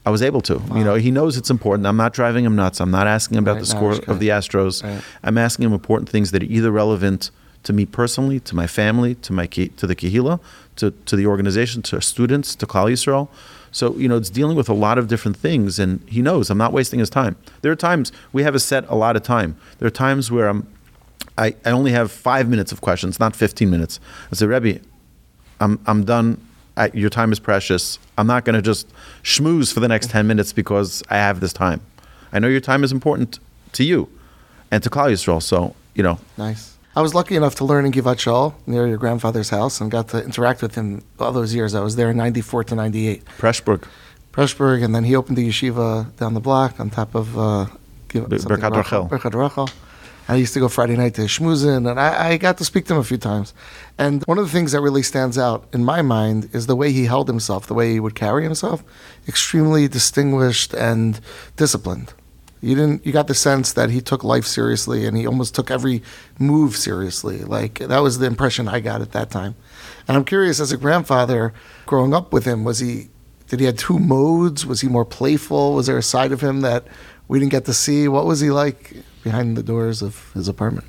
I 0.07 0.11
was 0.11 0.23
able 0.23 0.41
to. 0.43 0.61
You 0.75 0.83
know, 0.85 0.95
he 0.95 1.11
knows 1.11 1.37
it's 1.37 1.51
important. 1.51 1.87
I'm 1.87 1.97
not 1.99 2.15
driving 2.15 2.45
him 2.45 2.57
nuts. 2.57 2.81
I'm 2.81 2.91
not 2.91 3.07
asking 3.07 3.37
him 3.39 3.45
about 3.45 3.53
Right, 3.57 3.61
the 3.61 3.67
score 3.67 3.93
it's 3.93 4.09
of 4.09 4.19
the. 4.21 4.29
Astros. 4.31 4.83
Right. 4.83 5.03
I'm 5.23 5.37
asking 5.39 5.67
him 5.67 5.73
important 5.75 6.09
things 6.09 6.31
that 6.31 6.43
are 6.43 6.47
either 6.47 6.71
relevant 6.71 7.31
to 7.69 7.75
me 7.75 7.85
personally, 7.85 8.41
to 8.41 8.57
my 8.57 8.67
family, 8.67 9.15
to 9.17 9.31
my 9.31 9.47
to 9.47 9.87
the 9.87 9.95
kahila, 9.95 10.41
to, 10.77 10.91
to 11.05 11.17
the 11.17 11.27
organization, 11.27 11.83
to 11.83 12.01
students, 12.01 12.57
to 12.57 12.67
Klal 12.67 12.91
Yisrael. 12.91 13.29
So 13.73 13.95
you 13.97 14.09
know, 14.09 14.17
it's 14.17 14.31
dealing 14.31 14.57
with 14.57 14.71
a 14.71 14.73
lot 14.73 14.97
of 14.97 15.07
different 15.07 15.37
things, 15.37 15.79
and 15.79 16.01
he 16.09 16.23
knows 16.23 16.49
I'm 16.49 16.57
not 16.57 16.73
wasting 16.73 16.99
his 16.99 17.11
time. 17.11 17.37
There 17.61 17.71
are 17.71 17.77
times 17.77 18.11
we 18.33 18.43
have 18.43 18.55
a 18.55 18.59
set 18.59 18.89
a 18.89 18.95
lot 18.95 19.17
of 19.17 19.23
time. 19.23 19.55
There 19.79 19.87
are 19.87 19.91
times 19.91 20.33
where 20.33 20.49
I'm, 20.49 20.67
I, 21.37 21.55
I 21.67 21.73
only 21.73 21.91
have 21.91 22.11
five 22.11 22.49
minutes 22.49 22.73
of 22.73 22.81
questions, 22.81 23.21
not 23.21 23.37
15 23.37 23.69
minutes. 23.69 24.01
I 24.33 24.37
say, 24.37 24.47
Rebbe, 24.47 24.81
I'm 25.61 25.79
I'm 25.87 26.07
done. 26.07 26.41
I, 26.79 26.91
your 26.95 27.11
time 27.11 27.33
is 27.33 27.39
precious. 27.39 27.99
I'm 28.17 28.27
not 28.27 28.47
going 28.47 28.57
to 28.57 28.63
just 28.63 28.91
schmooze 29.23 29.75
for 29.75 29.81
the 29.81 29.89
next 29.89 30.09
10 30.09 30.27
minutes 30.27 30.55
because 30.55 31.03
I 31.11 31.17
have 31.17 31.41
this 31.41 31.53
time. 31.53 31.83
I 32.33 32.39
know 32.39 32.49
your 32.49 32.61
time 32.63 32.83
is 32.83 32.93
important 32.93 33.41
to 33.73 33.85
you 33.85 34.09
and 34.71 34.83
to 34.85 34.89
Klal 34.89 35.11
Yisrael. 35.13 35.43
So, 35.43 35.75
you 35.95 36.03
know, 36.03 36.19
Nice. 36.39 36.78
I 36.99 37.01
was 37.01 37.15
lucky 37.15 37.37
enough 37.37 37.55
to 37.61 37.65
learn 37.65 37.87
in 37.87 37.93
Givat 37.93 38.17
Shaul 38.17 38.55
near 38.67 38.85
your 38.85 38.97
grandfather's 38.97 39.51
house 39.51 39.81
and 39.81 39.89
got 39.89 40.09
to 40.09 40.25
interact 40.25 40.63
with 40.63 40.75
him 40.75 41.05
all 41.21 41.31
those 41.31 41.55
years. 41.55 41.77
I 41.77 41.81
was 41.81 41.95
there 41.95 42.11
in 42.11 42.17
94 42.17 42.65
to 42.65 42.75
98. 42.75 43.25
Preshburg, 43.39 43.85
Preshburg, 44.33 44.83
and 44.83 44.93
then 44.93 45.05
he 45.05 45.15
opened 45.15 45.39
the 45.39 45.49
yeshiva 45.49 46.17
down 46.17 46.35
the 46.35 46.41
block 46.41 46.81
on 46.81 46.91
top 46.91 47.15
of 47.15 47.39
uh, 47.39 47.67
Givat- 48.09 48.31
Bir- 48.31 48.39
something 48.41 48.59
Birkat 48.59 48.77
Rachel. 48.77 49.09
Birkat 49.09 49.35
Rachel. 49.35 49.71
I 50.27 50.35
used 50.35 50.55
to 50.55 50.59
go 50.59 50.69
Friday 50.69 50.97
night 50.97 51.15
to 51.15 51.23
Shmuzin, 51.23 51.89
and 51.89 52.01
I, 52.01 52.31
I 52.31 52.37
got 52.37 52.59
to 52.59 52.65
speak 52.65 52.87
to 52.87 52.95
him 52.95 52.99
a 52.99 53.05
few 53.05 53.17
times. 53.17 53.55
And 53.97 54.25
one 54.25 54.39
of 54.39 54.45
the 54.45 54.51
things 54.51 54.73
that 54.73 54.81
really 54.81 55.05
stands 55.05 55.39
out 55.39 55.69
in 55.73 55.85
my 55.85 56.03
mind 56.03 56.51
is 56.53 56.67
the 56.67 56.75
way 56.75 56.91
he 56.91 57.05
held 57.05 57.29
himself, 57.29 57.69
the 57.69 57.75
way 57.75 57.93
he 57.93 58.01
would 58.01 58.17
carry 58.17 58.43
himself, 58.43 58.83
extremely 59.29 59.87
distinguished 59.87 60.75
and 60.75 61.21
disciplined. 61.55 62.13
You 62.61 62.75
didn't. 62.75 63.07
You 63.07 63.13
got 63.13 63.29
the 63.29 63.35
sense 63.35 63.73
that 63.75 63.91
he 63.91 64.01
took 64.01 64.25
life 64.25 64.45
seriously, 64.45 65.07
and 65.07 65.17
he 65.17 65.27
almost 65.27 65.55
took 65.55 65.71
every 65.71 66.03
move 66.39 66.77
seriously. 66.77 67.39
Like 67.45 67.79
that 67.79 68.01
was 68.01 68.19
the 68.19 68.27
impression 68.27 68.69
I 68.69 68.81
got 68.81 69.01
at 69.01 69.13
that 69.13 69.31
time. 69.31 69.55
And 70.07 70.17
I'm 70.17 70.25
curious, 70.25 70.59
as 70.59 70.73
a 70.73 70.77
grandfather, 70.77 71.53
growing 71.87 72.15
up 72.15 72.33
with 72.33 72.45
him, 72.45 72.65
was 72.65 72.81
he? 72.81 73.09
Did 73.49 73.61
he 73.61 73.67
have 73.67 73.77
two 73.77 73.99
modes? 73.99 74.67
Was 74.67 74.81
he 74.81 74.89
more 74.89 75.05
playful? 75.05 75.75
Was 75.75 75.87
there 75.87 75.97
a 75.97 76.03
side 76.03 76.33
of 76.33 76.41
him 76.41 76.61
that 76.63 76.87
we 77.29 77.39
didn't 77.39 77.53
get 77.53 77.65
to 77.67 77.75
see? 77.75 78.09
What 78.09 78.27
was 78.27 78.41
he 78.41 78.51
like 78.51 78.97
behind 79.23 79.57
the 79.57 79.63
doors 79.63 80.03
of 80.03 80.33
his 80.35 80.49
apartment? 80.49 80.87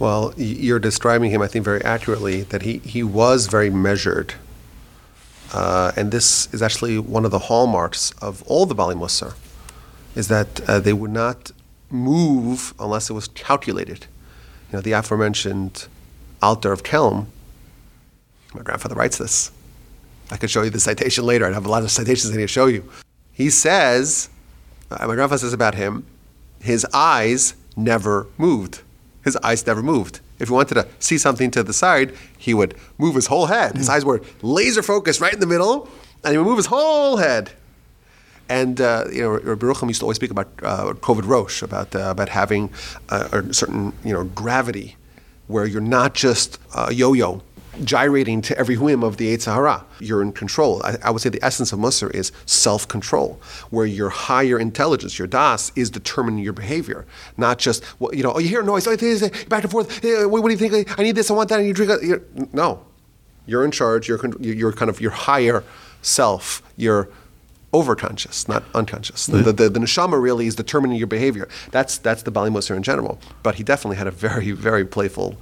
Well, 0.00 0.32
you're 0.36 0.78
describing 0.78 1.30
him, 1.30 1.42
I 1.42 1.46
think, 1.46 1.64
very 1.64 1.84
accurately, 1.84 2.42
that 2.44 2.62
he, 2.62 2.78
he 2.78 3.02
was 3.02 3.46
very 3.46 3.68
measured. 3.68 4.34
Uh, 5.52 5.92
and 5.94 6.10
this 6.10 6.52
is 6.54 6.62
actually 6.62 6.98
one 6.98 7.26
of 7.26 7.30
the 7.30 7.38
hallmarks 7.38 8.12
of 8.22 8.42
all 8.44 8.64
the 8.64 8.74
Bali 8.74 8.94
is 10.14 10.28
that 10.28 10.60
uh, 10.68 10.80
they 10.80 10.92
would 10.92 11.10
not 11.10 11.50
move 11.90 12.74
unless 12.78 13.10
it 13.10 13.12
was 13.12 13.28
calculated. 13.28 14.06
You 14.70 14.76
know, 14.76 14.80
the 14.80 14.92
aforementioned 14.92 15.86
Alter 16.42 16.72
of 16.72 16.82
Kelm, 16.82 17.26
my 18.54 18.62
grandfather 18.62 18.94
writes 18.94 19.18
this. 19.18 19.50
I 20.30 20.36
could 20.36 20.50
show 20.50 20.62
you 20.62 20.70
the 20.70 20.80
citation 20.80 21.24
later. 21.24 21.46
I 21.46 21.52
have 21.52 21.66
a 21.66 21.70
lot 21.70 21.82
of 21.82 21.90
citations 21.90 22.32
I 22.32 22.36
need 22.36 22.42
to 22.42 22.48
show 22.48 22.66
you. 22.66 22.88
He 23.32 23.50
says, 23.50 24.28
uh, 24.90 25.06
my 25.06 25.14
grandfather 25.14 25.38
says 25.38 25.52
about 25.52 25.74
him, 25.74 26.06
his 26.60 26.86
eyes 26.92 27.54
never 27.76 28.26
moved. 28.38 28.82
His 29.24 29.36
eyes 29.38 29.66
never 29.66 29.82
moved. 29.82 30.20
If 30.38 30.48
he 30.48 30.54
wanted 30.54 30.74
to 30.74 30.88
see 30.98 31.18
something 31.18 31.50
to 31.50 31.62
the 31.62 31.72
side, 31.72 32.14
he 32.38 32.54
would 32.54 32.74
move 32.96 33.14
his 33.14 33.26
whole 33.26 33.46
head. 33.46 33.76
His 33.76 33.88
eyes 33.88 34.04
were 34.04 34.22
laser 34.40 34.82
focused 34.82 35.20
right 35.20 35.34
in 35.34 35.40
the 35.40 35.46
middle, 35.46 35.88
and 36.24 36.32
he 36.32 36.38
would 36.38 36.46
move 36.46 36.56
his 36.56 36.66
whole 36.66 37.18
head. 37.18 37.50
And 38.50 38.80
uh, 38.80 39.04
you 39.12 39.22
know, 39.22 39.30
Rabbi 39.30 39.64
Rucham 39.64 39.86
used 39.88 40.00
to 40.00 40.04
always 40.06 40.16
speak 40.16 40.32
about 40.32 40.48
uh, 40.62 40.92
COVID 40.94 41.24
Rosh, 41.26 41.62
about 41.62 41.94
uh, 41.94 42.10
about 42.10 42.28
having 42.28 42.70
uh, 43.08 43.28
a 43.32 43.54
certain 43.54 43.92
you 44.04 44.12
know 44.12 44.24
gravity, 44.24 44.96
where 45.46 45.66
you're 45.66 45.80
not 45.80 46.14
just 46.14 46.58
a 46.74 46.92
yo-yo 46.92 47.42
gyrating 47.84 48.42
to 48.42 48.58
every 48.58 48.76
whim 48.76 49.04
of 49.04 49.16
the 49.18 49.32
yetzer 49.34 49.54
hara. 49.54 49.84
You're 50.00 50.20
in 50.20 50.32
control. 50.32 50.82
I, 50.84 50.96
I 51.04 51.10
would 51.10 51.22
say 51.22 51.28
the 51.28 51.42
essence 51.44 51.72
of 51.72 51.78
Musar 51.78 52.12
is 52.12 52.32
self-control, 52.44 53.40
where 53.70 53.86
your 53.86 54.10
higher 54.10 54.58
intelligence, 54.58 55.16
your 55.16 55.28
das, 55.28 55.70
is 55.76 55.88
determining 55.88 56.42
your 56.42 56.52
behavior, 56.52 57.06
not 57.36 57.58
just 57.58 57.84
well, 58.00 58.12
you 58.12 58.24
know. 58.24 58.32
Oh, 58.32 58.40
you 58.40 58.48
hear 58.48 58.64
noise. 58.64 58.84
Oh, 58.88 58.96
back 59.48 59.62
and 59.62 59.70
forth. 59.70 60.04
Eh, 60.04 60.24
What, 60.24 60.42
do 60.42 60.50
you 60.50 60.56
think? 60.56 60.98
I 60.98 61.02
need 61.04 61.14
this. 61.14 61.30
I 61.30 61.34
want 61.34 61.48
that. 61.50 61.60
And 61.60 61.68
you 61.68 61.72
drink. 61.72 61.90
No, 62.52 62.84
you're 63.46 63.64
in 63.64 63.70
charge. 63.70 64.08
You're 64.08 64.20
you're 64.40 64.72
kind 64.72 64.90
of 64.90 65.00
your 65.00 65.12
higher 65.12 65.62
self. 66.02 66.62
You're 66.76 67.08
overconscious, 67.72 68.48
not 68.48 68.62
unconscious. 68.74 69.26
The, 69.26 69.38
the, 69.38 69.52
the, 69.52 69.68
the 69.68 69.80
neshama 69.80 70.20
really 70.20 70.46
is 70.46 70.54
determining 70.56 70.98
your 70.98 71.06
behavior. 71.06 71.48
That's 71.70 71.98
that's 71.98 72.22
the 72.22 72.30
Bali 72.30 72.50
Musar 72.50 72.76
in 72.76 72.82
general. 72.82 73.18
But 73.42 73.54
he 73.56 73.62
definitely 73.62 73.96
had 73.96 74.06
a 74.06 74.10
very 74.10 74.50
very 74.52 74.84
playful 74.84 75.36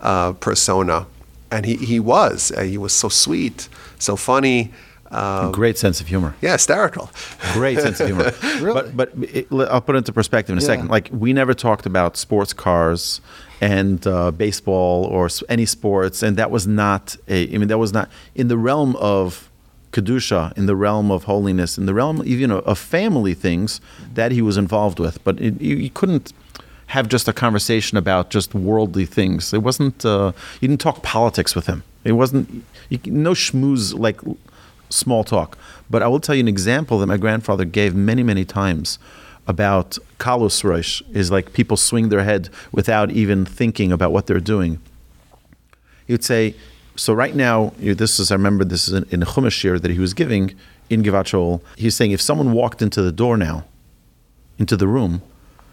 uh, 0.00 0.32
persona, 0.32 1.06
and 1.50 1.66
he 1.66 1.76
he 1.76 2.00
was 2.00 2.52
uh, 2.56 2.62
he 2.62 2.78
was 2.78 2.92
so 2.92 3.08
sweet, 3.08 3.68
so 3.98 4.16
funny. 4.16 4.72
Um, 5.10 5.52
great 5.52 5.78
sense 5.78 6.00
of 6.00 6.08
humor. 6.08 6.34
yeah, 6.40 6.52
hysterical. 6.52 7.08
Great 7.52 7.78
sense 7.78 8.00
of 8.00 8.06
humor. 8.06 8.32
Really? 8.60 8.90
But 8.90 8.96
but 8.96 9.12
it, 9.34 9.46
I'll 9.52 9.80
put 9.80 9.94
it 9.94 9.98
into 9.98 10.12
perspective 10.12 10.52
in 10.54 10.58
a 10.58 10.62
Yeah. 10.62 10.66
second. 10.66 10.88
Like 10.88 11.08
we 11.12 11.32
never 11.32 11.54
talked 11.54 11.86
about 11.86 12.16
sports 12.16 12.52
cars 12.52 13.20
and 13.60 14.04
uh, 14.06 14.30
baseball 14.32 15.04
or 15.04 15.28
any 15.48 15.66
sports, 15.66 16.22
and 16.22 16.36
that 16.38 16.50
was 16.50 16.66
not 16.66 17.16
a. 17.28 17.54
I 17.54 17.58
mean, 17.58 17.68
that 17.68 17.78
was 17.78 17.92
not 17.92 18.08
in 18.34 18.48
the 18.48 18.56
realm 18.58 18.96
of 18.96 19.50
kedusha, 19.94 20.56
in 20.58 20.66
the 20.66 20.76
realm 20.76 21.10
of 21.10 21.24
holiness, 21.24 21.78
in 21.78 21.86
the 21.86 21.94
realm 21.94 22.22
even 22.26 22.50
of, 22.50 22.78
family 22.78 23.34
things 23.34 23.80
that 24.12 24.32
he 24.32 24.42
was 24.42 24.56
involved 24.56 24.98
with. 24.98 25.22
But 25.24 25.40
it, 25.40 25.60
you, 25.60 25.88
couldn't 25.90 26.32
have 26.88 27.08
just 27.08 27.28
a 27.28 27.32
conversation 27.32 27.96
about 27.96 28.28
just 28.28 28.54
worldly 28.54 29.06
things. 29.06 29.54
It 29.54 29.62
wasn't. 29.62 30.04
Uh, 30.04 30.32
you 30.60 30.68
didn't 30.68 30.80
talk 30.80 31.02
politics 31.02 31.54
with 31.54 31.66
him. 31.66 31.82
It 32.02 32.12
wasn't. 32.12 32.64
You, 32.90 32.98
no 33.06 33.32
schmooze 33.32 33.98
like 33.98 34.20
small 34.90 35.24
talk. 35.24 35.56
But 35.88 36.02
I 36.02 36.08
will 36.08 36.20
tell 36.20 36.34
you 36.34 36.40
an 36.40 36.48
example 36.48 36.98
that 36.98 37.06
my 37.06 37.16
grandfather 37.16 37.64
gave 37.64 37.94
many, 37.94 38.22
many 38.22 38.44
times 38.44 38.98
about 39.46 39.98
kalus 40.18 40.64
rosh 40.64 41.02
is 41.12 41.30
like 41.30 41.52
people 41.52 41.76
swing 41.76 42.08
their 42.08 42.24
head 42.24 42.48
without 42.72 43.10
even 43.10 43.44
thinking 43.44 43.92
about 43.92 44.12
what 44.12 44.26
they're 44.26 44.40
doing. 44.40 44.80
He 46.06 46.12
would 46.12 46.24
say, 46.24 46.54
so 46.96 47.12
right 47.12 47.34
now, 47.34 47.72
you- 47.78 47.94
this 47.94 48.18
is 48.20 48.30
I 48.30 48.34
remember 48.34 48.64
this 48.64 48.88
is 48.88 48.94
in, 48.94 49.04
in 49.10 49.20
chumash 49.20 49.80
that 49.80 49.90
he 49.90 49.98
was 49.98 50.14
giving 50.14 50.54
in 50.90 51.02
Givat 51.02 51.24
Shaul. 51.24 51.60
He's 51.76 51.94
saying 51.94 52.12
if 52.12 52.20
someone 52.20 52.52
walked 52.52 52.82
into 52.82 53.02
the 53.02 53.12
door 53.12 53.36
now, 53.36 53.64
into 54.58 54.76
the 54.76 54.86
room, 54.86 55.22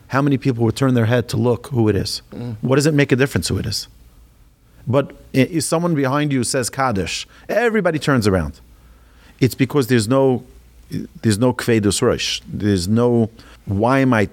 how 0.07 0.21
many 0.21 0.37
people 0.37 0.63
would 0.65 0.75
turn 0.75 0.93
their 0.93 1.05
head 1.05 1.29
to 1.29 1.37
look 1.37 1.67
who 1.67 1.87
it 1.89 1.95
is? 1.95 2.21
Mm. 2.33 2.55
What 2.61 2.75
does 2.75 2.85
it 2.85 2.93
make 2.93 3.11
a 3.11 3.15
difference 3.15 3.47
who 3.47 3.57
it 3.57 3.65
is? 3.65 3.87
But 4.87 5.15
if 5.31 5.63
someone 5.63 5.93
behind 5.95 6.33
you 6.33 6.43
says 6.43 6.69
Kaddish, 6.69 7.27
everybody 7.47 7.99
turns 7.99 8.27
around. 8.27 8.59
It's 9.39 9.55
because 9.55 9.87
there's 9.87 10.07
no 10.07 10.43
there's 11.21 11.37
no 11.39 11.53
kvedus 11.53 12.01
rosh. 12.01 12.41
There's 12.45 12.87
no 12.87 13.29
why 13.65 13.99
am 13.99 14.13
I 14.13 14.27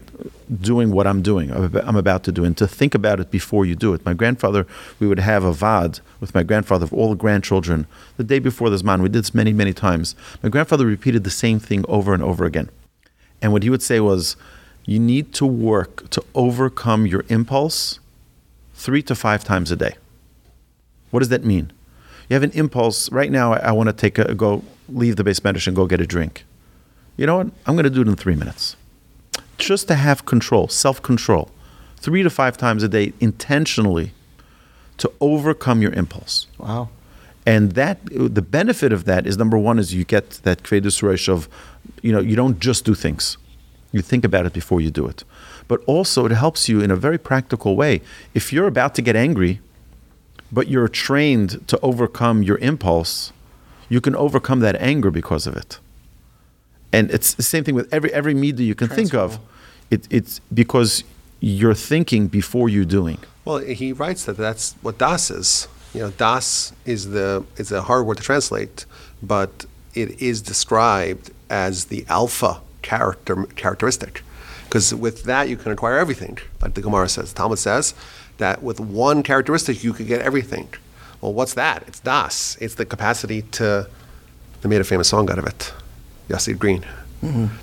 doing 0.60 0.90
what 0.90 1.06
I'm 1.06 1.22
doing? 1.22 1.50
I'm 1.52 1.96
about 1.96 2.24
to 2.24 2.32
do, 2.32 2.44
and 2.44 2.56
to 2.56 2.66
think 2.66 2.94
about 2.94 3.20
it 3.20 3.30
before 3.30 3.66
you 3.66 3.76
do 3.76 3.94
it. 3.94 4.04
My 4.04 4.14
grandfather, 4.14 4.66
we 4.98 5.06
would 5.06 5.18
have 5.18 5.44
a 5.44 5.52
vad 5.52 6.00
with 6.20 6.34
my 6.34 6.42
grandfather 6.42 6.84
of 6.84 6.94
all 6.94 7.10
the 7.10 7.16
grandchildren 7.16 7.86
the 8.16 8.24
day 8.24 8.38
before 8.38 8.70
this 8.70 8.82
man. 8.82 9.02
We 9.02 9.08
did 9.08 9.20
this 9.20 9.34
many 9.34 9.52
many 9.52 9.72
times. 9.72 10.14
My 10.42 10.48
grandfather 10.48 10.86
repeated 10.86 11.24
the 11.24 11.30
same 11.30 11.58
thing 11.60 11.84
over 11.88 12.14
and 12.14 12.22
over 12.22 12.44
again, 12.44 12.70
and 13.42 13.52
what 13.52 13.62
he 13.62 13.70
would 13.70 13.82
say 13.82 14.00
was, 14.00 14.36
"You 14.86 14.98
need 14.98 15.32
to 15.34 15.46
work 15.46 16.08
to 16.10 16.24
overcome 16.34 17.06
your 17.06 17.24
impulse 17.28 18.00
three 18.74 19.02
to 19.02 19.14
five 19.14 19.44
times 19.44 19.70
a 19.70 19.76
day." 19.76 19.96
What 21.10 21.20
does 21.20 21.28
that 21.28 21.44
mean? 21.44 21.72
You 22.28 22.34
have 22.34 22.42
an 22.42 22.50
impulse 22.52 23.10
right 23.10 23.30
now. 23.30 23.54
I, 23.54 23.58
I 23.58 23.72
want 23.72 23.88
to 23.88 23.94
take 23.94 24.18
a 24.18 24.34
go, 24.34 24.62
leave 24.88 25.16
the 25.16 25.24
beis 25.24 25.40
medrash 25.40 25.66
and 25.66 25.74
go 25.74 25.86
get 25.86 26.00
a 26.00 26.06
drink. 26.06 26.44
You 27.16 27.26
know 27.26 27.38
what? 27.38 27.46
I'm 27.66 27.74
going 27.74 27.84
to 27.84 27.90
do 27.90 28.02
it 28.02 28.08
in 28.08 28.16
three 28.16 28.34
minutes, 28.34 28.76
just 29.58 29.88
to 29.88 29.94
have 29.94 30.24
control, 30.24 30.68
self 30.68 31.02
control, 31.02 31.50
three 31.96 32.22
to 32.22 32.30
five 32.30 32.56
times 32.56 32.82
a 32.82 32.88
day, 32.88 33.12
intentionally, 33.20 34.12
to 34.98 35.12
overcome 35.20 35.82
your 35.82 35.92
impulse. 35.92 36.46
Wow. 36.58 36.88
And 37.46 37.72
that 37.72 37.98
the 38.04 38.42
benefit 38.42 38.92
of 38.92 39.04
that 39.06 39.26
is 39.26 39.38
number 39.38 39.56
one 39.56 39.78
is 39.78 39.94
you 39.94 40.04
get 40.04 40.30
that 40.42 40.62
kvedus 40.62 41.02
rosh 41.02 41.28
of, 41.28 41.48
you 42.02 42.12
know, 42.12 42.20
you 42.20 42.36
don't 42.36 42.60
just 42.60 42.84
do 42.84 42.94
things, 42.94 43.38
you 43.90 44.02
think 44.02 44.24
about 44.24 44.44
it 44.44 44.52
before 44.52 44.80
you 44.80 44.90
do 44.90 45.06
it. 45.06 45.24
But 45.66 45.82
also 45.86 46.26
it 46.26 46.32
helps 46.32 46.68
you 46.68 46.80
in 46.80 46.90
a 46.90 46.96
very 46.96 47.16
practical 47.16 47.74
way. 47.74 48.02
If 48.34 48.52
you're 48.52 48.66
about 48.66 48.94
to 48.96 49.02
get 49.02 49.16
angry, 49.16 49.60
but 50.52 50.68
you're 50.68 50.88
trained 50.88 51.66
to 51.68 51.78
overcome 51.80 52.42
your 52.42 52.58
impulse, 52.58 53.32
you 53.88 54.00
can 54.00 54.14
overcome 54.14 54.60
that 54.60 54.76
anger 54.76 55.10
because 55.10 55.46
of 55.46 55.56
it. 55.56 55.78
And 56.92 57.10
it's 57.10 57.34
the 57.34 57.42
same 57.42 57.64
thing 57.64 57.74
with 57.74 57.92
every 57.92 58.12
every 58.12 58.34
media 58.34 58.66
you 58.66 58.74
can 58.74 58.88
think 58.88 59.14
of. 59.14 59.38
It, 59.90 60.06
it's 60.10 60.40
because 60.52 61.04
you're 61.40 61.74
thinking 61.74 62.28
before 62.28 62.68
you're 62.68 62.84
doing. 62.84 63.18
Well, 63.44 63.58
he 63.58 63.92
writes 63.92 64.24
that 64.24 64.36
that's 64.36 64.74
what 64.82 64.98
das 64.98 65.30
is. 65.30 65.68
You 65.94 66.00
know, 66.00 66.10
das 66.10 66.72
is 66.84 67.10
the 67.10 67.44
is 67.56 67.72
a 67.72 67.82
hard 67.82 68.06
word 68.06 68.18
to 68.18 68.22
translate, 68.22 68.84
but 69.22 69.66
it 69.94 70.20
is 70.20 70.42
described 70.42 71.30
as 71.50 71.86
the 71.86 72.04
alpha 72.08 72.60
character 72.82 73.44
characteristic. 73.56 74.22
Because 74.64 74.94
with 74.94 75.24
that 75.24 75.48
you 75.48 75.56
can 75.56 75.72
acquire 75.72 75.96
everything, 75.96 76.38
like 76.60 76.74
the 76.74 76.82
Gemara 76.82 77.08
says. 77.08 77.32
Talmud 77.32 77.58
says 77.58 77.94
that 78.36 78.62
with 78.62 78.78
one 78.80 79.22
characteristic 79.22 79.82
you 79.82 79.92
could 79.92 80.06
get 80.06 80.20
everything. 80.20 80.68
Well, 81.20 81.32
what's 81.32 81.54
that? 81.54 81.84
It's 81.86 82.00
das. 82.00 82.56
It's 82.60 82.74
the 82.74 82.84
capacity 82.84 83.42
to. 83.42 83.88
They 84.60 84.68
made 84.68 84.80
a 84.80 84.84
famous 84.84 85.08
song 85.08 85.30
out 85.30 85.38
of 85.38 85.46
it. 85.46 85.72
Yassid 86.28 86.58
Green. 86.58 86.84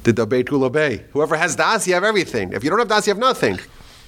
Did 0.03 0.17
the 0.17 0.25
Beit 0.25 0.47
Kul 0.47 0.63
obey? 0.63 1.03
Whoever 1.13 1.37
has 1.37 1.55
das, 1.55 1.87
you 1.87 1.93
have 1.93 2.03
everything. 2.03 2.51
If 2.51 2.63
you 2.63 2.69
don't 2.69 2.79
have 2.79 2.89
das, 2.89 3.07
you 3.07 3.11
have 3.11 3.19
nothing. 3.19 3.59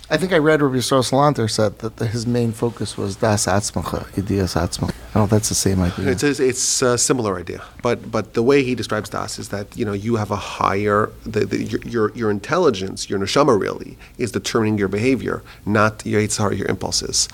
I 0.10 0.16
think 0.16 0.32
I 0.32 0.38
read 0.38 0.62
Rabbi 0.62 0.78
Yisrael 0.78 1.04
Salanter 1.04 1.50
said 1.50 1.80
that 1.80 2.00
his 2.08 2.26
main 2.26 2.54
focus 2.54 2.98
was 2.98 3.18
das 3.18 3.46
atzmacha, 3.46 4.18
ideas 4.18 4.56
atzmacha. 4.56 4.92
I 4.92 5.14
don't 5.14 5.16
know 5.16 5.24
if 5.26 5.30
that's 5.30 5.50
the 5.50 5.56
same 5.56 5.82
idea. 5.82 6.10
It's 6.10 6.24
a, 6.24 6.48
it's 6.48 6.82
a 6.82 6.98
similar 6.98 7.38
idea, 7.38 7.62
but 7.82 8.10
but 8.10 8.34
the 8.34 8.44
way 8.44 8.64
he 8.64 8.74
describes 8.74 9.10
das 9.10 9.38
is 9.38 9.50
that 9.50 9.76
you 9.76 9.84
know 9.84 9.92
you 9.92 10.16
have 10.16 10.32
a 10.32 10.38
higher 10.38 11.12
the, 11.26 11.46
the, 11.46 11.62
your, 11.62 11.82
your 11.82 12.12
your 12.16 12.32
intelligence, 12.32 13.10
your 13.10 13.20
neshama 13.20 13.60
really 13.60 13.98
is 14.18 14.32
determining 14.32 14.78
your 14.78 14.88
behavior, 14.88 15.44
not 15.66 16.06
your 16.06 16.22
yitzhar, 16.22 16.58
your 16.58 16.68
impulses, 16.68 17.28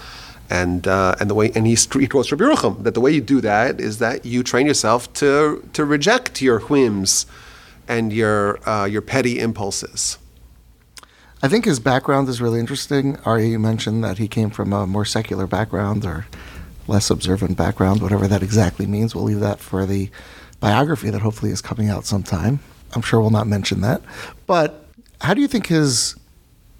and 0.53 0.87
uh, 0.87 1.15
and 1.19 1.29
the 1.31 1.33
way 1.33 1.51
and 1.55 1.65
he 1.65 1.75
quotes 2.07 2.31
Rabbi 2.31 2.43
Yerucham 2.43 2.83
that 2.83 2.93
the 2.93 3.01
way 3.01 3.11
you 3.11 3.21
do 3.21 3.41
that 3.41 3.81
is 3.81 3.97
that 3.97 4.23
you 4.23 4.43
train 4.43 4.67
yourself 4.67 5.11
to 5.13 5.67
to 5.73 5.83
reject 5.83 6.41
your 6.43 6.59
whims 6.59 7.25
and 7.87 8.13
your 8.13 8.59
uh, 8.69 8.85
your 8.85 9.01
petty 9.01 9.39
impulses. 9.39 10.19
I 11.41 11.47
think 11.49 11.65
his 11.65 11.79
background 11.79 12.29
is 12.29 12.39
really 12.39 12.59
interesting. 12.59 13.17
Ari, 13.25 13.49
you 13.49 13.59
mentioned 13.59 14.03
that 14.03 14.19
he 14.19 14.27
came 14.27 14.51
from 14.51 14.71
a 14.71 14.85
more 14.85 15.05
secular 15.05 15.47
background 15.47 16.05
or 16.05 16.27
less 16.87 17.09
observant 17.09 17.57
background, 17.57 18.01
whatever 18.01 18.27
that 18.27 18.43
exactly 18.43 18.85
means. 18.85 19.15
We'll 19.15 19.25
leave 19.25 19.39
that 19.39 19.59
for 19.59 19.85
the 19.85 20.09
biography 20.59 21.09
that 21.09 21.21
hopefully 21.21 21.51
is 21.51 21.61
coming 21.61 21.89
out 21.89 22.05
sometime. 22.05 22.59
I'm 22.93 23.01
sure 23.01 23.19
we'll 23.19 23.31
not 23.31 23.47
mention 23.47 23.81
that. 23.81 24.01
But 24.45 24.85
how 25.19 25.33
do 25.33 25.41
you 25.41 25.47
think 25.47 25.67
his 25.67 26.15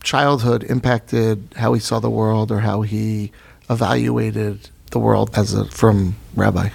childhood 0.03 0.63
impacted 0.63 1.53
how 1.57 1.73
he 1.73 1.79
saw 1.79 1.99
the 1.99 2.09
world 2.09 2.51
or 2.51 2.59
how 2.59 2.81
he 2.83 3.31
evaluated 3.73 4.69
the 4.91 4.99
world 4.99 5.31
as 5.35 5.53
a 5.53 5.65
from 5.65 6.15
rabbi? 6.35 6.69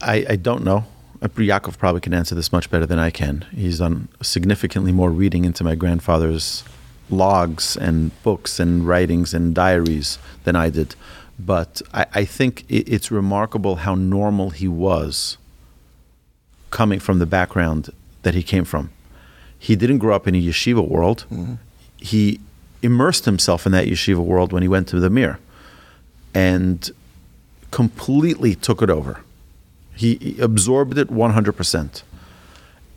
I, 0.00 0.26
I 0.28 0.36
don't 0.36 0.64
know. 0.64 0.84
Uh, 1.22 1.28
Yaakov 1.28 1.78
probably 1.78 2.00
can 2.00 2.14
answer 2.14 2.34
this 2.34 2.52
much 2.52 2.70
better 2.70 2.86
than 2.86 2.98
I 2.98 3.10
can. 3.10 3.46
He's 3.54 3.78
done 3.78 4.08
significantly 4.22 4.92
more 4.92 5.10
reading 5.10 5.44
into 5.44 5.64
my 5.64 5.74
grandfather's 5.74 6.62
logs 7.08 7.76
and 7.76 8.10
books 8.22 8.60
and 8.60 8.86
writings 8.86 9.32
and 9.32 9.54
diaries 9.54 10.18
than 10.44 10.54
I 10.56 10.70
did. 10.70 10.94
But 11.38 11.82
I, 11.92 12.06
I 12.14 12.24
think 12.24 12.64
it, 12.68 12.88
it's 12.88 13.10
remarkable 13.10 13.76
how 13.76 13.94
normal 13.94 14.50
he 14.50 14.68
was 14.68 15.38
coming 16.70 17.00
from 17.00 17.18
the 17.18 17.26
background 17.26 17.90
that 18.22 18.34
he 18.34 18.42
came 18.42 18.64
from. 18.64 18.90
He 19.58 19.76
didn't 19.76 19.98
grow 19.98 20.14
up 20.14 20.28
in 20.28 20.34
a 20.34 20.42
yeshiva 20.42 20.86
world. 20.86 21.24
He 21.96 22.40
immersed 22.82 23.24
himself 23.24 23.64
in 23.64 23.72
that 23.72 23.86
yeshiva 23.86 24.18
world 24.18 24.52
when 24.52 24.62
he 24.62 24.68
went 24.68 24.86
to 24.88 25.00
the 25.00 25.08
Mir 25.08 25.38
and 26.36 26.90
completely 27.70 28.54
took 28.54 28.82
it 28.82 28.90
over. 28.90 29.22
He 29.94 30.36
absorbed 30.38 30.98
it 30.98 31.08
100%. 31.08 32.02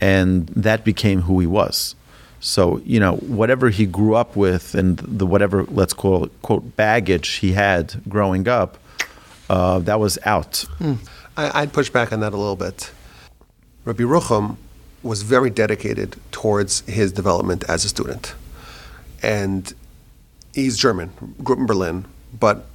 And 0.02 0.48
that 0.48 0.84
became 0.84 1.22
who 1.22 1.40
he 1.40 1.48
was. 1.48 1.96
So, 2.42 2.80
you 2.80 3.00
know, 3.00 3.16
whatever 3.16 3.70
he 3.70 3.86
grew 3.86 4.16
up 4.16 4.36
with 4.36 4.76
and 4.76 4.98
the 4.98 5.26
whatever, 5.26 5.64
let's 5.64 5.94
call 5.94 6.26
it, 6.26 6.32
quote, 6.42 6.76
baggage 6.76 7.30
he 7.36 7.54
had 7.54 8.02
growing 8.10 8.50
up, 8.50 8.78
uh, 9.50 9.80
that 9.80 10.02
was 10.02 10.20
out. 10.26 10.66
I, 11.38 11.62
I'd 11.62 11.72
push 11.72 11.90
back 11.90 12.12
on 12.12 12.20
that 12.20 12.34
a 12.34 12.38
little 12.38 12.58
bit. 12.58 12.92
Rabbi 13.86 14.04
Rucham 14.04 14.58
was 15.02 15.22
very 15.22 15.50
dedicated 15.50 16.18
towards 16.32 16.82
his 16.82 17.14
development 17.14 17.64
as 17.70 17.86
a 17.86 17.90
student. 17.90 18.36
And 19.24 19.74
he's 20.54 20.78
German, 20.78 21.12
grew 21.42 21.56
up 21.56 21.60
in 21.60 21.66
Berlin, 21.66 22.06
but 22.38 22.69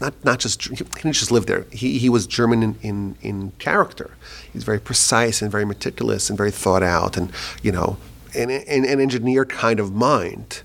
not, 0.00 0.24
not 0.24 0.38
just, 0.38 0.62
he 0.62 0.76
didn't 0.76 1.12
just 1.12 1.30
live 1.30 1.46
there. 1.46 1.66
He, 1.70 1.98
he 1.98 2.08
was 2.08 2.26
German 2.26 2.62
in, 2.62 2.78
in, 2.82 3.16
in 3.20 3.52
character. 3.58 4.16
He's 4.52 4.64
very 4.64 4.80
precise 4.80 5.42
and 5.42 5.50
very 5.50 5.64
meticulous 5.64 6.30
and 6.30 6.36
very 6.36 6.50
thought 6.50 6.82
out 6.82 7.16
and, 7.16 7.30
you 7.62 7.70
know, 7.70 7.98
an, 8.34 8.50
an, 8.50 8.84
an 8.84 9.00
engineer 9.00 9.44
kind 9.44 9.78
of 9.78 9.92
mind. 9.92 10.62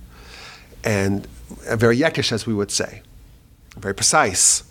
And 0.83 1.27
uh, 1.67 1.75
very 1.75 1.97
yekish, 1.97 2.31
as 2.31 2.47
we 2.47 2.53
would 2.53 2.71
say, 2.71 3.01
very 3.77 3.93
precise. 3.93 4.63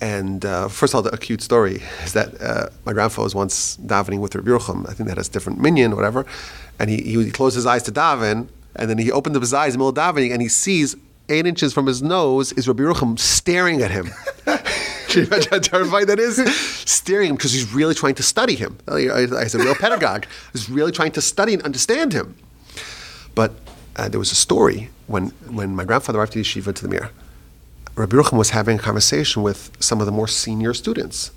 And 0.00 0.44
uh, 0.44 0.68
first 0.68 0.92
of 0.94 0.96
all, 0.96 1.02
the 1.02 1.12
acute 1.12 1.42
story 1.42 1.82
is 2.04 2.12
that 2.12 2.40
uh, 2.40 2.68
my 2.84 2.92
grandfather 2.92 3.24
was 3.24 3.34
once 3.34 3.76
davening 3.78 4.20
with 4.20 4.34
Rabbi 4.34 4.48
Yerucham. 4.48 4.88
I 4.88 4.92
think 4.92 5.08
that 5.08 5.16
has 5.16 5.28
different 5.28 5.58
minyan 5.58 5.92
or 5.92 5.96
whatever. 5.96 6.24
And 6.78 6.88
he, 6.88 6.98
he, 6.98 7.24
he 7.24 7.30
closed 7.32 7.56
his 7.56 7.66
eyes 7.66 7.82
to 7.84 7.92
daven, 7.92 8.48
and 8.76 8.88
then 8.88 8.98
he 8.98 9.10
opened 9.10 9.34
up 9.34 9.42
his 9.42 9.52
eyes 9.52 9.74
in 9.74 9.80
the 9.80 9.84
middle 9.84 9.88
of 9.88 10.14
davening, 10.14 10.32
and 10.32 10.40
he 10.40 10.48
sees 10.48 10.94
eight 11.28 11.46
inches 11.46 11.72
from 11.72 11.86
his 11.86 12.02
nose 12.02 12.52
is 12.52 12.68
Rabbi 12.68 12.82
Yerucham 12.82 13.18
staring 13.18 13.82
at 13.82 13.90
him. 13.90 14.10
Can 15.08 15.22
you 15.22 15.26
imagine 15.26 15.50
how 15.50 15.58
terrifying 15.58 16.06
that 16.06 16.18
is? 16.18 16.36
Staring 16.84 17.30
him 17.30 17.36
because 17.36 17.52
he's 17.52 17.72
really 17.72 17.94
trying 17.94 18.14
to 18.16 18.22
study 18.22 18.54
him. 18.54 18.78
He's 18.86 19.54
a 19.54 19.58
real 19.58 19.74
pedagogue. 19.80 20.26
He's 20.52 20.68
really 20.68 20.92
trying 20.92 21.12
to 21.12 21.22
study 21.22 21.54
and 21.54 21.62
understand 21.62 22.12
him. 22.12 22.36
But 23.34 23.52
uh, 23.96 24.08
there 24.08 24.18
was 24.18 24.32
a 24.32 24.36
story 24.36 24.90
when, 25.06 25.28
when 25.48 25.74
my 25.74 25.84
grandfather 25.84 26.18
arrived 26.18 26.32
to 26.32 26.40
yeshiva 26.40 26.74
to 26.74 26.82
the 26.82 26.88
Mir. 26.88 27.10
Rabbi 27.94 28.16
Yerucham 28.16 28.38
was 28.38 28.50
having 28.50 28.78
a 28.78 28.82
conversation 28.82 29.42
with 29.42 29.70
some 29.80 30.00
of 30.00 30.06
the 30.06 30.12
more 30.12 30.28
senior 30.28 30.74
students 30.74 31.30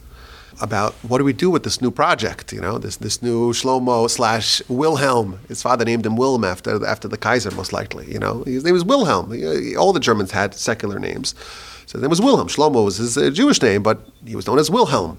about 0.59 0.93
what 1.07 1.19
do 1.19 1.23
we 1.23 1.33
do 1.33 1.49
with 1.49 1.63
this 1.63 1.81
new 1.81 1.91
project, 1.91 2.51
you 2.51 2.59
know, 2.61 2.77
this, 2.77 2.97
this 2.97 3.21
new 3.21 3.53
Shlomo 3.53 4.09
slash 4.09 4.61
Wilhelm. 4.67 5.39
His 5.47 5.61
father 5.61 5.85
named 5.85 6.05
him 6.05 6.17
Wilhelm 6.17 6.43
after, 6.43 6.85
after 6.85 7.07
the 7.07 7.17
Kaiser, 7.17 7.51
most 7.51 7.71
likely, 7.71 8.11
you 8.11 8.19
know. 8.19 8.43
His 8.43 8.63
name 8.63 8.73
was 8.73 8.83
Wilhelm. 8.83 9.31
All 9.77 9.93
the 9.93 9.99
Germans 9.99 10.31
had 10.31 10.53
secular 10.53 10.99
names. 10.99 11.33
So 11.85 11.97
his 11.97 12.01
name 12.01 12.09
was 12.09 12.21
Wilhelm. 12.21 12.47
Shlomo 12.47 12.85
was 12.85 12.97
his 12.97 13.17
uh, 13.17 13.29
Jewish 13.29 13.61
name, 13.61 13.83
but 13.83 14.05
he 14.25 14.35
was 14.35 14.47
known 14.47 14.59
as 14.59 14.69
Wilhelm. 14.69 15.17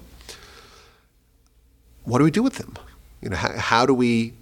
what 2.03 2.19
do 2.19 2.23
we 2.23 2.31
do 2.31 2.43
with 2.43 2.57
him? 2.57 2.75
You 3.21 3.29
know, 3.29 3.37
how, 3.37 3.57
how 3.57 3.85
do 3.85 3.93
we 3.93 4.33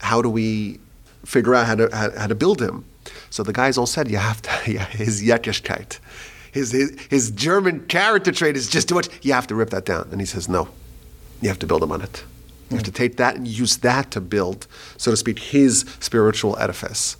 how 0.00 0.20
do 0.22 0.28
we 0.30 0.80
figure 1.24 1.54
out 1.54 1.66
how 1.66 1.74
to 1.74 1.88
how, 1.94 2.10
how 2.18 2.26
to 2.26 2.34
build 2.34 2.60
him? 2.60 2.84
So 3.30 3.42
the 3.42 3.52
guys 3.52 3.76
all 3.76 3.86
said, 3.86 4.10
you 4.10 4.18
have 4.18 4.40
to, 4.42 4.50
yeah, 4.72 4.84
his 4.86 5.22
Yekishkeit, 5.22 5.98
his, 6.54 6.72
his 6.72 6.96
his 7.10 7.30
German 7.32 7.86
character 7.86 8.32
trait 8.32 8.56
is 8.56 8.68
just 8.70 8.88
too 8.88 8.94
much. 8.94 9.08
You 9.22 9.32
have 9.34 9.46
to 9.48 9.54
rip 9.54 9.70
that 9.70 9.84
down. 9.84 10.08
And 10.12 10.20
he 10.20 10.26
says, 10.26 10.48
no, 10.48 10.68
you 11.42 11.48
have 11.48 11.58
to 11.58 11.66
build 11.66 11.82
him 11.82 11.92
on 11.92 12.00
it. 12.00 12.24
You 12.70 12.76
have 12.76 12.84
to 12.84 12.92
take 12.92 13.16
that 13.16 13.36
and 13.36 13.46
use 13.46 13.76
that 13.78 14.10
to 14.12 14.20
build, 14.20 14.66
so 14.96 15.10
to 15.10 15.16
speak, 15.16 15.38
his 15.38 15.84
spiritual 16.00 16.56
edifice. 16.58 17.16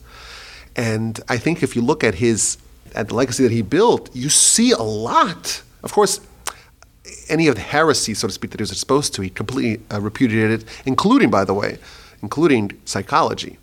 And 0.74 1.20
I 1.28 1.36
think 1.36 1.62
if 1.62 1.76
you 1.76 1.82
look 1.82 2.02
at 2.02 2.14
his 2.14 2.58
at 2.94 3.08
the 3.08 3.14
legacy 3.14 3.42
that 3.42 3.52
he 3.52 3.62
built, 3.62 4.14
you 4.14 4.28
see 4.28 4.70
a 4.70 4.82
lot. 4.82 5.62
Of 5.82 5.92
course, 5.92 6.20
any 7.28 7.48
of 7.48 7.56
the 7.56 7.60
heresy, 7.60 8.14
so 8.14 8.28
to 8.28 8.32
speak, 8.32 8.52
that 8.52 8.60
he 8.60 8.62
was 8.62 8.72
exposed 8.72 9.14
to, 9.14 9.22
he 9.22 9.30
completely 9.30 9.84
uh, 9.92 10.00
repudiated 10.00 10.62
it, 10.62 10.68
including, 10.86 11.30
by 11.30 11.44
the 11.44 11.54
way, 11.54 11.78
including 12.22 12.80
psychology. 12.84 13.58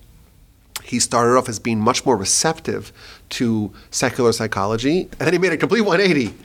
He 0.92 1.00
started 1.00 1.38
off 1.38 1.48
as 1.48 1.58
being 1.58 1.80
much 1.80 2.06
more 2.06 2.18
receptive 2.18 2.92
to 3.30 3.72
secular 3.92 4.34
psychology, 4.34 5.04
and 5.04 5.22
then 5.22 5.32
he 5.32 5.40
made 5.40 5.54
a 5.54 5.58
complete 5.58 5.84
180, 5.84 6.36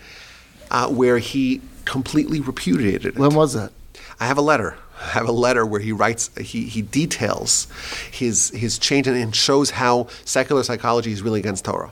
uh, 0.71 0.89
where 0.89 1.19
he 1.19 1.61
completely 1.85 2.39
repudiated 2.39 3.07
it. 3.07 3.19
When 3.19 3.35
was 3.35 3.55
that? 3.55 3.73
I 4.21 4.27
have 4.29 4.39
a 4.39 4.43
letter. 4.43 4.77
I 5.01 5.09
have 5.09 5.27
a 5.29 5.33
letter 5.33 5.67
where 5.67 5.81
he 5.81 5.91
writes, 5.91 6.31
he, 6.39 6.67
he 6.67 6.81
details 6.81 7.67
his, 8.13 8.51
his 8.51 8.79
change 8.79 9.09
and, 9.09 9.17
and 9.17 9.35
shows 9.35 9.71
how 9.71 10.07
secular 10.25 10.63
psychology 10.63 11.11
is 11.11 11.23
really 11.23 11.41
against 11.41 11.65
Torah. 11.65 11.91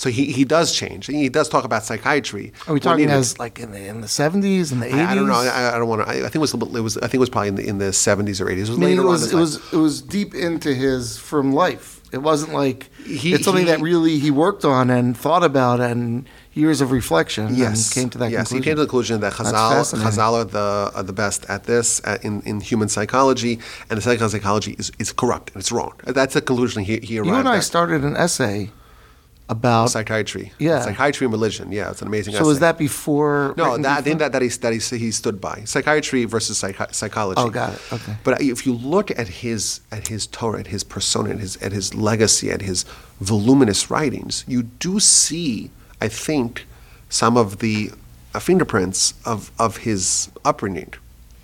So 0.00 0.08
he, 0.08 0.32
he 0.32 0.46
does 0.46 0.72
change. 0.72 1.08
He 1.08 1.28
does 1.28 1.50
talk 1.50 1.64
about 1.64 1.84
psychiatry. 1.84 2.54
Are 2.66 2.72
we 2.72 2.80
talking 2.80 3.10
as 3.10 3.38
like 3.38 3.60
in 3.60 3.70
the 3.72 3.86
in 3.86 4.00
the 4.00 4.08
seventies 4.08 4.72
and 4.72 4.80
the 4.80 4.86
eighties? 4.86 4.98
I, 4.98 5.12
I 5.12 5.14
don't 5.14 5.28
know. 5.28 5.34
I, 5.34 5.74
I 5.74 5.78
don't 5.78 5.90
want 5.90 6.00
to. 6.00 6.08
I, 6.08 6.12
I 6.12 6.20
think 6.22 6.36
it 6.36 6.38
was, 6.38 6.54
a 6.54 6.56
little- 6.56 6.74
it 6.74 6.80
was. 6.80 6.96
I 6.96 7.00
think 7.02 7.16
it 7.16 7.18
was 7.18 7.28
probably 7.28 7.48
in 7.48 7.56
the, 7.56 7.66
in 7.68 7.76
the 7.76 7.90
70s 7.90 8.40
or 8.40 8.46
80s. 8.46 8.56
It 8.56 8.60
was 8.60 8.70
I 8.70 8.72
mean, 8.72 8.80
later 8.80 9.02
it 9.02 9.04
was 9.04 9.30
in 9.30 9.36
it 9.36 9.40
was 9.42 9.72
it 9.74 9.76
was 9.76 10.00
deep 10.00 10.34
into 10.34 10.72
his 10.72 11.18
from 11.18 11.52
life. 11.52 12.00
It 12.12 12.22
wasn't 12.22 12.54
like 12.54 12.88
He- 13.04 13.34
it's 13.34 13.44
something 13.44 13.66
he- 13.66 13.70
that 13.72 13.82
really 13.82 14.18
he 14.18 14.30
worked 14.30 14.64
on 14.64 14.88
and 14.88 15.14
thought 15.14 15.44
about 15.44 15.80
and 15.80 16.26
years 16.54 16.80
of 16.80 16.92
reflection. 16.92 17.54
Yes, 17.54 17.94
and 17.94 17.94
came 17.94 18.08
to 18.08 18.18
that 18.20 18.30
yes. 18.30 18.48
conclusion. 18.48 18.62
He 18.62 18.64
came 18.70 18.76
to 18.76 18.80
the 18.80 18.86
conclusion 18.86 19.20
that 19.20 19.34
Chazal. 19.34 19.84
Chazal 20.02 20.32
are 20.32 20.44
the 20.44 20.92
are 20.94 21.02
the 21.02 21.12
best 21.12 21.44
at 21.50 21.64
this 21.64 22.00
in 22.22 22.40
in 22.46 22.62
human 22.62 22.88
psychology, 22.88 23.58
and 23.90 23.98
the 24.00 24.28
psychology 24.30 24.76
is, 24.78 24.90
is 24.98 25.12
corrupt 25.12 25.52
and 25.52 25.60
it's 25.60 25.70
wrong. 25.70 25.92
That's 26.06 26.32
the 26.32 26.40
conclusion 26.40 26.84
he, 26.84 27.00
he 27.00 27.18
arrived 27.18 27.28
You 27.28 27.34
and 27.34 27.48
I 27.50 27.58
at. 27.58 27.64
started 27.64 28.02
an 28.02 28.16
essay 28.16 28.70
about. 29.50 29.90
psychiatry. 29.90 30.52
Yeah. 30.58 30.80
psychiatry 30.80 31.26
and 31.26 31.32
religion. 31.32 31.72
Yeah, 31.72 31.90
it's 31.90 32.00
an 32.00 32.08
amazing. 32.08 32.34
so 32.34 32.46
was 32.46 32.60
that 32.60 32.78
before? 32.78 33.52
No, 33.56 33.76
that, 33.76 33.98
I 33.98 34.00
think 34.00 34.20
that, 34.20 34.32
that, 34.32 34.42
he, 34.42 34.48
that 34.48 34.72
he, 34.72 34.98
he 34.98 35.10
stood 35.10 35.40
by 35.40 35.64
psychiatry 35.64 36.24
versus 36.24 36.62
psychi- 36.62 36.94
psychology. 36.94 37.42
Oh, 37.42 37.50
got 37.50 37.74
it. 37.74 37.92
Okay. 37.92 38.16
But 38.24 38.40
if 38.40 38.64
you 38.64 38.72
look 38.72 39.10
at 39.10 39.28
his 39.28 39.80
at 39.90 40.08
his 40.08 40.26
Torah, 40.26 40.60
at 40.60 40.68
his 40.68 40.84
persona, 40.84 41.30
at 41.30 41.40
his 41.40 41.56
at 41.58 41.72
his 41.72 41.94
legacy, 41.94 42.50
at 42.50 42.62
his 42.62 42.84
voluminous 43.20 43.90
writings, 43.90 44.44
you 44.46 44.62
do 44.62 45.00
see, 45.00 45.70
I 46.00 46.08
think, 46.08 46.66
some 47.08 47.36
of 47.36 47.58
the 47.58 47.90
uh, 48.34 48.38
fingerprints 48.38 49.14
of, 49.26 49.50
of 49.58 49.78
his 49.78 50.30
upbringing. 50.44 50.94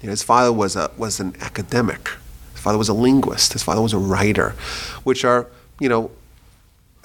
You 0.00 0.07
know, 0.07 0.11
his 0.12 0.22
father 0.22 0.52
was 0.52 0.76
a 0.76 0.90
was 0.96 1.18
an 1.18 1.34
academic. 1.40 2.09
His 2.52 2.61
father 2.61 2.78
was 2.78 2.88
a 2.88 2.94
linguist. 2.94 3.52
His 3.52 3.64
father 3.64 3.82
was 3.82 3.92
a 3.92 3.98
writer, 3.98 4.54
which 5.02 5.24
are 5.24 5.48
you 5.80 5.88
know 5.88 6.11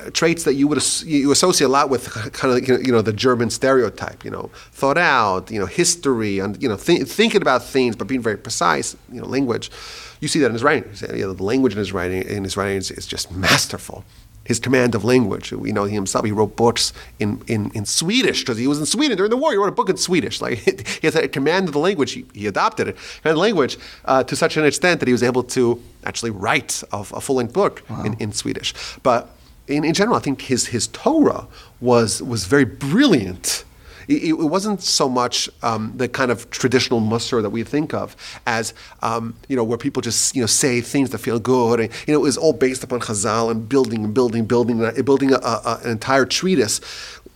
traits 0.09 0.43
that 0.43 0.53
you 0.53 0.67
would 0.67 0.81
you 1.05 1.31
associate 1.31 1.67
a 1.67 1.69
lot 1.69 1.89
with 1.89 2.09
kind 2.33 2.53
of 2.53 2.85
you 2.85 2.91
know 2.91 3.01
the 3.01 3.13
German 3.13 3.49
stereotype. 3.49 4.23
You 4.25 4.31
know, 4.31 4.49
thought 4.71 4.97
out, 4.97 5.51
you 5.51 5.59
know, 5.59 5.65
history, 5.65 6.39
and 6.39 6.61
you 6.61 6.69
know, 6.69 6.77
th- 6.77 7.07
thinking 7.07 7.41
about 7.41 7.63
things, 7.63 7.95
but 7.95 8.07
being 8.07 8.21
very 8.21 8.37
precise. 8.37 8.95
You 9.11 9.21
know, 9.21 9.27
language. 9.27 9.71
You 10.19 10.27
see 10.27 10.39
that 10.39 10.47
in 10.47 10.53
his 10.53 10.63
writing. 10.63 10.91
You 11.15 11.25
know, 11.25 11.33
the 11.33 11.43
language 11.43 11.73
in 11.73 11.79
his 11.79 11.93
writing 11.93 12.23
in 12.23 12.43
his 12.43 12.55
writings 12.57 12.91
is 12.91 13.05
just 13.05 13.31
masterful. 13.31 14.03
His 14.43 14.59
command 14.59 14.95
of 14.95 15.03
language. 15.03 15.51
You 15.51 15.73
know, 15.73 15.85
he 15.85 15.93
himself 15.93 16.25
he 16.25 16.31
wrote 16.31 16.55
books 16.55 16.93
in, 17.19 17.41
in, 17.47 17.71
in 17.75 17.85
Swedish 17.85 18.41
because 18.41 18.57
he 18.57 18.67
was 18.67 18.79
in 18.79 18.87
Sweden 18.87 19.15
during 19.15 19.29
the 19.29 19.37
war. 19.37 19.51
He 19.51 19.57
wrote 19.57 19.69
a 19.69 19.71
book 19.71 19.89
in 19.89 19.97
Swedish. 19.97 20.41
Like 20.41 20.57
he 21.01 21.07
has 21.07 21.15
a 21.15 21.27
command 21.27 21.67
of 21.67 21.73
the 21.73 21.79
language. 21.79 22.13
He, 22.13 22.25
he 22.33 22.47
adopted 22.47 22.89
it, 22.89 22.97
command 23.21 23.37
of 23.37 23.41
language 23.41 23.77
uh, 24.05 24.23
to 24.23 24.35
such 24.35 24.57
an 24.57 24.65
extent 24.65 24.99
that 24.99 25.07
he 25.07 25.11
was 25.11 25.23
able 25.23 25.43
to 25.43 25.81
actually 26.05 26.31
write 26.31 26.83
a, 26.91 26.97
a 26.97 27.21
full 27.21 27.35
length 27.35 27.53
book 27.53 27.83
in, 28.03 28.15
in 28.15 28.33
Swedish. 28.33 28.73
But 29.03 29.29
in, 29.71 29.83
in 29.83 29.93
general, 29.93 30.17
I 30.17 30.19
think 30.19 30.41
his, 30.41 30.67
his 30.67 30.87
Torah 30.87 31.47
was, 31.79 32.21
was 32.21 32.45
very 32.45 32.65
brilliant. 32.65 33.63
It, 34.07 34.23
it 34.23 34.33
wasn't 34.33 34.81
so 34.81 35.07
much 35.07 35.49
um, 35.63 35.93
the 35.95 36.09
kind 36.09 36.31
of 36.31 36.49
traditional 36.49 36.99
mussar 36.99 37.41
that 37.41 37.51
we 37.51 37.63
think 37.63 37.93
of 37.93 38.15
as, 38.45 38.73
um, 39.01 39.35
you 39.47 39.55
know, 39.55 39.63
where 39.63 39.77
people 39.77 40.01
just, 40.01 40.35
you 40.35 40.41
know, 40.41 40.47
say 40.47 40.81
things 40.81 41.11
that 41.11 41.19
feel 41.19 41.39
good. 41.39 41.79
And, 41.79 41.91
you 42.07 42.13
know, 42.13 42.19
it 42.19 42.23
was 42.23 42.37
all 42.37 42.53
based 42.53 42.83
upon 42.83 42.99
Chazal 42.99 43.49
and 43.51 43.69
building 43.69 44.03
and 44.03 44.13
building, 44.13 44.45
building, 44.45 44.83
uh, 44.83 44.91
building 45.03 45.33
a, 45.33 45.37
a, 45.37 45.79
an 45.83 45.91
entire 45.91 46.25
treatise 46.25 46.81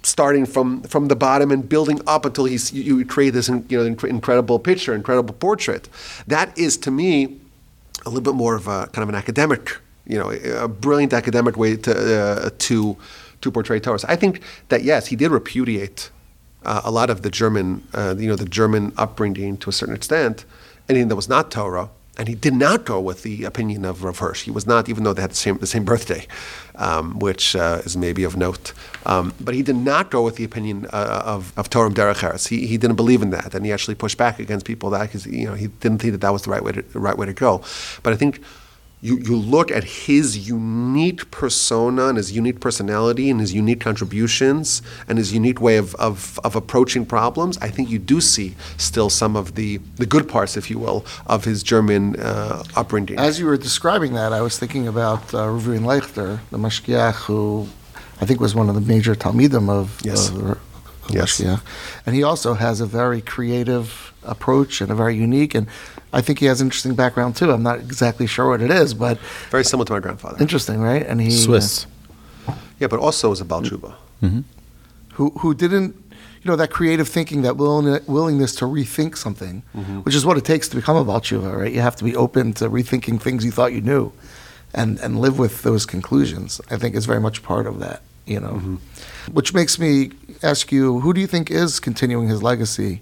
starting 0.03 0.45
from, 0.45 0.83
from 0.83 1.07
the 1.07 1.15
bottom 1.15 1.51
and 1.51 1.67
building 1.67 1.99
up 2.05 2.25
until 2.25 2.45
he's, 2.45 2.73
you, 2.73 2.99
you 2.99 3.05
create 3.05 3.31
this 3.31 3.47
you 3.47 3.65
know, 3.69 3.85
incredible 3.85 4.59
picture, 4.59 4.93
incredible 4.93 5.33
portrait. 5.33 5.89
That 6.27 6.55
is, 6.57 6.77
to 6.77 6.91
me, 6.91 7.39
a 8.05 8.09
little 8.09 8.21
bit 8.21 8.35
more 8.35 8.55
of 8.55 8.67
a 8.67 8.87
kind 8.87 9.03
of 9.03 9.09
an 9.09 9.15
academic, 9.15 9.77
you 10.07 10.17
know, 10.17 10.29
a 10.29 10.67
brilliant 10.67 11.13
academic 11.13 11.57
way 11.57 11.75
to 11.77 11.91
uh, 11.91 12.49
to 12.59 12.97
to 13.41 13.51
portray. 13.51 13.81
So 13.81 13.97
I 14.07 14.15
think 14.15 14.41
that 14.69 14.83
yes, 14.83 15.07
he 15.07 15.15
did 15.15 15.31
repudiate 15.31 16.09
uh, 16.65 16.81
a 16.83 16.91
lot 16.91 17.09
of 17.09 17.21
the 17.21 17.29
German, 17.29 17.87
uh, 17.93 18.15
you 18.17 18.27
know, 18.27 18.35
the 18.35 18.45
German 18.45 18.91
upbringing 18.97 19.57
to 19.57 19.69
a 19.69 19.73
certain 19.73 19.95
extent, 19.95 20.45
anything 20.89 21.07
that 21.09 21.15
was 21.15 21.29
not 21.29 21.51
Torah. 21.51 21.89
And 22.17 22.29
he 22.29 22.35
did 22.35 22.53
not 22.53 22.85
go 22.85 23.01
with 23.01 23.23
the 23.23 23.43
opinion 23.43 23.83
of 23.83 24.05
Rav 24.05 24.19
Hirsch. 24.19 24.43
He 24.43 24.51
was 24.51 24.65
not, 24.65 24.87
even 24.87 25.03
though 25.03 25.11
they 25.11 25.21
had 25.21 25.31
the 25.31 25.35
same, 25.35 25.57
the 25.57 25.67
same 25.67 25.83
birthday, 25.83 26.25
um, 26.75 27.19
which 27.19 27.57
uh, 27.57 27.81
is 27.83 27.97
maybe 27.97 28.23
of 28.23 28.37
note. 28.37 28.71
Um, 29.05 29.33
but 29.41 29.53
he 29.53 29.61
did 29.61 29.75
not 29.75 30.11
go 30.11 30.23
with 30.23 30.37
the 30.37 30.45
opinion 30.45 30.85
uh, 30.93 31.23
of, 31.25 31.51
of 31.57 31.69
Torah 31.69 31.89
Derech 31.89 32.21
Eretz. 32.21 32.47
He, 32.47 32.67
he 32.67 32.77
didn't 32.77 32.95
believe 32.95 33.21
in 33.21 33.31
that, 33.31 33.53
and 33.53 33.65
he 33.65 33.73
actually 33.73 33.95
pushed 33.95 34.17
back 34.17 34.39
against 34.39 34.65
people 34.65 34.89
that 34.91 35.01
because 35.01 35.25
you 35.25 35.45
know 35.45 35.55
he 35.55 35.67
didn't 35.67 35.99
think 35.99 36.13
that 36.13 36.21
that 36.21 36.31
was 36.31 36.43
the 36.43 36.51
right 36.51 36.63
way 36.63 36.71
to, 36.71 36.81
the 36.83 36.99
right 36.99 37.17
way 37.17 37.25
to 37.25 37.33
go. 37.33 37.61
But 38.01 38.13
I 38.13 38.15
think 38.15 38.41
you, 39.05 39.19
you 39.19 39.35
look 39.35 39.69
at 39.71 39.83
his 39.83 40.49
unique 40.49 41.29
persona 41.29 42.07
and 42.07 42.17
his 42.17 42.31
unique 42.31 42.59
personality 42.59 43.29
and 43.29 43.39
his 43.39 43.53
unique 43.53 43.79
contributions 43.79 44.81
and 45.07 45.19
his 45.19 45.31
unique 45.31 45.61
way 45.61 45.77
of, 45.77 45.93
of, 45.95 46.39
of 46.43 46.55
approaching 46.55 47.05
problems, 47.05 47.59
I 47.59 47.69
think 47.69 47.91
you 47.91 47.99
do 47.99 48.19
see 48.19 48.55
still 48.77 49.11
some 49.11 49.35
of 49.35 49.53
the, 49.53 49.77
the 49.97 50.07
good 50.07 50.27
parts, 50.27 50.57
if 50.57 50.71
you 50.71 50.79
will, 50.79 51.05
of 51.27 51.45
his 51.45 51.61
German 51.61 52.19
uh, 52.19 52.63
upbringing. 52.75 53.19
As 53.19 53.39
you 53.39 53.45
were 53.45 53.57
describing 53.57 54.13
that, 54.13 54.33
I 54.33 54.41
was 54.41 54.57
thinking 54.57 54.87
about 54.87 55.21
uh, 55.35 55.49
Leuchter, 55.49 56.39
the 56.49 56.57
Mashgiach, 56.57 57.25
who 57.25 57.67
I 58.19 58.25
think 58.25 58.39
was 58.39 58.55
one 58.55 58.69
of 58.69 58.75
the 58.75 58.81
major 58.81 59.13
Talmidim 59.13 59.69
of, 59.69 60.01
Yes. 60.03 60.31
Yes. 61.09 61.39
Mashgiach. 61.41 61.61
And 62.05 62.15
he 62.15 62.23
also 62.23 62.53
has 62.53 62.81
a 62.81 62.85
very 62.85 63.21
creative 63.21 64.13
approach 64.23 64.81
and 64.81 64.91
a 64.91 64.95
very 64.95 65.15
unique, 65.15 65.53
and 65.55 65.67
I 66.11 66.21
think 66.21 66.39
he 66.39 66.45
has 66.47 66.61
an 66.61 66.67
interesting 66.67 66.95
background 66.95 67.35
too. 67.35 67.51
I'm 67.51 67.63
not 67.63 67.79
exactly 67.79 68.27
sure 68.27 68.49
what 68.49 68.61
it 68.61 68.71
is, 68.71 68.93
but 68.93 69.19
Very 69.51 69.63
similar 69.63 69.85
to 69.85 69.93
my 69.93 69.99
grandfather. 69.99 70.37
interesting, 70.39 70.81
right? 70.81 71.05
And 71.05 71.21
he 71.21 71.29
Swiss. 71.31 71.85
Yeah, 72.79 72.87
but 72.87 72.99
also 72.99 73.29
was 73.29 73.41
a 73.41 73.45
Baal 73.45 73.61
Tshuva. 73.61 73.93
Mm-hmm. 74.23 74.41
who 75.13 75.29
who 75.41 75.53
didn't 75.53 75.93
you 76.41 76.49
know 76.49 76.55
that 76.55 76.69
creative 76.71 77.07
thinking 77.09 77.41
that 77.41 77.57
willing, 77.57 77.99
willingness 78.07 78.55
to 78.55 78.65
rethink 78.65 79.17
something 79.17 79.61
mm-hmm. 79.75 79.99
which 79.99 80.15
is 80.15 80.25
what 80.25 80.37
it 80.37 80.45
takes 80.45 80.69
to 80.69 80.75
become 80.75 80.95
a 80.95 81.03
Baal 81.03 81.19
Tshuva, 81.19 81.53
right 81.55 81.73
you 81.73 81.81
have 81.81 81.97
to 81.97 82.03
be 82.05 82.15
open 82.15 82.53
to 82.53 82.69
rethinking 82.69 83.21
things 83.21 83.43
you 83.43 83.51
thought 83.51 83.73
you 83.73 83.81
knew 83.81 84.13
and 84.73 84.99
and 84.99 85.19
live 85.19 85.37
with 85.37 85.63
those 85.63 85.85
conclusions 85.85 86.61
i 86.71 86.77
think 86.77 86.95
is 86.95 87.05
very 87.05 87.19
much 87.19 87.43
part 87.43 87.67
of 87.67 87.79
that 87.79 88.01
you 88.25 88.39
know 88.39 88.53
mm-hmm. 88.53 88.75
which 89.31 89.53
makes 89.53 89.79
me 89.79 90.11
ask 90.43 90.71
you 90.71 90.99
who 90.99 91.13
do 91.13 91.21
you 91.21 91.27
think 91.27 91.51
is 91.51 91.79
continuing 91.79 92.27
his 92.27 92.41
legacy 92.41 93.01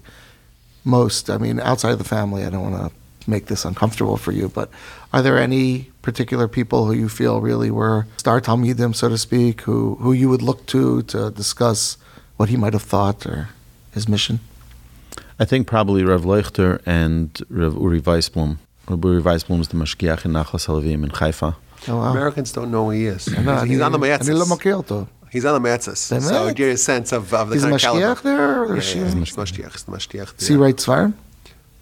most 0.84 1.30
i 1.30 1.38
mean 1.38 1.60
outside 1.60 1.92
of 1.92 1.98
the 1.98 2.04
family 2.04 2.44
i 2.44 2.50
don't 2.50 2.70
want 2.70 2.92
to 2.92 3.30
make 3.30 3.46
this 3.46 3.64
uncomfortable 3.64 4.18
for 4.18 4.32
you 4.32 4.48
but 4.50 4.68
are 5.12 5.22
there 5.22 5.38
any 5.38 5.90
particular 6.02 6.46
people 6.46 6.84
who 6.84 6.92
you 6.92 7.08
feel 7.08 7.40
really 7.40 7.70
were 7.70 8.06
star 8.18 8.40
talmidim 8.40 8.94
so 8.94 9.08
to 9.08 9.16
speak 9.16 9.62
who 9.62 9.94
who 9.96 10.12
you 10.12 10.28
would 10.28 10.42
look 10.42 10.66
to 10.66 11.02
to 11.02 11.30
discuss 11.30 11.96
what 12.36 12.50
he 12.50 12.56
might 12.56 12.74
have 12.74 12.82
thought 12.82 13.24
or 13.24 13.48
his 13.92 14.06
mission 14.08 14.40
I 15.38 15.44
think 15.44 15.66
probably 15.66 16.04
Rav 16.04 16.22
Leuchter 16.22 16.80
and 16.86 17.40
Rav 17.48 17.74
Uri 17.74 18.00
Weisblum. 18.00 18.58
Rav 18.88 19.04
Uri 19.04 19.20
Weisblum 19.20 19.60
is 19.60 19.68
the 19.68 19.76
Mashgiach 19.76 20.24
in 20.24 20.32
Nachlas 20.32 20.66
Halavim 20.68 21.02
in 21.02 21.10
Haifa. 21.10 21.56
Oh, 21.88 21.98
wow. 21.98 22.10
Americans 22.10 22.52
don't 22.52 22.70
know 22.70 22.86
who 22.86 22.90
he 22.90 23.06
is. 23.06 23.24
he's, 23.26 23.36
on 23.36 23.92
the 23.92 23.98
Moetzes. 23.98 24.28
He's 25.30 25.44
on 25.44 25.62
the 25.62 25.68
Moetzes. 25.68 25.96
So 25.96 26.52
get 26.54 26.68
a 26.68 26.76
sense 26.76 27.12
of, 27.12 27.32
of 27.34 27.48
the 27.48 27.56
he's 27.56 27.62
kind 27.62 27.74
of 27.74 27.80
caliber. 27.80 28.14
there? 28.22 28.62
Or 28.62 28.76
yeah, 28.76 28.82
yeah, 28.82 29.04
he's 29.04 29.14
mashgiach. 29.14 29.72
He's 29.72 29.84
mashgiach. 29.84 30.36
Does 30.36 30.48
he 30.48 30.56
write 30.56 30.76
Svarim? 30.76 31.14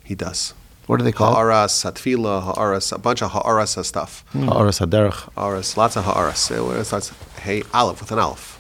He 0.05 0.15
does. 0.15 0.55
What 0.87 0.99
do 0.99 1.05
they 1.05 1.13
call 1.13 1.35
ha'aras, 1.35 1.85
it? 1.85 1.99
Ha'aras, 1.99 2.93
a 2.93 2.99
bunch 2.99 3.23
of 3.23 3.31
Ha'aras 3.31 3.79
stuff. 3.87 4.25
Mm. 4.35 4.49
Ha'aras, 4.49 4.81
ha'derach, 4.81 5.33
Ha'aras, 5.37 5.77
lots 5.77 5.97
of 5.97 6.05
Ha'aras. 6.05 6.51
It 6.51 6.85
starts, 6.85 7.13
hey, 7.41 7.63
Aleph 7.73 8.01
with 8.01 8.11
an 8.11 8.19
Aleph. 8.19 8.59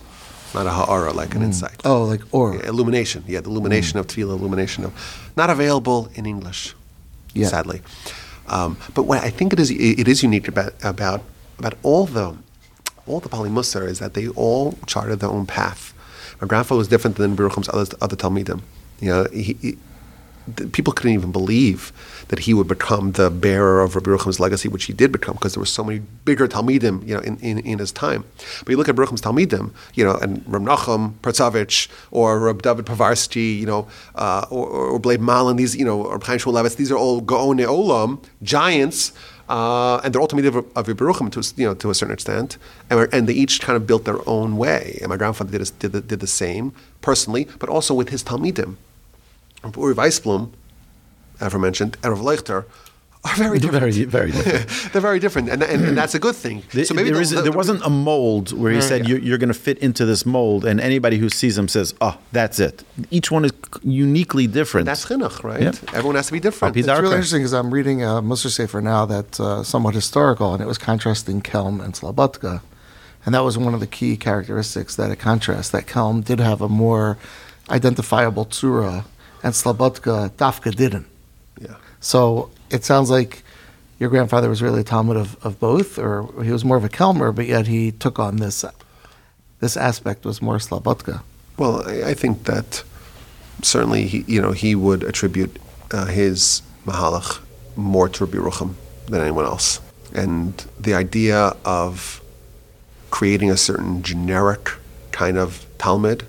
Not 0.54 0.66
a 0.66 0.70
ha'ara, 0.70 1.12
like 1.12 1.34
an 1.34 1.40
mm. 1.40 1.46
insight. 1.46 1.80
Oh, 1.84 2.04
like 2.04 2.20
or 2.30 2.54
yeah, 2.54 2.68
illumination. 2.68 3.24
Yeah, 3.26 3.40
the 3.40 3.48
illumination 3.48 3.96
mm. 3.96 4.00
of 4.00 4.06
tefillah, 4.06 4.38
illumination 4.38 4.84
of, 4.84 4.92
not 5.36 5.48
available 5.50 6.10
in 6.14 6.26
English, 6.26 6.74
yeah. 7.32 7.48
sadly. 7.48 7.80
Um, 8.48 8.76
but 8.94 9.04
what 9.04 9.22
I 9.22 9.30
think 9.30 9.52
it 9.52 9.60
is, 9.60 9.70
it 9.70 10.06
is 10.08 10.22
unique 10.22 10.48
about, 10.48 10.74
about 10.82 11.22
about 11.58 11.74
all 11.82 12.06
the 12.06 12.36
all 13.06 13.20
the 13.20 13.28
Pali 13.28 13.50
Musar 13.50 13.86
is 13.88 13.98
that 13.98 14.14
they 14.14 14.28
all 14.28 14.78
charted 14.86 15.20
their 15.20 15.30
own 15.30 15.46
path. 15.46 15.92
My 16.40 16.46
grandfather 16.46 16.78
was 16.78 16.88
different 16.88 17.16
than 17.16 17.36
Baruchim's 17.36 17.68
other 17.68 17.96
other 18.00 18.16
Talmidim. 18.16 18.62
You 19.00 19.08
know, 19.08 19.26
he, 19.32 19.56
he, 19.60 19.78
people 20.72 20.92
couldn't 20.92 21.12
even 21.12 21.32
believe 21.32 21.92
that 22.28 22.40
he 22.40 22.54
would 22.54 22.68
become 22.68 23.12
the 23.12 23.30
bearer 23.30 23.80
of 23.80 23.94
Rabbi 23.94 24.10
Yerucham's 24.10 24.40
legacy, 24.40 24.68
which 24.68 24.84
he 24.84 24.92
did 24.92 25.12
become, 25.12 25.34
because 25.34 25.54
there 25.54 25.60
were 25.60 25.66
so 25.66 25.84
many 25.84 26.00
bigger 26.24 26.48
Talmidim, 26.48 27.06
you 27.06 27.14
know, 27.14 27.20
in, 27.20 27.36
in, 27.38 27.58
in 27.58 27.78
his 27.78 27.92
time. 27.92 28.24
But 28.60 28.70
you 28.70 28.76
look 28.76 28.88
at 28.88 28.94
Yerucham's 28.94 29.20
Talmidim, 29.20 29.72
you 29.94 30.04
know, 30.04 30.16
and 30.16 30.42
Reb 30.46 30.62
Nachum 30.62 31.14
Partzovitz 31.22 31.88
or 32.10 32.38
Reb 32.38 32.62
David 32.62 32.86
Povarsky, 32.86 33.58
you 33.58 33.66
know, 33.66 33.88
uh, 34.14 34.46
or, 34.50 34.66
or 34.68 34.98
Blade 34.98 35.20
Malin, 35.20 35.56
these, 35.56 35.76
you 35.76 35.84
know, 35.84 36.02
or 36.02 36.18
Chaim 36.22 36.38
Shmulevitz, 36.38 36.76
these 36.76 36.90
are 36.90 36.98
all 36.98 37.20
Gaone 37.20 37.64
Olam, 37.64 38.24
giants, 38.42 39.12
uh, 39.48 39.98
and 40.04 40.12
they're 40.12 40.20
Talmidim 40.30 40.56
of, 40.56 40.76
of 40.76 40.88
to, 41.30 41.52
you 41.56 41.66
know, 41.66 41.74
to 41.74 41.90
a 41.90 41.94
certain 41.94 42.14
extent, 42.14 42.58
and, 42.90 43.08
and 43.12 43.28
they 43.28 43.34
each 43.34 43.60
kind 43.60 43.76
of 43.76 43.86
built 43.86 44.04
their 44.04 44.26
own 44.28 44.56
way. 44.56 44.98
And 45.00 45.08
my 45.08 45.16
grandfather 45.16 45.50
did, 45.50 45.60
this- 45.60 45.70
did, 45.70 45.92
the, 45.92 46.00
did 46.00 46.20
the 46.20 46.26
same 46.26 46.72
personally, 47.00 47.48
but 47.58 47.68
also 47.68 47.94
with 47.94 48.08
his 48.10 48.22
Talmidim. 48.24 48.76
Uri 49.76 49.94
Weisblum, 49.94 50.50
aforementioned, 51.40 51.96
and 52.02 52.12
Rav 52.12 52.20
Leuchter 52.20 52.64
are 53.24 53.36
very 53.36 53.58
different. 53.60 53.94
Very, 53.94 54.06
very 54.06 54.30
different. 54.32 54.68
They're 54.92 55.00
very 55.10 55.20
different, 55.20 55.48
and, 55.48 55.62
and, 55.62 55.84
and 55.84 55.96
that's 55.96 56.14
a 56.14 56.18
good 56.18 56.34
thing. 56.34 56.62
There- 56.72 56.84
so 56.84 56.92
maybe 56.94 57.10
there, 57.10 57.16
the- 57.16 57.22
is, 57.22 57.30
the- 57.30 57.42
there 57.42 57.52
wasn't 57.52 57.80
a 57.84 57.90
mold 57.90 58.52
where 58.58 58.72
he 58.72 58.80
said 58.80 59.08
you're, 59.08 59.18
you're 59.20 59.38
going 59.38 59.48
to 59.56 59.60
fit 59.68 59.78
into 59.78 60.04
this 60.04 60.26
mold, 60.26 60.64
and 60.64 60.80
anybody 60.80 61.18
who 61.18 61.28
sees 61.28 61.56
him 61.56 61.68
says, 61.68 61.94
"Oh, 62.00 62.18
that's 62.32 62.58
it." 62.58 62.82
Each 63.10 63.30
one 63.30 63.44
is 63.44 63.52
uniquely 63.84 64.46
different. 64.48 64.86
That's 64.86 65.04
chinuch, 65.06 65.44
right? 65.44 65.62
Yep. 65.62 65.76
Everyone 65.94 66.16
has 66.16 66.26
to 66.26 66.32
be 66.32 66.40
different. 66.40 66.74
He's 66.74 66.86
It's 66.88 67.00
really 67.00 67.14
interesting 67.14 67.40
because 67.42 67.54
I'm 67.54 67.72
reading 67.72 68.02
a 68.02 68.20
Musar 68.22 68.50
Sefer 68.50 68.80
now 68.80 69.06
that's 69.06 69.38
uh, 69.38 69.62
somewhat 69.62 69.94
historical, 69.94 70.52
and 70.54 70.60
it 70.62 70.66
was 70.66 70.78
contrasting 70.78 71.42
Kelm 71.42 71.82
and 71.84 71.94
Slobodka. 71.94 72.60
And 73.24 73.32
that 73.36 73.44
was 73.44 73.56
one 73.56 73.72
of 73.72 73.78
the 73.78 73.86
key 73.86 74.16
characteristics 74.16 74.96
that 74.96 75.12
it 75.12 75.20
contrasts, 75.20 75.70
that 75.70 75.86
Kelm 75.86 76.24
did 76.24 76.40
have 76.40 76.60
a 76.60 76.68
more 76.68 77.18
identifiable 77.70 78.46
tsura, 78.46 79.04
and 79.44 79.54
Slobodka, 79.54 80.30
Dafka 80.32 80.74
didn't. 80.74 81.06
Yeah. 81.60 81.76
So 82.00 82.50
it 82.72 82.84
sounds 82.84 83.10
like 83.10 83.42
your 83.98 84.10
grandfather 84.10 84.48
was 84.48 84.62
really 84.62 84.80
a 84.80 84.84
talmid 84.84 85.16
of, 85.16 85.36
of 85.44 85.60
both, 85.60 85.98
or 85.98 86.28
he 86.42 86.50
was 86.50 86.64
more 86.64 86.76
of 86.76 86.84
a 86.84 86.88
Kelmer, 86.88 87.32
but 87.34 87.46
yet 87.46 87.68
he 87.68 87.92
took 87.92 88.18
on 88.18 88.36
this 88.36 88.64
this 89.60 89.76
aspect 89.76 90.24
was 90.24 90.42
more 90.42 90.56
Slobodka. 90.56 91.22
Well, 91.56 91.88
I, 91.88 92.10
I 92.10 92.14
think 92.14 92.44
that 92.44 92.82
certainly, 93.62 94.08
he, 94.08 94.24
you 94.26 94.42
know, 94.42 94.50
he 94.50 94.74
would 94.74 95.04
attribute 95.04 95.56
uh, 95.92 96.06
his 96.06 96.62
mahalach 96.84 97.40
more 97.76 98.08
to 98.08 98.24
Rabbi 98.24 98.38
Yerucham 98.38 98.74
than 99.06 99.20
anyone 99.20 99.44
else, 99.44 99.80
and 100.12 100.54
the 100.80 100.94
idea 100.94 101.54
of 101.64 102.20
creating 103.10 103.50
a 103.50 103.56
certain 103.56 104.02
generic 104.02 104.70
kind 105.12 105.38
of 105.38 105.66
talmid 105.78 106.24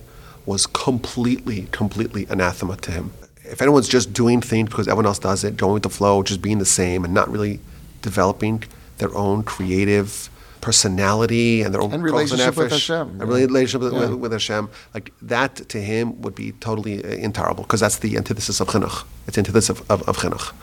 was 0.45 0.67
completely, 0.67 1.67
completely 1.71 2.27
anathema 2.29 2.75
to 2.77 2.91
him. 2.91 3.13
If 3.53 3.61
anyone's 3.61 3.87
just 3.87 4.13
doing 4.13 4.41
things 4.41 4.69
because 4.69 4.87
everyone 4.87 5.05
else 5.05 5.19
does 5.19 5.43
it, 5.43 5.57
going 5.57 5.75
with 5.75 5.83
the 5.83 5.89
flow, 5.89 6.23
just 6.23 6.41
being 6.41 6.57
the 6.57 6.65
same, 6.65 7.05
and 7.05 7.13
not 7.13 7.29
really 7.29 7.59
developing 8.01 8.63
their 8.97 9.13
own 9.15 9.43
creative 9.43 10.29
personality 10.59 11.61
and 11.61 11.73
their 11.73 11.81
own 11.81 11.93
And 11.93 12.03
relationship 12.03 12.55
with 12.57 12.71
Hashem, 12.71 13.21
and 13.21 13.29
yeah. 13.29 13.35
relationship 13.35 13.81
with, 13.81 13.93
Yeah. 13.93 14.15
with, 14.15 14.31
Hashem, 14.31 14.69
like 14.95 15.13
that 15.21 15.55
to 15.69 15.79
him 15.79 16.21
would 16.23 16.33
be 16.33 16.53
totally 16.53 17.03
uh, 17.03 17.07
intolerable 17.09 17.63
because 17.63 17.81
that's 17.81 17.99
the 17.99 18.17
antithesis 18.17 18.59
of 18.59 18.67
chinuch. 18.69 19.03
It's 19.27 19.37
antithesis 19.37 19.69
of, 19.69 19.79
of, 19.91 20.01
of 20.09 20.17
chinuch. 20.17 20.53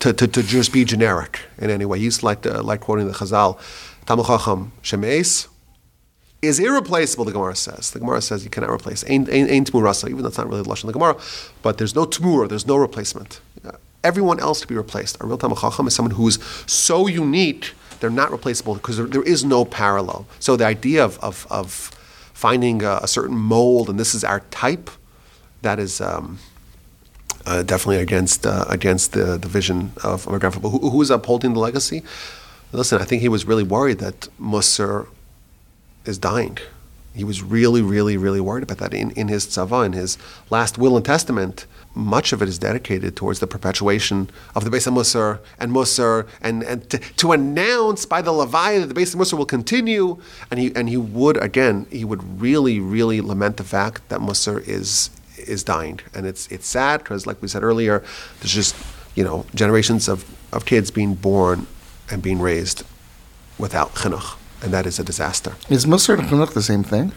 To, 0.00 0.12
to, 0.12 0.28
to 0.28 0.42
just 0.42 0.72
be 0.72 0.84
generic 0.84 1.40
in 1.58 1.70
any 1.70 1.84
way. 1.84 1.98
He 1.98 2.04
used 2.04 2.20
to 2.20 2.26
like, 2.26 2.42
to, 2.42 2.62
like 2.62 2.80
quoting 2.80 3.08
the 3.08 3.14
Chazal, 3.14 3.58
Talmid 4.06 4.26
Chacham 4.26 4.72
Shemeis 4.82 5.48
is 6.46 6.58
irreplaceable, 6.58 7.24
the 7.24 7.32
Gemara 7.32 7.56
says. 7.56 7.90
The 7.90 7.98
Gemara 7.98 8.20
says 8.22 8.44
you 8.44 8.50
cannot 8.50 8.70
replace. 8.70 9.04
Ain, 9.08 9.28
ain, 9.30 9.48
ain 9.48 9.64
tmurasa, 9.64 10.08
even 10.08 10.22
though 10.22 10.28
it's 10.28 10.38
not 10.38 10.48
really 10.48 10.62
the 10.62 10.70
of 10.70 10.82
the 10.82 10.92
Gemara, 10.92 11.16
but 11.62 11.78
there's 11.78 11.94
no 11.94 12.06
tmura, 12.06 12.48
there's 12.48 12.66
no 12.66 12.76
replacement. 12.76 13.40
Everyone 14.04 14.38
else 14.38 14.60
to 14.60 14.66
be 14.66 14.76
replaced. 14.76 15.16
A 15.20 15.26
real 15.26 15.36
Talmid 15.36 15.60
Chacham 15.60 15.86
is 15.88 15.94
someone 15.94 16.14
who's 16.14 16.38
so 16.70 17.08
unique, 17.08 17.72
they're 17.98 18.10
not 18.10 18.30
replaceable 18.30 18.74
because 18.74 18.98
there, 18.98 19.06
there 19.06 19.22
is 19.22 19.44
no 19.44 19.64
parallel. 19.64 20.26
So 20.38 20.54
the 20.56 20.66
idea 20.66 21.04
of, 21.04 21.18
of, 21.20 21.46
of 21.50 21.70
finding 22.32 22.82
a, 22.82 23.00
a 23.02 23.08
certain 23.08 23.36
mold, 23.36 23.90
and 23.90 23.98
this 23.98 24.14
is 24.14 24.22
our 24.22 24.40
type, 24.50 24.90
that 25.62 25.78
is 25.80 26.00
um, 26.00 26.38
uh, 27.46 27.62
definitely 27.62 27.96
against 27.96 28.46
uh, 28.46 28.64
against 28.68 29.12
the, 29.12 29.38
the 29.38 29.48
vision 29.48 29.92
of 30.04 30.28
my 30.28 30.38
grandfather. 30.38 30.68
Who, 30.68 30.90
who 30.90 31.02
is 31.02 31.10
upholding 31.10 31.54
the 31.54 31.60
legacy? 31.60 32.02
Listen, 32.72 33.00
I 33.00 33.04
think 33.04 33.22
he 33.22 33.28
was 33.28 33.46
really 33.46 33.62
worried 33.62 33.98
that 33.98 34.28
Musar 34.40 35.08
is 36.06 36.18
dying. 36.18 36.58
He 37.14 37.24
was 37.24 37.42
really, 37.42 37.80
really, 37.80 38.16
really 38.16 38.40
worried 38.40 38.62
about 38.62 38.78
that. 38.78 38.92
In, 38.92 39.10
in 39.12 39.28
his 39.28 39.46
tzava, 39.46 39.86
in 39.86 39.94
his 39.94 40.18
last 40.50 40.76
will 40.76 40.96
and 40.96 41.04
testament, 41.04 41.66
much 41.94 42.34
of 42.34 42.42
it 42.42 42.48
is 42.48 42.58
dedicated 42.58 43.16
towards 43.16 43.40
the 43.40 43.46
perpetuation 43.46 44.28
of 44.54 44.64
the 44.64 44.70
Beis 44.70 44.86
Musar 44.92 45.40
and 45.58 45.72
Musar, 45.72 46.26
and, 46.42 46.62
and 46.62 46.90
to, 46.90 46.98
to 46.98 47.32
announce 47.32 48.04
by 48.04 48.20
the 48.20 48.32
Levi 48.32 48.78
that 48.78 48.88
the 48.88 48.94
Beis 48.94 49.16
Musar 49.16 49.38
will 49.38 49.46
continue. 49.46 50.20
And 50.50 50.60
he 50.60 50.74
and 50.76 50.90
he 50.90 50.98
would 50.98 51.42
again, 51.42 51.86
he 51.90 52.04
would 52.04 52.40
really, 52.40 52.80
really 52.80 53.22
lament 53.22 53.56
the 53.56 53.64
fact 53.64 54.06
that 54.10 54.20
Musar 54.20 54.60
is 54.68 55.10
is 55.38 55.64
dying, 55.64 56.00
and 56.14 56.26
it's 56.26 56.46
it's 56.48 56.66
sad 56.66 57.00
because, 57.00 57.26
like 57.26 57.40
we 57.40 57.48
said 57.48 57.62
earlier, 57.62 58.04
there's 58.40 58.52
just 58.52 58.76
you 59.14 59.24
know 59.24 59.46
generations 59.54 60.08
of, 60.08 60.24
of 60.52 60.66
kids 60.66 60.90
being 60.90 61.14
born 61.14 61.66
and 62.10 62.22
being 62.22 62.40
raised 62.40 62.84
without 63.58 63.94
chinuch, 63.94 64.36
and 64.66 64.74
that 64.74 64.84
is 64.84 64.98
a 64.98 65.04
disaster. 65.04 65.52
Is 65.70 65.86
Musar 65.86 66.18
and 66.18 66.28
Chinuch 66.28 66.52
the 66.52 66.62
same 66.72 66.82
thing? 66.82 67.12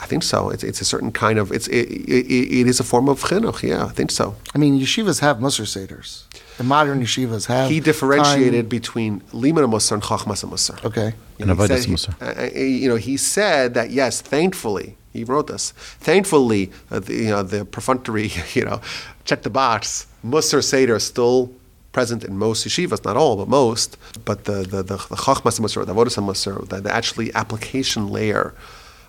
I 0.00 0.06
think 0.06 0.22
so. 0.22 0.50
It's, 0.50 0.62
it's 0.62 0.80
a 0.80 0.84
certain 0.84 1.10
kind 1.10 1.38
of 1.40 1.50
it's 1.50 1.66
it, 1.66 1.86
it, 2.16 2.26
it 2.60 2.66
is 2.68 2.78
a 2.78 2.84
form 2.84 3.08
of 3.08 3.20
chinuch. 3.28 3.62
Yeah, 3.68 3.84
I 3.86 3.88
think 3.98 4.10
so. 4.12 4.36
I 4.54 4.58
mean, 4.58 4.78
yeshivas 4.78 5.18
have 5.26 5.38
Musar 5.38 5.66
Seders. 5.74 6.22
The 6.58 6.62
modern 6.64 7.02
yeshivas 7.02 7.46
have. 7.46 7.68
He 7.70 7.80
differentiated 7.80 8.64
time- 8.66 8.68
between 8.68 9.12
limud 9.42 9.66
musar 9.74 9.92
and 9.94 10.02
chachmas 10.02 10.44
musar. 10.44 10.76
Okay. 10.84 11.14
And 11.40 11.50
He 11.50 11.56
avodas 11.56 11.80
said- 11.80 11.88
musar. 11.94 12.12
uh, 12.22 12.42
uh, 12.44 12.64
You 12.82 12.88
know, 12.90 12.96
he 13.08 13.16
said 13.16 13.74
that 13.74 13.90
yes, 13.90 14.20
thankfully, 14.20 14.96
he 15.12 15.24
wrote 15.24 15.48
this. 15.48 15.72
Thankfully, 16.10 16.70
uh, 16.92 17.00
the, 17.00 17.14
you 17.14 17.30
know, 17.34 17.42
the 17.42 17.64
perfunctory, 17.64 18.30
you 18.54 18.64
know, 18.68 18.80
check 19.24 19.42
the 19.42 19.50
box. 19.50 20.06
Musar 20.24 20.62
seder 20.62 20.96
is 20.96 21.04
still 21.04 21.50
present 21.92 22.22
in 22.24 22.36
most 22.38 22.66
yeshivas, 22.66 23.04
not 23.04 23.16
all, 23.16 23.36
but 23.36 23.48
most. 23.48 23.96
But 24.24 24.44
the 24.44 24.62
the 24.62 24.82
the, 24.82 24.96
the 24.96 25.16
chachmas 25.24 25.58
musar, 25.60 25.84
the 25.86 25.94
avodas 25.94 26.16
musar, 26.22 26.68
the, 26.68 26.80
the 26.80 26.94
actually 26.94 27.34
application 27.34 28.08
layer 28.08 28.54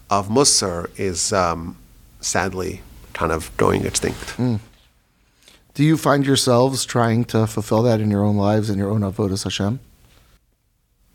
of 0.10 0.28
musar 0.30 0.90
is 1.00 1.32
um, 1.34 1.78
sadly 2.22 2.82
kind 3.14 3.32
of 3.32 3.56
going 3.58 3.86
extinct. 3.86 4.38
Do 4.38 5.84
you 5.84 5.98
find 5.98 6.26
yourselves 6.26 6.84
trying 6.86 7.26
to 7.26 7.48
fulfill 7.48 7.84
that 7.84 8.02
in 8.02 8.10
your 8.12 8.24
own 8.24 8.36
lives 8.38 8.70
and 8.70 8.78
your 8.78 8.90
own 8.92 9.02
avodas 9.02 9.44
Hashem? 9.44 9.80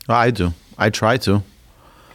I 0.07 0.31
do. 0.31 0.53
I 0.77 0.89
try 0.89 1.17
to. 1.17 1.43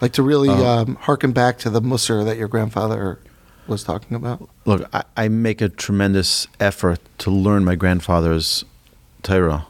Like 0.01 0.13
to 0.13 0.23
really 0.23 0.49
Uh-huh. 0.49 0.81
um, 0.83 0.95
harken 0.97 1.33
back 1.33 1.59
to 1.59 1.71
the 1.71 1.81
Musar 1.83 2.25
that 2.25 2.37
your 2.39 2.49
grandfather 2.49 3.19
was 3.67 3.85
talking 3.85 4.17
about? 4.17 4.49
Look, 4.65 4.89
I, 4.95 5.05
I 5.17 5.29
make 5.29 5.61
a 5.61 5.69
tremendous 5.69 6.47
effort 6.59 7.01
to 7.19 7.31
learn 7.31 7.65
my 7.65 7.75
grandfather's 7.75 8.65
Torah 9.23 9.67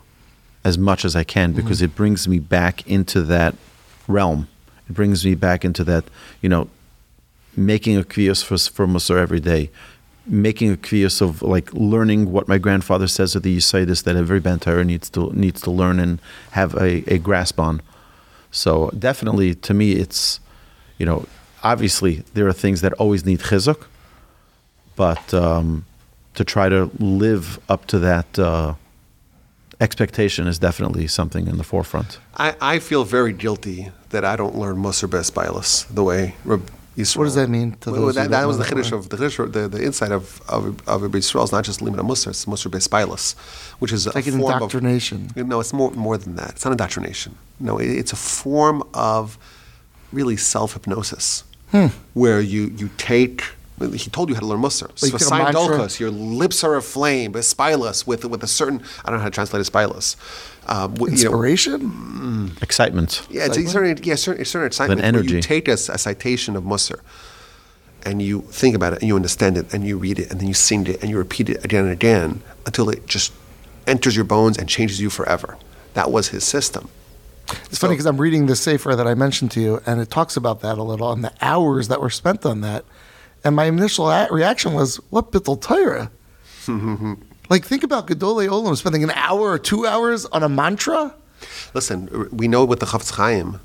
as 0.65 0.77
much 0.77 1.05
as 1.05 1.17
I 1.17 1.25
can 1.25 1.53
because 1.53 1.81
it 1.81 1.95
brings 1.95 2.29
me 2.29 2.39
back 2.39 2.87
into 2.87 3.23
that 3.23 3.55
realm. 4.07 4.49
It 4.89 4.95
brings 4.95 5.25
me 5.25 5.35
back 5.35 5.65
into 5.65 5.85
that, 5.85 6.05
you 6.43 6.49
know, 6.49 6.69
making 7.57 7.97
a 7.97 8.03
kviyas 8.03 8.45
for, 8.45 8.59
for 8.59 8.87
Musar 8.87 9.19
every 9.19 9.41
day, 9.41 9.71
making 10.27 10.73
a 10.73 10.77
kviyas 10.77 11.23
of 11.23 11.43
like 11.43 11.73
learning 11.73 12.31
what 12.31 12.47
my 12.47 12.59
grandfather 12.59 13.07
says 13.07 13.35
of 13.35 13.43
the 13.43 13.57
Yisaidis 13.57 14.05
that 14.05 14.17
every 14.17 14.41
Ben 14.41 14.59
Torah 14.59 14.85
needs 14.85 15.09
to 15.11 15.33
needs 15.33 15.61
to 15.63 15.71
learn 15.71 15.99
and 15.99 16.21
have 16.53 16.75
a, 16.75 17.05
a 17.13 17.19
grasp 17.19 17.59
on. 17.59 17.81
So 18.51 18.91
definitely, 18.91 19.55
to 19.55 19.73
me, 19.73 19.93
it's 19.93 20.41
you 20.99 21.07
know, 21.07 21.27
obviously 21.63 22.25
there 22.35 22.47
are 22.47 22.53
things 22.53 22.83
that 22.83 22.93
always 22.95 23.25
need 23.25 23.41
chizuk, 23.41 23.87
but 24.97 25.33
um, 25.33 25.87
to 26.35 26.45
try 26.45 26.69
to 26.69 26.91
live 26.99 27.59
up 27.69 27.87
to 27.87 27.99
that 27.99 28.39
uh, 28.39 28.75
expectation 29.81 30.47
is 30.47 30.59
definitely 30.59 31.07
something 31.07 31.47
in 31.47 31.57
the 31.57 31.65
forefront. 31.65 32.19
I, 32.37 32.55
I 32.61 32.79
feel 32.79 33.05
very 33.05 33.33
guilty 33.33 33.91
that 34.11 34.25
I 34.25 34.37
don't 34.37 34.57
learn 34.57 34.77
Musar 34.77 35.09
Bes 35.09 35.31
Bailas 35.31 35.87
the 35.95 36.05
way 36.05 36.35
Reb 36.45 36.71
Yisrael. 36.97 37.17
What 37.19 37.25
does 37.25 37.35
that 37.37 37.49
mean 37.49 37.73
to 37.81 37.91
Well, 37.93 38.13
that, 38.13 38.31
that 38.31 38.47
was 38.47 38.59
the 38.59 38.65
know 38.65 38.71
that 38.71 38.77
chiddush 38.77 38.93
of 38.93 39.09
the 39.09 39.17
chiddush, 39.17 39.53
the, 39.53 39.69
the 39.69 39.83
insight 39.85 40.13
of 40.13 40.43
of, 40.49 40.87
of 40.89 41.03
Reb 41.03 41.13
Yisrael 41.13 41.45
is 41.45 41.53
not 41.53 41.65
just 41.65 41.81
limud 41.81 41.99
Musar, 42.01 42.29
it's 42.29 42.45
Musar 42.45 42.71
Bes 42.71 42.89
Bailas, 42.89 43.37
which 43.79 43.93
is 43.93 44.07
a 44.07 44.15
like 44.15 44.27
an 44.27 44.39
form 44.39 44.53
indoctrination. 44.55 45.31
Of, 45.37 45.47
no, 45.47 45.61
it's 45.61 45.73
more 45.73 45.91
more 45.93 46.19
than 46.19 46.37
that. 46.37 46.51
It's 46.51 46.65
not 46.65 46.73
indoctrination. 46.73 47.37
No, 47.59 47.79
it, 47.79 47.89
it's 47.91 48.13
a 48.13 48.17
form 48.17 48.83
of 48.95 49.39
really 50.13 50.37
self 50.37 50.75
hypnosis, 50.75 51.45
Hmm. 51.71 51.87
where 52.15 52.41
you 52.41 52.63
you 52.77 52.91
take 52.99 53.45
He 53.81 54.11
told 54.11 54.29
you 54.29 54.35
how 54.35 54.41
to 54.41 54.47
learn 54.47 54.61
Musar. 54.61 54.89
Like 55.03 55.15
a 55.15 55.25
Svasayin 55.25 55.99
your 56.01 56.11
lips 56.11 56.63
are 56.63 56.77
aflame, 56.77 57.33
but 57.33 57.43
spilus 57.43 58.07
with 58.07 58.25
with 58.27 58.43
a 58.43 58.47
certain 58.47 58.83
I 59.05 59.11
don't 59.11 59.19
know 59.19 59.23
how 59.23 59.29
to 59.29 59.35
translate 59.35 59.67
a 59.67 59.71
spilus. 59.71 60.17
Um, 60.69 60.95
w- 60.95 61.17
you 61.17 61.25
know, 61.25 61.31
Inspiration? 61.31 62.57
Excitement. 62.61 63.27
yeah, 63.31 63.47
it's 63.47 63.57
a 63.57 63.67
certain, 63.67 63.99
yeah, 64.05 64.15
certain, 64.15 64.45
certain 64.45 64.67
excitement. 64.67 65.01
An 65.01 65.15
where 65.15 65.25
You 65.25 65.31
energy. 65.31 65.41
take 65.47 65.67
a, 65.67 65.73
a 65.73 65.99
citation 65.99 66.55
of 66.57 66.65
Musar 66.65 67.01
and 68.05 68.23
you 68.23 68.43
think 68.43 68.75
about 68.77 68.93
it 68.93 69.01
and 69.01 69.09
you 69.09 69.17
understand 69.17 69.57
it 69.57 69.73
and 69.73 69.87
you 69.87 69.97
read 69.99 70.19
it 70.19 70.31
and 70.31 70.41
then 70.41 70.49
you 70.49 70.55
sing 70.55 70.87
it 70.87 71.01
and 71.01 71.11
you 71.11 71.19
repeat 71.19 71.49
it 71.49 71.65
again 71.65 71.85
and 71.85 71.93
again 71.93 72.43
until 72.67 72.89
it 72.89 73.07
just 73.07 73.33
enters 73.87 74.15
your 74.15 74.25
bones 74.25 74.59
and 74.59 74.69
changes 74.69 75.01
you 75.01 75.11
forever. 75.11 75.57
That 75.95 76.11
was 76.11 76.29
his 76.29 76.45
system. 76.45 76.89
It's 77.65 77.79
funny 77.79 77.95
because 77.95 78.07
I'm 78.07 78.21
reading 78.21 78.47
the 78.47 78.55
Sefer 78.55 78.95
that 78.95 79.09
I 79.09 79.15
mentioned 79.15 79.51
to 79.53 79.61
you, 79.61 79.83
and 79.85 80.01
it 80.01 80.09
talks 80.09 80.37
about 80.37 80.61
that 80.61 80.79
a 80.79 80.83
little 80.85 81.11
and 81.11 81.25
the 81.25 81.33
hours 81.41 81.89
that 81.89 82.01
were 82.01 82.11
spent 82.11 82.47
on 82.47 82.61
that. 82.61 82.85
And 83.45 83.57
my 83.57 83.65
initial 83.65 84.07
reaction 84.31 84.75
was, 84.75 84.97
what 85.11 85.33
bittul 85.33 85.61
Torah? 85.61 86.11
like, 87.51 87.65
think 87.65 87.83
about 87.83 88.07
Gedolei 88.07 88.49
Olam 88.49 88.77
spending 88.77 89.03
an 89.03 89.11
hour 89.13 89.51
or 89.51 89.59
two 89.59 89.87
hours 89.87 90.27
on 90.27 90.43
a 90.43 90.49
mantra. 90.49 91.15
Listen, 91.73 92.29
we 92.31 92.49
know 92.49 92.65
with 92.65 92.81
the 92.81 92.87
Chafetz 92.87 93.13
Chaim, 93.13 93.61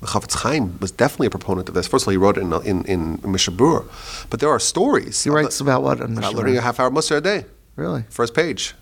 the 0.00 0.06
Chafetz 0.06 0.34
Chaim 0.42 0.78
was 0.80 0.90
definitely 0.92 1.26
a 1.26 1.30
proponent 1.30 1.68
of 1.68 1.74
this. 1.74 1.88
First 1.88 2.04
of 2.04 2.08
all, 2.08 2.12
he 2.12 2.18
wrote 2.18 2.38
it 2.38 2.42
in 2.42 2.52
in, 2.62 2.84
in 2.84 3.32
Mishnah 3.32 3.54
Berurah, 3.54 4.26
but 4.30 4.40
there 4.40 4.50
are 4.50 4.60
stories. 4.60 5.24
He 5.24 5.30
writes 5.30 5.60
about 5.60 5.82
what? 5.82 6.00
about 6.00 6.34
learning 6.34 6.56
a 6.56 6.60
half 6.60 6.78
hour 6.78 6.90
Musar 6.90 7.16
a 7.16 7.20
day. 7.20 7.46
Really? 7.74 8.04
First 8.10 8.34
page. 8.34 8.74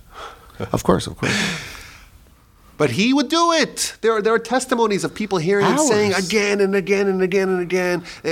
Of 0.59 0.85
course, 0.85 1.07
of 1.07 1.17
course. 1.17 1.35
But 2.77 2.91
he 2.91 3.15
would 3.15 3.29
do 3.29 3.53
it. 3.53 3.97
There 4.01 4.13
are, 4.13 4.23
there 4.23 4.35
are 4.35 4.39
testimonies 4.39 5.05
of 5.05 5.15
people 5.15 5.39
hearing 5.39 5.67
him 5.67 5.79
saying 5.79 6.13
again 6.15 6.61
and 6.61 6.75
again 6.75 7.07
and 7.07 7.23
again 7.23 7.49
and 7.49 7.61
again. 7.61 8.03
Uh, 8.25 8.31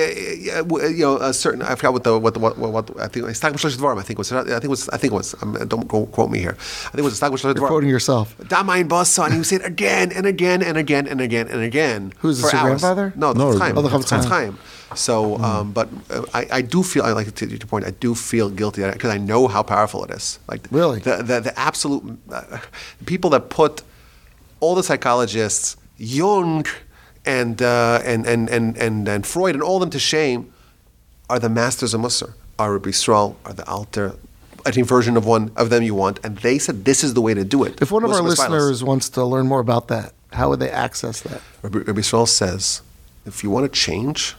you 0.89 0.99
know, 0.99 1.17
a 1.19 1.33
certain 1.33 1.63
I 1.63 1.75
forgot 1.77 1.93
what 1.93 2.05
the 2.05 2.19
what 2.19 2.35
the, 2.35 2.41
what, 2.41 2.59
what, 2.59 2.73
what 2.73 3.01
I 3.01 3.07
think 3.09 3.29
Stag 3.37 3.53
B'Shlosh 3.53 3.77
Dvarim, 3.77 3.99
I 3.99 4.03
think 4.03 4.19
was 4.19 4.33
I 4.33 4.43
think 4.45 4.65
it 4.65 4.71
was 4.71 4.89
I 4.89 4.97
think 4.97 5.13
it 5.13 5.17
was 5.17 5.35
um, 5.43 5.55
don't 5.69 5.87
quote 5.89 6.31
me 6.31 6.41
here. 6.41 6.57
I 6.59 6.91
think 6.91 6.99
it 6.99 7.03
was 7.03 7.21
You're 7.21 7.55
quoting 7.55 7.89
yourself. 7.89 8.37
Damayin 8.39 8.89
Basa, 8.89 9.25
and 9.25 9.33
he 9.35 9.39
would 9.39 9.47
say 9.47 9.57
it 9.57 9.65
again 9.65 10.13
and 10.13 10.27
again 10.27 10.63
and 10.63 10.77
again 10.77 11.07
and 11.07 11.21
again 11.21 11.49
and 11.49 11.63
again. 11.63 12.13
Who's 12.19 12.43
this, 12.43 12.53
your 12.53 12.61
hours. 12.61 12.81
grandfather? 12.81 13.13
No, 13.17 13.33
the 13.33 13.39
No, 13.39 13.59
Chaim. 13.59 13.79
oh, 13.79 13.83
the 13.83 13.99
time. 14.03 14.25
Chaim. 14.25 14.59
So, 14.95 15.39
um, 15.39 15.73
but 15.73 15.89
uh, 16.11 16.25
I, 16.35 16.47
I 16.59 16.63
do 16.63 16.83
feel, 16.83 17.03
I 17.05 17.13
like 17.13 17.35
to 17.35 17.47
your 17.47 17.59
point, 17.61 17.87
I 17.87 17.93
do 17.93 18.15
feel 18.15 18.51
guilty 18.51 18.83
because 18.83 19.11
I 19.11 19.19
know 19.19 19.49
how 19.49 19.63
powerful 19.63 20.05
it 20.05 20.11
is. 20.11 20.39
Like 20.49 20.67
Really? 20.71 21.01
the 21.01 21.17
the, 21.23 21.41
the 21.41 21.59
absolute 21.59 22.19
uh, 22.31 22.59
people 23.07 23.31
that 23.31 23.49
put 23.49 23.83
all 24.63 24.77
the 24.77 24.83
psychologists, 24.83 25.77
Jung 25.99 26.65
and, 27.27 27.61
uh, 27.61 28.01
and, 28.05 28.27
and, 28.27 28.49
and, 28.49 28.77
and, 28.79 29.09
and 29.09 29.27
Freud 29.27 29.55
and 29.55 29.63
all 29.63 29.79
them 29.81 29.91
to 29.91 29.99
shame 29.99 30.53
are 31.29 31.39
the 31.39 31.49
masters 31.51 31.93
of 31.95 32.01
Musar. 32.01 32.33
Are 32.59 32.73
Rabbi 32.73 32.91
Yisrael, 32.91 33.35
are 33.45 33.53
the 33.53 33.69
Alter, 33.69 34.15
any 34.65 34.83
version 34.83 35.17
of 35.17 35.27
one 35.27 35.51
of 35.57 35.69
them 35.71 35.83
you 35.83 35.97
want, 35.97 36.21
and 36.25 36.39
they 36.39 36.59
said 36.59 36.85
this 36.85 37.03
is 37.03 37.15
the 37.15 37.21
way 37.21 37.35
to 37.35 37.45
do 37.45 37.65
it. 37.65 37.83
If 37.83 37.91
one 37.91 38.05
of 38.05 38.13
our 38.13 38.23
listeners 38.23 38.85
wants 38.85 39.09
to 39.11 39.25
learn 39.25 39.49
more 39.49 39.61
about 39.61 39.89
that, 39.89 40.13
how 40.33 40.51
would 40.51 40.61
they 40.61 40.71
access 40.71 41.21
that? 41.23 41.43
Rabbi, 41.63 41.79
Rabbi 41.79 42.01
Yisrael 42.01 42.29
says, 42.29 42.83
if 43.27 43.43
you 43.43 43.51
want 43.51 43.65
to 43.65 43.81
change, 43.81 44.37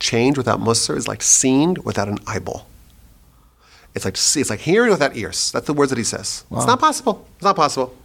change 0.00 0.36
without 0.36 0.60
Musar 0.60 0.96
is 0.96 1.06
like 1.06 1.22
seeing 1.22 1.76
without 1.84 2.08
an 2.08 2.18
eyeball. 2.26 2.66
It's 3.94 4.04
like 4.04 4.16
see, 4.16 4.40
it's 4.40 4.50
like 4.50 4.60
hearing 4.60 4.90
without 4.90 5.16
ears. 5.16 5.52
That's 5.52 5.66
the 5.66 5.74
words 5.74 5.90
that 5.90 5.98
he 5.98 6.04
says. 6.04 6.44
Wow. 6.50 6.58
It's 6.58 6.66
not 6.66 6.80
possible. 6.80 7.26
It's 7.36 7.44
not 7.44 7.56
possible. 7.56 7.96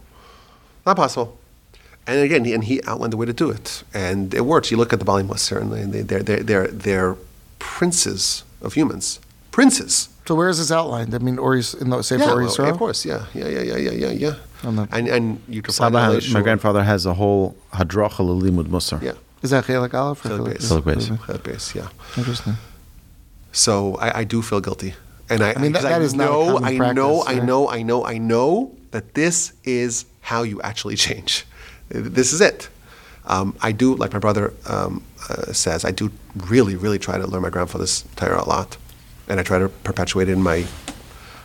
Not 0.86 0.96
possible. 0.96 1.36
And 2.06 2.20
again, 2.20 2.44
he, 2.44 2.54
and 2.54 2.62
he 2.64 2.80
outlined 2.84 3.12
the 3.12 3.16
way 3.16 3.26
to 3.26 3.32
do 3.32 3.50
it, 3.50 3.82
and 3.92 4.32
it 4.32 4.42
works. 4.46 4.70
You 4.70 4.76
look 4.76 4.92
at 4.92 5.00
the 5.00 5.04
Bali 5.04 5.24
Musar, 5.24 5.60
and 5.60 5.92
they, 5.92 6.02
they're, 6.02 6.22
they're, 6.22 6.42
they're, 6.42 6.66
they're 6.68 7.16
princes 7.58 8.44
of 8.62 8.74
humans. 8.74 9.18
Princes. 9.50 10.08
So 10.26 10.36
where 10.36 10.48
is 10.48 10.58
this 10.58 10.70
outlined? 10.70 11.12
I 11.14 11.18
mean, 11.18 11.38
or 11.38 11.54
in 11.56 11.60
the 11.90 12.02
same 12.02 12.20
Yeah, 12.20 12.30
Or 12.32 12.36
well, 12.36 12.46
Yisrael? 12.48 12.70
of 12.70 12.78
course. 12.78 13.04
Yeah, 13.04 13.26
yeah, 13.34 13.48
yeah, 13.48 13.60
yeah, 13.62 13.76
yeah, 13.76 13.90
yeah, 13.90 14.10
yeah. 14.10 14.34
And 14.92 15.08
and 15.08 15.40
you 15.48 15.62
can 15.62 15.72
find 15.72 15.92
Saba, 15.94 16.12
that 16.12 16.14
has- 16.22 16.32
my 16.32 16.42
grandfather 16.42 16.82
has 16.82 17.06
a 17.06 17.14
whole 17.14 17.56
hadracha 17.72 18.20
l'limud 18.20 18.66
musar. 18.66 19.00
Yeah, 19.02 19.12
Is 19.42 19.50
that 19.50 19.64
Chelik 19.64 19.94
Aleph? 19.94 20.24
or 20.24 20.28
Chelik 20.28 20.58
Chelik 20.58 20.82
Beis. 20.82 21.08
Chelik 21.08 21.18
Beis. 21.18 21.18
Beis? 21.26 21.42
Base, 21.42 21.74
yeah. 21.74 21.88
Interesting. 22.16 22.56
So 23.52 23.96
I, 23.96 24.20
I 24.20 24.24
do 24.24 24.42
feel 24.42 24.60
guilty, 24.60 24.94
and 25.30 25.42
I, 25.42 25.54
I 25.54 25.58
mean, 25.58 25.72
that- 25.72 25.82
'cause 25.82 25.90
that 25.90 26.02
is 26.02 26.14
not 26.14 26.24
a 26.28 26.30
know, 26.30 26.44
common 26.54 26.64
I 26.64 26.70
know, 26.72 26.78
practice, 26.78 27.28
I 27.28 27.38
right? 27.38 27.44
know, 27.46 27.68
I 27.68 27.82
know, 27.82 28.04
I 28.04 28.18
know 28.18 28.72
that 28.90 29.14
this 29.14 29.52
is 29.64 30.06
how 30.20 30.42
you 30.42 30.60
actually 30.62 30.96
change. 30.96 31.44
This 31.88 32.32
is 32.32 32.40
it. 32.40 32.68
Um, 33.26 33.56
I 33.60 33.72
do, 33.72 33.94
like 33.94 34.12
my 34.12 34.18
brother 34.18 34.52
um, 34.68 35.02
uh, 35.28 35.52
says, 35.52 35.84
I 35.84 35.90
do 35.90 36.12
really, 36.48 36.76
really 36.76 36.98
try 36.98 37.18
to 37.18 37.26
learn 37.26 37.42
my 37.42 37.50
grandfather's 37.50 38.04
Torah 38.14 38.42
a 38.42 38.48
lot, 38.48 38.76
and 39.28 39.40
I 39.40 39.42
try 39.42 39.58
to 39.58 39.68
perpetuate 39.68 40.28
it 40.28 40.32
in 40.32 40.42
my 40.42 40.66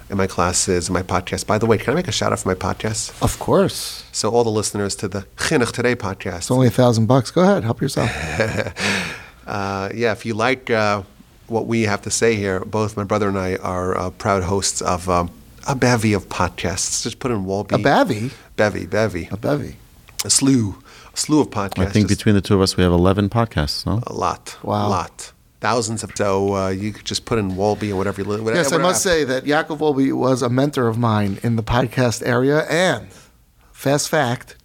in 0.10 0.18
my 0.18 0.28
classes, 0.28 0.90
in 0.90 0.94
my 0.94 1.02
podcast. 1.04 1.48
By 1.48 1.58
the 1.58 1.66
way, 1.66 1.78
can 1.78 1.94
I 1.94 1.96
make 1.96 2.08
a 2.10 2.12
shout 2.12 2.34
out 2.34 2.40
for 2.40 2.50
my 2.50 2.54
podcast? 2.54 3.20
Of 3.24 3.40
course. 3.40 4.04
So 4.12 4.30
all 4.30 4.44
the 4.44 4.52
listeners 4.52 4.94
to 4.98 5.08
the 5.08 5.22
Chinuch 5.38 5.72
Today 5.72 5.96
podcast. 5.96 6.40
It's 6.40 6.52
only 6.52 6.68
a 6.68 6.72
thousand 6.72 7.06
bucks. 7.06 7.32
Go 7.32 7.42
ahead, 7.42 7.64
help 7.64 7.82
yourself. 7.82 8.12
Uh, 9.48 9.90
yeah, 9.94 10.12
if 10.12 10.26
you 10.26 10.34
like 10.34 10.70
uh, 10.70 11.02
what 11.48 11.66
we 11.66 11.82
have 11.82 12.02
to 12.04 12.12
say 12.12 12.36
here, 12.36 12.62
both 12.62 12.96
my 12.96 13.04
brother 13.04 13.28
and 13.28 13.38
I 13.38 13.56
are 13.58 13.98
uh, 13.98 14.10
proud 14.12 14.44
hosts 14.44 14.82
of 14.82 15.10
um, 15.10 15.32
a 15.68 15.76
bevy 15.76 16.14
of 16.14 16.28
podcasts. 16.30 17.04
Just 17.04 17.20
put 17.20 17.32
in 17.32 17.46
Wolbe. 17.46 17.72
A 17.72 17.78
bevy? 17.78 18.32
Bevy, 18.56 18.86
bevy. 18.86 19.28
A 19.32 19.38
bevy. 19.38 19.78
A 20.26 20.30
slew. 20.30 20.76
A 21.14 21.18
slew 21.18 21.42
of 21.42 21.50
podcasts. 21.50 21.80
I 21.88 21.90
think 21.90 22.08
Just 22.08 22.20
between 22.20 22.36
the 22.36 22.42
two 22.42 22.56
of 22.56 22.62
us, 22.62 22.78
we 22.78 22.84
have 22.84 22.94
11 22.94 23.30
podcasts, 23.30 23.86
no? 23.86 24.02
a 24.08 24.14
lot. 24.14 24.58
Wow. 24.64 24.88
A 24.88 24.90
lot. 24.90 25.32
Thousands 25.60 26.04
of. 26.04 26.12
So 26.16 26.56
uh, 26.56 26.70
you 26.70 26.92
could 26.92 27.06
just 27.06 27.26
put 27.26 27.38
in 27.38 27.52
Wolbe 27.52 27.84
and 27.84 27.98
whatever 27.98 28.22
you 28.22 28.28
li- 28.28 28.40
whatever. 28.42 28.56
Yes, 28.64 28.72
I 28.72 28.78
must 28.78 29.04
say 29.04 29.24
that 29.26 29.44
Yaakov 29.44 29.78
Wolbe 29.78 30.12
was 30.14 30.42
a 30.42 30.50
mentor 30.50 30.88
of 30.88 30.98
mine 30.98 31.38
in 31.44 31.56
the 31.56 31.62
podcast 31.64 32.26
area, 32.26 32.66
and 32.68 33.08
fast 33.72 34.10
fact, 34.10 34.56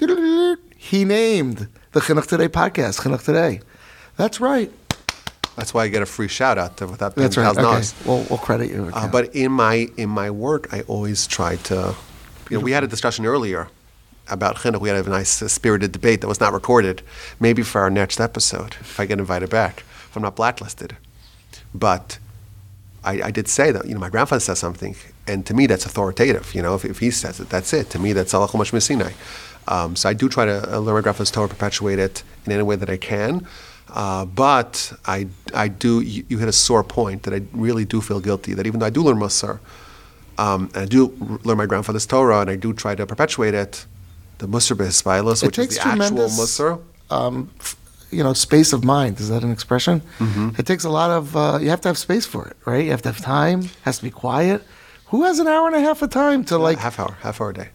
he 0.76 1.05
named 1.05 1.68
the 1.92 2.01
Chinuch 2.01 2.26
Today 2.26 2.49
podcast 2.49 3.01
Chinuch 3.01 3.24
Today. 3.24 3.61
That's 4.16 4.40
right. 4.40 4.72
That's 5.57 5.72
why 5.72 5.84
I 5.84 5.88
get 5.88 6.02
a 6.02 6.07
free 6.07 6.28
shout 6.28 6.59
out 6.59 6.76
to, 6.78 6.86
without 6.86 7.14
paying 7.16 7.24
That's 7.24 7.36
right. 7.36 7.44
thousand 7.44 7.64
Okay. 7.64 7.70
dollars. 7.72 7.94
We'll, 8.04 8.26
we'll 8.28 8.38
credit 8.38 8.70
you. 8.70 8.90
Uh, 8.92 9.09
but 9.09 9.34
in 9.34 9.50
my 9.52 9.88
in 9.96 10.09
my 10.11 10.30
work, 10.30 10.72
I 10.72 10.82
always 10.82 11.26
try 11.26 11.57
to. 11.57 11.94
You 12.50 12.59
know, 12.59 12.64
we 12.64 12.72
had 12.72 12.84
a 12.84 12.86
discussion 12.86 13.26
earlier 13.26 13.68
about 14.28 14.57
chinuch. 14.57 14.80
We 14.80 14.88
had 14.90 15.04
a 15.07 15.09
nice 15.09 15.40
uh, 15.42 15.48
spirited 15.48 15.92
debate 15.92 16.20
that 16.20 16.28
was 16.28 16.40
not 16.40 16.52
recorded. 16.52 17.02
Maybe 17.40 17.62
for 17.62 17.80
our 17.80 17.90
next 17.90 18.20
episode, 18.20 18.76
if 18.80 19.00
I 19.00 19.07
get 19.07 19.18
invited 19.18 19.50
back, 19.50 19.80
if 20.09 20.14
I'm 20.16 20.22
not 20.22 20.36
blacklisted. 20.36 20.96
But 21.74 22.18
I, 23.02 23.22
I 23.22 23.30
did 23.30 23.48
say 23.48 23.72
that 23.72 23.86
you 23.86 23.94
know 23.94 24.00
my 24.00 24.11
grandfather 24.11 24.40
says 24.40 24.59
something, 24.59 24.94
and 25.26 25.46
to 25.46 25.54
me 25.54 25.66
that's 25.66 25.86
authoritative. 25.86 26.54
You 26.54 26.62
know, 26.62 26.74
if, 26.74 26.84
if 26.84 26.98
he 26.98 27.11
says 27.11 27.40
it, 27.40 27.48
that's 27.48 27.72
it. 27.72 27.88
To 27.90 27.98
me, 27.98 28.12
that's 28.12 28.32
alach 28.34 28.50
Chumash 28.50 28.82
Sinai. 28.82 29.12
Um, 29.68 29.96
so 29.96 30.09
I 30.09 30.12
do 30.12 30.28
try 30.28 30.44
to 30.44 30.74
uh, 30.76 30.78
learn 30.78 30.94
my 30.94 31.00
grandfather's 31.00 31.30
Torah, 31.30 31.48
perpetuate 31.48 31.98
it 31.98 32.22
in 32.44 32.52
any 32.52 32.62
way 32.62 32.76
that 32.76 32.88
I 32.90 32.96
can. 32.98 33.46
Uh, 33.89 34.24
but 34.24 34.93
I, 35.07 35.28
I 35.55 35.68
do. 35.68 36.01
You, 36.01 36.24
you 36.28 36.39
hit 36.39 36.49
a 36.49 36.53
sore 36.53 36.82
point 36.84 37.22
that 37.24 37.32
I 37.34 37.43
really 37.53 37.84
do 37.84 38.01
feel 38.01 38.20
guilty. 38.20 38.53
That 38.55 38.66
even 38.66 38.80
though 38.80 38.87
I 38.87 38.91
do 38.91 39.03
learn 39.03 39.16
Musar, 39.18 39.61
um, 40.39 40.68
and 40.74 40.82
I 40.82 40.87
do 40.87 41.09
learn 41.45 41.57
my 41.57 41.66
grandfather's 41.66 42.07
Torah, 42.07 42.41
and 42.41 42.51
I 42.51 42.57
do 42.57 42.72
try 42.72 42.95
to 42.95 43.07
perpetuate 43.07 43.55
it, 43.55 43.87
the 44.39 44.47
Musar 44.49 44.76
B'Hispailos, 44.76 45.43
It 45.43 45.47
which 45.47 45.59
is 45.59 45.76
the 45.76 45.87
actual 45.87 46.28
Musar. 46.28 46.80
um, 47.11 47.51
f- 47.61 47.76
you 48.11 48.22
know, 48.22 48.32
space 48.34 48.72
of 48.72 48.84
mind. 48.84 49.18
Is 49.20 49.28
that 49.30 49.43
an 49.43 49.51
expression? 49.53 50.01
Mm-hmm. 50.18 50.51
It 50.59 50.66
takes 50.66 50.84
a 50.84 50.91
lot 50.91 51.11
of. 51.11 51.37
Uh, 51.37 51.59
you 51.62 51.70
have 51.70 51.80
to 51.82 51.89
have 51.89 51.99
space 51.99 52.26
for 52.26 52.47
it, 52.49 52.57
right? 52.66 52.84
You 52.84 52.91
have 52.91 53.03
to 53.03 53.09
have 53.12 53.20
time. 53.20 53.68
Has 53.82 53.99
to 53.99 54.05
be 54.05 54.11
quiet. 54.11 54.62
Who 55.07 55.22
has 55.22 55.39
an 55.39 55.47
hour 55.47 55.68
and 55.68 55.76
a 55.76 55.80
half 55.80 56.03
of 56.03 56.11
time 56.11 56.45
to 56.47 56.59
like? 56.59 56.78
half 56.78 56.99
hour, 56.99 57.16
half 57.22 57.41
hour 57.41 57.51
a 57.51 57.55
day. 57.55 57.68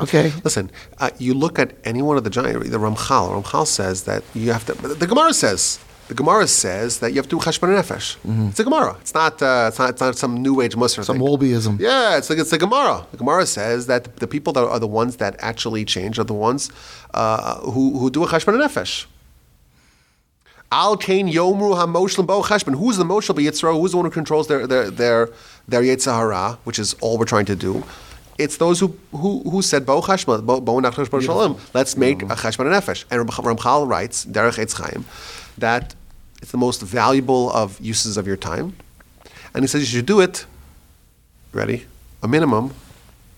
Okay, 0.00 0.32
Listen, 0.44 0.70
uh, 0.98 1.10
you 1.18 1.34
look 1.34 1.58
at 1.58 1.74
any 1.84 2.02
one 2.02 2.16
of 2.16 2.24
the 2.24 2.30
giant, 2.30 2.62
the 2.70 2.78
Ramchal. 2.78 3.42
Ramchal 3.42 3.66
says 3.66 4.04
that 4.04 4.22
you 4.34 4.52
have 4.52 4.64
to. 4.66 4.74
The 4.74 5.06
Gemara 5.06 5.32
says 5.34 5.80
the 6.06 6.14
Gemara 6.14 6.46
says 6.46 7.00
that 7.00 7.10
you 7.10 7.16
have 7.16 7.28
to 7.28 7.36
do 7.36 7.38
cheshbon 7.38 7.68
nefesh. 7.76 8.16
It's 8.48 8.60
a 8.60 8.64
Gemara. 8.64 8.96
It's 9.00 9.12
not. 9.12 9.42
Uh, 9.42 9.66
it's 9.68 9.78
not. 9.78 9.90
It's 9.90 10.00
not 10.00 10.16
some 10.16 10.40
new 10.42 10.60
age 10.60 10.74
Musar. 10.76 11.04
some 11.04 11.18
thing. 11.18 11.26
Wolbeism. 11.26 11.80
Yeah, 11.80 12.16
it's 12.16 12.30
like 12.30 12.38
it's 12.38 12.50
the 12.50 12.58
Gemara. 12.58 13.06
The 13.10 13.18
Gemara 13.18 13.44
says 13.44 13.88
that 13.88 14.16
the 14.16 14.26
people 14.26 14.52
that 14.54 14.64
are 14.64 14.78
the 14.78 14.86
ones 14.86 15.16
that 15.16 15.36
actually 15.40 15.84
change 15.84 16.18
are 16.18 16.24
the 16.24 16.32
ones 16.32 16.70
uh, 17.12 17.60
who 17.60 17.98
who 17.98 18.08
do 18.10 18.24
a 18.24 18.26
cheshbon 18.26 18.58
nefesh. 18.58 19.06
Al 20.70 20.96
kain 20.96 21.28
yomru 21.28 21.76
hamoshlim 21.76 22.26
bo 22.26 22.42
cheshbon. 22.42 22.76
Who's 22.78 22.96
the 22.96 23.04
moshel 23.04 23.34
b'yitzro? 23.34 23.78
Who's 23.78 23.90
the 23.90 23.98
one 23.98 24.06
who 24.06 24.10
controls 24.10 24.46
their 24.48 24.66
their 24.66 24.90
their 24.90 25.28
their 25.66 25.82
yetzer 25.82 26.14
hara, 26.14 26.58
which 26.64 26.78
is 26.78 26.94
all 27.00 27.18
we're 27.18 27.24
trying 27.24 27.46
to 27.46 27.56
do. 27.56 27.84
It's 28.38 28.56
those 28.56 28.78
who 28.80 28.96
who, 29.10 29.40
who 29.50 29.62
said 29.62 29.84
bo 29.84 30.00
cheshbon, 30.00 30.46
bo 30.46 30.60
bo 30.60 30.80
cheshbon 30.80 31.22
shalom. 31.22 31.56
Let's 31.74 31.96
make 31.96 32.22
a 32.22 32.26
cheshbon 32.36 32.66
nefesh. 32.72 33.04
And 33.10 33.18
Ram- 33.20 33.28
Ramchal 33.56 33.88
writes 33.88 34.24
derech 34.24 34.58
Eitz 34.58 34.74
Chaim 34.80 35.04
that 35.58 35.94
it's 36.40 36.52
the 36.52 36.58
most 36.58 36.80
valuable 36.82 37.50
of 37.52 37.80
uses 37.80 38.16
of 38.16 38.26
your 38.26 38.36
time, 38.36 38.76
and 39.54 39.64
he 39.64 39.66
says 39.66 39.80
you 39.80 39.98
should 39.98 40.06
do 40.06 40.20
it 40.20 40.46
ready, 41.52 41.86
a 42.22 42.28
minimum 42.28 42.72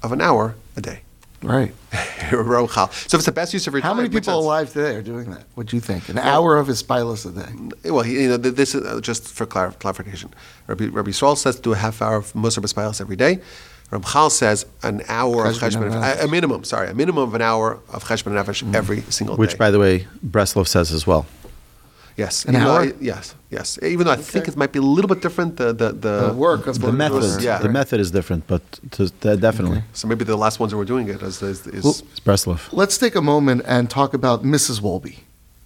of 0.02 0.12
an 0.12 0.20
hour 0.20 0.54
a 0.76 0.80
day. 0.82 1.00
Right. 1.42 1.72
Ramchal. 2.30 2.92
So 3.08 3.16
if 3.16 3.20
it's 3.20 3.24
the 3.24 3.32
best 3.32 3.54
use 3.54 3.66
of 3.66 3.72
your 3.72 3.80
How 3.82 3.88
time, 3.90 3.96
How 3.96 4.02
many 4.02 4.14
people 4.14 4.38
alive 4.38 4.70
today 4.72 4.94
are 4.96 5.00
doing 5.02 5.30
that? 5.30 5.44
What 5.54 5.68
do 5.68 5.76
you 5.76 5.80
think? 5.80 6.10
An 6.10 6.18
hour 6.18 6.58
of 6.58 6.66
Hispilus 6.68 7.24
a 7.24 7.32
day. 7.32 7.90
Well, 7.90 8.02
he- 8.02 8.22
you 8.24 8.28
know, 8.28 8.36
this 8.36 8.74
is 8.74 8.84
uh, 8.84 9.00
just 9.00 9.26
for 9.26 9.46
clar- 9.46 9.72
clarification. 9.72 10.28
Rabbi, 10.66 10.88
Rabbi 10.88 11.10
Yisrael 11.10 11.38
says 11.38 11.58
do 11.58 11.72
a 11.72 11.76
half 11.76 12.02
hour 12.02 12.16
of 12.16 12.30
Musar 12.34 13.00
every 13.00 13.16
day. 13.16 13.40
Ramchal 13.90 14.30
says 14.30 14.66
an 14.82 15.02
hour 15.08 15.46
of 15.46 15.56
Cheshbon 15.56 15.90
Cheshbon, 15.90 16.20
a, 16.20 16.24
a 16.24 16.28
minimum, 16.28 16.62
sorry, 16.64 16.88
a 16.90 16.94
minimum 16.94 17.24
of 17.28 17.34
an 17.34 17.42
hour 17.42 17.78
of 17.92 18.04
Cheshbon 18.04 18.32
Nefesh 18.32 18.62
Mm. 18.62 18.74
every 18.74 19.00
single 19.10 19.36
Which, 19.36 19.50
day. 19.50 19.54
Which, 19.54 19.58
by 19.58 19.70
the 19.70 19.78
way, 19.80 20.06
Breslov 20.24 20.68
says 20.68 20.92
as 20.92 21.06
well. 21.06 21.26
yes, 22.16 22.44
An 22.44 22.54
hour? 22.56 22.80
I- 22.82 22.92
yes, 23.00 23.34
yes. 23.50 23.78
Even 23.82 24.04
though 24.06 24.12
I 24.12 24.16
think 24.32 24.46
it 24.46 24.56
might 24.56 24.72
be 24.72 24.78
a 24.78 24.82
little 24.96 25.08
bit 25.08 25.20
different. 25.22 25.56
The 25.56 25.72
the, 25.72 25.88
the, 26.06 26.14
The 26.28 26.34
work 26.34 26.66
of 26.66 26.74
The 26.80 26.92
method, 26.92 27.42
yeah. 27.42 27.58
the 27.58 27.68
method 27.80 27.98
is 28.00 28.10
different, 28.10 28.42
but 28.46 28.62
to, 28.94 29.02
to- 29.22 29.36
definitely, 29.36 29.82
So 29.92 30.06
maybe 30.08 30.24
the 30.24 30.36
last 30.44 30.60
ones 30.60 30.70
that 30.72 30.78
were 30.82 30.90
doing 30.94 31.08
it 31.14 31.20
is, 31.22 31.36
is, 31.42 31.66
is 31.66 31.82
Well, 31.84 31.96
it's 32.12 32.20
Breslov. 32.20 32.60
Let's 32.72 32.96
take 32.98 33.14
a 33.22 33.22
moment 33.22 33.62
and 33.66 33.88
talk 33.90 34.10
about 34.14 34.38
Mrs. 34.44 34.80
Wolbe, 34.84 35.14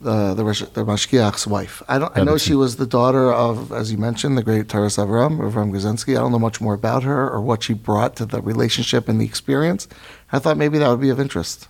uh, 0.04 0.34
the, 0.34 0.44
Rosh- 0.44 0.62
the 0.62 0.84
Mashgiach's 0.84 1.46
wife. 1.46 1.82
I, 1.88 1.98
don't, 1.98 2.16
I 2.16 2.22
know 2.24 2.36
she 2.38 2.54
was 2.54 2.76
the 2.76 2.86
daughter 2.86 3.32
of, 3.32 3.72
as 3.72 3.92
you 3.92 3.98
mentioned, 3.98 4.36
the 4.38 4.42
great 4.42 4.68
Taras 4.68 4.96
Avram, 4.96 5.38
Avram 5.38 5.70
Grodzinski. 5.70 6.12
I 6.16 6.20
don't 6.20 6.32
know 6.32 6.38
much 6.38 6.60
more 6.60 6.74
about 6.74 7.02
her 7.04 7.28
or 7.30 7.40
what 7.40 7.62
she 7.62 7.74
brought 7.74 8.16
to 8.16 8.26
the 8.26 8.40
relationship 8.42 9.08
and 9.08 9.20
the 9.20 9.24
experience. 9.24 9.86
I 10.32 10.38
thought 10.38 10.56
maybe 10.56 10.78
that 10.78 10.88
would 10.88 11.00
be 11.00 11.10
of 11.10 11.20
interest. 11.20 11.68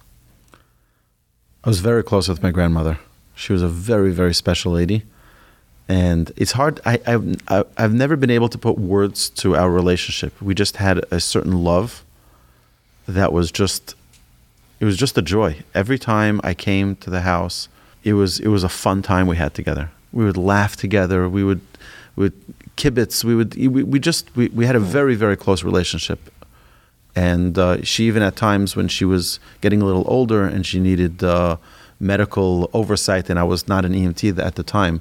I 1.64 1.68
was 1.68 1.80
very 1.80 2.02
close 2.02 2.28
with 2.28 2.42
my 2.42 2.50
grandmother. 2.50 2.98
She 3.34 3.52
was 3.52 3.62
a 3.62 3.68
very, 3.68 4.12
very 4.12 4.34
special 4.34 4.72
lady. 4.72 5.04
And 5.88 6.32
it's 6.36 6.52
hard. 6.52 6.80
I, 6.86 7.00
I've, 7.06 7.36
I- 7.48 7.64
I've 7.76 7.92
never 7.94 8.16
been 8.16 8.30
able 8.30 8.48
to 8.48 8.58
put 8.58 8.78
words 8.78 9.28
to 9.30 9.54
our 9.56 9.70
relationship. 9.70 10.40
We 10.40 10.54
just 10.54 10.76
had 10.78 11.04
a 11.10 11.20
certain 11.20 11.62
love 11.64 12.04
that 13.06 13.32
was 13.32 13.52
just, 13.52 13.94
it 14.80 14.86
was 14.86 14.96
just 14.96 15.16
a 15.18 15.22
joy. 15.22 15.58
Every 15.74 15.98
time 15.98 16.40
I 16.42 16.54
came 16.54 16.96
to 16.96 17.10
the 17.10 17.20
house, 17.20 17.68
it 18.04 18.12
was, 18.12 18.38
it 18.38 18.48
was 18.48 18.62
a 18.62 18.68
fun 18.68 19.02
time 19.02 19.26
we 19.26 19.36
had 19.36 19.54
together. 19.54 19.90
We 20.12 20.24
would 20.24 20.36
laugh 20.36 20.76
together. 20.76 21.28
We 21.28 21.42
would, 21.42 21.60
we 22.14 22.24
would 22.24 22.40
kibitz. 22.76 23.24
We 23.24 23.34
would, 23.34 23.56
we, 23.56 23.82
we 23.82 23.98
just, 23.98 24.34
we, 24.36 24.48
we 24.48 24.66
had 24.66 24.76
a 24.76 24.80
very, 24.80 25.16
very 25.16 25.36
close 25.36 25.64
relationship. 25.64 26.30
And 27.16 27.58
uh, 27.58 27.82
she 27.82 28.04
even 28.04 28.22
at 28.22 28.36
times 28.36 28.76
when 28.76 28.88
she 28.88 29.04
was 29.04 29.40
getting 29.60 29.80
a 29.80 29.84
little 29.84 30.04
older 30.06 30.44
and 30.44 30.66
she 30.66 30.80
needed 30.80 31.24
uh, 31.24 31.56
medical 31.98 32.70
oversight, 32.72 33.30
and 33.30 33.38
I 33.38 33.44
was 33.44 33.66
not 33.68 33.84
an 33.84 33.92
EMT 33.94 34.38
at 34.38 34.56
the 34.56 34.62
time, 34.62 35.00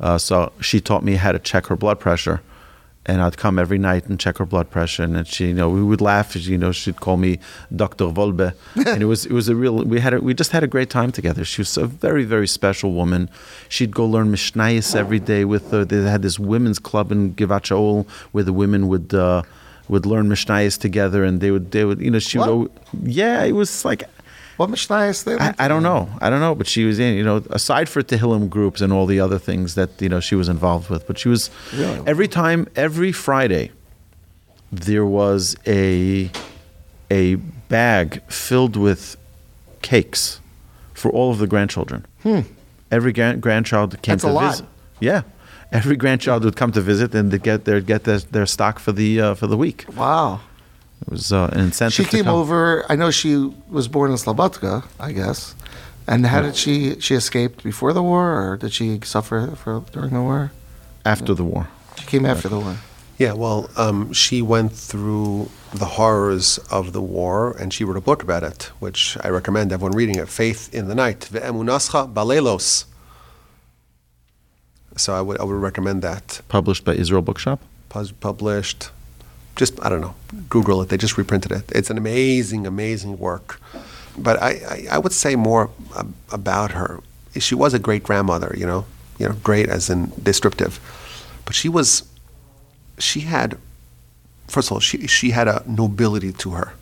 uh, 0.00 0.18
so 0.18 0.52
she 0.60 0.80
taught 0.80 1.04
me 1.04 1.14
how 1.14 1.32
to 1.32 1.38
check 1.38 1.66
her 1.66 1.76
blood 1.76 2.00
pressure. 2.00 2.42
And 3.06 3.20
I'd 3.20 3.36
come 3.36 3.58
every 3.58 3.76
night 3.76 4.06
and 4.06 4.18
check 4.18 4.38
her 4.38 4.46
blood 4.46 4.70
pressure, 4.70 5.02
and 5.02 5.26
she, 5.26 5.48
you 5.48 5.52
know, 5.54 5.68
we 5.68 5.82
would 5.82 6.00
laugh. 6.00 6.34
You 6.34 6.56
know, 6.56 6.72
she'd 6.72 7.00
call 7.00 7.18
me 7.18 7.38
Doctor 7.76 8.06
Volbe, 8.06 8.54
and 8.86 9.02
it 9.02 9.04
was 9.04 9.26
it 9.26 9.32
was 9.32 9.46
a 9.50 9.54
real. 9.54 9.84
We 9.84 10.00
had 10.00 10.14
a, 10.14 10.20
we 10.20 10.32
just 10.32 10.52
had 10.52 10.64
a 10.64 10.66
great 10.66 10.88
time 10.88 11.12
together. 11.12 11.44
She 11.44 11.60
was 11.60 11.76
a 11.76 11.86
very 11.86 12.24
very 12.24 12.48
special 12.48 12.92
woman. 12.94 13.28
She'd 13.68 13.90
go 13.94 14.06
learn 14.06 14.32
Mishnayos 14.32 14.96
every 14.96 15.18
day 15.20 15.44
with 15.44 15.70
her. 15.70 15.84
They 15.84 16.00
had 16.10 16.22
this 16.22 16.38
women's 16.38 16.78
club 16.78 17.12
in 17.12 17.34
Givat 17.34 17.64
Shaul 17.68 18.08
where 18.32 18.44
the 18.44 18.54
women 18.54 18.88
would 18.88 19.12
uh, 19.12 19.42
would 19.90 20.06
learn 20.06 20.30
Mishnayos 20.30 20.78
together, 20.80 21.24
and 21.24 21.42
they 21.42 21.50
would 21.50 21.72
they 21.72 21.84
would 21.84 22.00
you 22.00 22.10
know 22.10 22.18
she 22.20 22.38
would. 22.38 22.48
What? 22.48 22.70
al- 22.70 23.02
Yeah, 23.02 23.44
it 23.44 23.52
was 23.52 23.84
like 23.84 24.04
What 24.56 24.70
Mishnayos 24.70 25.24
they 25.24 25.36
I, 25.36 25.54
I 25.58 25.68
don't 25.68 25.82
know. 25.82 26.08
I 26.20 26.30
don't 26.30 26.40
know, 26.40 26.54
but 26.54 26.66
she 26.68 26.84
was 26.84 26.98
in, 27.00 27.16
you 27.16 27.24
know, 27.24 27.42
aside 27.50 27.88
for 27.88 28.02
Tehillim 28.02 28.48
groups 28.48 28.80
and 28.80 28.92
all 28.92 29.04
the 29.06 29.18
other 29.18 29.38
things 29.38 29.74
that, 29.74 30.00
you 30.00 30.08
know, 30.08 30.20
she 30.20 30.34
was 30.36 30.48
involved 30.48 30.90
with. 30.90 31.06
But 31.06 31.18
she 31.18 31.28
was, 31.28 31.50
Really? 31.74 32.02
every 32.06 32.28
time, 32.28 32.68
every 32.76 33.10
Friday, 33.10 33.72
there 34.70 35.04
was 35.06 35.56
a, 35.66 36.30
a 37.10 37.34
bag 37.68 38.22
filled 38.30 38.76
with 38.76 39.16
cakes 39.82 40.40
for 40.92 41.10
all 41.10 41.30
of 41.32 41.38
the 41.38 41.46
grandchildren. 41.46 42.06
Every 42.90 43.12
grand, 43.12 43.40
grandchild 43.42 44.00
came 44.02 44.12
Hmm. 44.12 44.16
That's 44.16 44.22
to 44.24 44.30
a 44.30 44.32
lot. 44.32 44.50
visit. 44.52 44.66
Yeah. 45.00 45.22
Every 45.72 45.96
grandchild 45.96 46.44
would 46.44 46.54
come 46.56 46.70
to 46.72 46.80
visit 46.80 47.12
and 47.14 47.30
they 47.32 47.38
get 47.38 47.64
their, 47.64 47.80
get 47.80 48.04
their, 48.04 48.18
their 48.20 48.46
stock 48.46 48.78
for 48.78 48.92
the, 48.92 49.20
uh, 49.20 49.34
for 49.34 49.48
the 49.48 49.56
week. 49.56 49.84
Wow. 49.96 50.40
It 51.02 51.10
was 51.10 51.32
uh, 51.32 51.50
an 51.52 51.60
incentive 51.60 51.94
She 51.94 52.04
to 52.04 52.08
came 52.10 52.24
come. 52.24 52.34
over. 52.34 52.84
I 52.90 52.96
know 52.96 53.10
she 53.10 53.52
was 53.68 53.88
born 53.88 54.10
in 54.10 54.16
Slobodka, 54.16 54.84
I 54.98 55.12
guess. 55.12 55.54
And 56.06 56.26
how 56.26 56.42
did 56.42 56.56
she 56.56 56.98
she 57.00 57.14
escaped 57.14 57.62
before 57.64 57.92
the 57.92 58.02
war, 58.02 58.26
or 58.52 58.56
did 58.56 58.72
she 58.72 59.00
suffer 59.04 59.54
for 59.56 59.82
during 59.92 60.12
the 60.14 60.20
war? 60.22 60.52
after 61.06 61.34
the 61.34 61.44
war. 61.44 61.68
She 61.98 62.06
came 62.06 62.24
after 62.24 62.48
the 62.48 62.58
war. 62.58 62.76
Yeah, 63.18 63.34
well, 63.34 63.68
um, 63.76 64.12
she 64.12 64.40
went 64.42 64.72
through 64.72 65.50
the 65.72 65.84
horrors 65.98 66.58
of 66.70 66.92
the 66.92 67.00
war, 67.02 67.54
and 67.60 67.72
she 67.74 67.84
wrote 67.84 67.96
a 67.98 68.00
book 68.00 68.22
about 68.22 68.42
it, 68.42 68.70
which 68.80 69.16
I 69.22 69.28
recommend 69.28 69.70
everyone 69.72 69.92
reading 69.96 70.16
it. 70.18 70.28
Faith 70.28 70.72
in 70.74 70.88
the 70.88 70.94
Night, 70.94 71.28
Ve'emunascha 71.30 72.12
Balelos. 72.12 72.86
So 74.96 75.14
I 75.14 75.20
would 75.20 75.38
I 75.40 75.44
would 75.44 75.54
recommend 75.70 76.02
that. 76.02 76.40
Published 76.48 76.84
by 76.84 76.94
Israel 76.94 77.22
Bookshop. 77.22 77.60
Pus- 77.88 78.12
Published, 78.12 78.90
just 79.56 79.82
I 79.84 79.88
don't 79.88 80.00
know, 80.00 80.14
Google 80.48 80.82
it. 80.82 80.88
They 80.88 80.96
just 80.96 81.16
reprinted 81.16 81.52
it. 81.52 81.70
It's 81.72 81.90
an 81.90 81.98
amazing, 81.98 82.66
amazing 82.66 83.18
work. 83.18 83.60
But 84.16 84.40
I, 84.42 84.50
I, 84.50 84.86
I 84.92 84.98
would 84.98 85.12
say 85.12 85.34
more 85.36 85.70
ab- 85.96 86.14
about 86.30 86.72
her. 86.72 87.00
She 87.38 87.54
was 87.54 87.74
a 87.74 87.78
great 87.78 88.04
grandmother, 88.04 88.54
you 88.56 88.66
know, 88.66 88.86
you 89.18 89.28
know, 89.28 89.34
great 89.42 89.68
as 89.68 89.90
in 89.90 90.12
descriptive, 90.22 90.78
but 91.44 91.54
she 91.54 91.68
was, 91.68 92.04
she 92.98 93.20
had, 93.20 93.58
first 94.46 94.68
of 94.68 94.72
all, 94.72 94.80
she 94.80 95.06
she 95.06 95.30
had 95.30 95.48
a 95.48 95.62
nobility 95.66 96.32
to 96.32 96.50
her. 96.52 96.74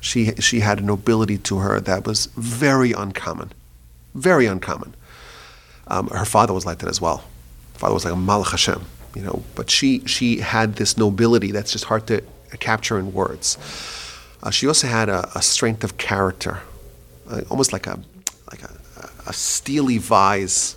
She 0.00 0.32
she 0.38 0.60
had 0.60 0.78
a 0.78 0.82
nobility 0.82 1.38
to 1.38 1.58
her 1.58 1.80
that 1.80 2.06
was 2.06 2.26
very 2.36 2.92
uncommon, 2.92 3.52
very 4.14 4.46
uncommon. 4.46 4.94
Um, 5.88 6.08
her 6.08 6.24
father 6.24 6.52
was 6.52 6.66
like 6.66 6.78
that 6.78 6.88
as 6.88 7.00
well. 7.00 7.24
Father 7.74 7.94
was 7.94 8.04
like 8.04 8.14
a 8.14 8.16
Malach 8.16 8.50
Hashem, 8.50 8.82
you 9.16 9.22
know. 9.22 9.42
But 9.54 9.70
she 9.70 10.00
she 10.06 10.28
had 10.40 10.76
this 10.76 10.96
nobility 10.96 11.50
that's 11.52 11.72
just 11.72 11.86
hard 11.86 12.06
to 12.06 12.22
capture 12.58 12.98
in 12.98 13.12
words. 13.12 13.58
Uh, 14.42 14.50
she 14.50 14.66
also 14.66 14.86
had 14.86 15.08
a, 15.08 15.20
a 15.34 15.42
strength 15.42 15.82
of 15.84 15.96
character, 15.96 16.54
uh, 17.30 17.40
almost 17.50 17.72
like 17.72 17.86
a 17.86 17.98
like 18.50 18.62
a, 18.62 18.70
a 19.26 19.32
steely 19.32 19.98
vise, 19.98 20.76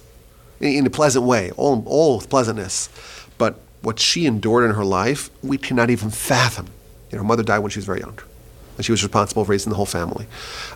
in, 0.60 0.70
in 0.80 0.88
a 0.88 0.90
pleasant 0.90 1.26
way, 1.26 1.52
all 1.58 1.84
all 1.86 2.18
with 2.18 2.30
pleasantness. 2.30 2.90
But 3.38 3.54
what 3.82 4.00
she 4.00 4.26
endured 4.26 4.64
in 4.70 4.76
her 4.76 4.86
life, 4.86 5.30
we 5.44 5.58
cannot 5.58 5.90
even 5.90 6.10
fathom. 6.10 6.68
You 7.12 7.18
know, 7.18 7.24
her 7.24 7.28
mother 7.28 7.44
died 7.44 7.60
when 7.60 7.72
she 7.72 7.80
was 7.80 7.86
very 7.86 8.00
young, 8.00 8.18
and 8.78 8.86
she 8.86 8.92
was 8.92 9.04
responsible 9.04 9.46
for 9.46 9.52
raising 9.52 9.70
the 9.70 9.76
whole 9.76 9.86
family. 9.86 10.26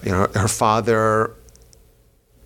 You 0.04 0.12
know, 0.12 0.18
her, 0.34 0.40
her 0.42 0.48
father 0.48 1.34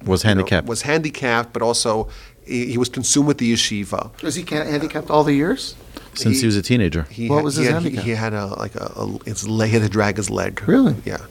Was 0.06 0.24
you 0.24 0.28
know, 0.28 0.36
handicapped. 0.36 0.68
was 0.68 0.82
handicapped, 0.84 1.54
but 1.54 1.62
also 1.62 2.10
he, 2.48 2.66
he 2.74 2.78
was 2.78 2.90
consumed 2.90 3.28
with 3.28 3.38
the 3.38 3.54
yeshiva. 3.54 4.02
Was 4.24 4.36
he 4.36 4.44
can- 4.44 4.66
handicapped 4.68 5.10
all 5.10 5.24
the 5.24 5.34
years? 5.34 5.76
since 6.14 6.36
he- 6.36 6.42
he 6.42 6.46
was 6.48 6.56
a 6.56 6.62
teenager. 6.62 7.04
He 7.12 7.30
What 7.30 7.38
had, 7.38 7.44
was 7.46 7.56
he 7.58 7.64
his 7.64 7.74
had, 7.74 7.82
he, 7.84 7.90
handicap? 7.90 8.06
he 8.06 8.12
had 8.24 8.34
a 8.34 8.46
like 8.64 8.76
a, 8.76 8.86
a 9.04 9.06
his 9.26 9.48
leg 9.48 9.70
he 9.70 9.76
had 9.78 9.84
to 9.84 9.90
drag 9.90 10.18
his 10.18 10.30
leg. 10.30 10.62
Really? 10.68 10.96
Yeah, 11.06 11.22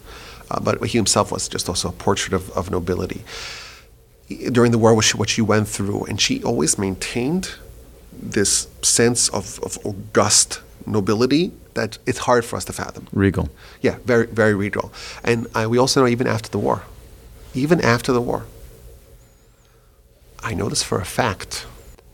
uh, 0.50 0.60
but 0.60 0.74
he 0.90 0.96
himself 0.98 1.32
was 1.32 1.48
just 1.48 1.68
also 1.68 1.88
a 1.88 1.92
portrait 2.06 2.32
of, 2.34 2.50
of 2.58 2.70
nobility. 2.70 3.20
He- 4.28 4.50
During 4.50 4.72
the 4.72 4.78
war, 4.78 4.94
what 4.94 5.04
she, 5.04 5.16
what 5.16 5.28
she 5.28 5.42
went 5.42 5.68
through, 5.68 6.04
and 6.08 6.20
she 6.20 6.42
always 6.42 6.78
maintained 6.78 7.54
this 8.12 8.66
sense 8.82 9.28
of, 9.28 9.60
of 9.62 9.78
august 9.84 10.60
nobility 10.86 11.52
that 11.74 11.98
it's 12.06 12.20
hard 12.20 12.44
for 12.44 12.56
us 12.56 12.64
to 12.64 12.72
fathom. 12.72 13.06
Regal. 13.12 13.48
Yeah, 13.82 13.96
very 14.04 14.26
very 14.26 14.54
regal. 14.54 14.86
And 15.22 15.46
I, 15.54 15.66
we 15.66 15.78
also 15.78 16.00
know 16.00 16.06
even 16.08 16.26
after 16.26 16.48
the 16.48 16.58
war, 16.58 16.78
even 17.54 17.80
after 17.80 18.12
the 18.12 18.20
war, 18.22 18.40
I 20.42 20.54
know 20.54 20.68
this 20.68 20.82
for 20.82 21.00
a 21.00 21.04
fact. 21.04 21.66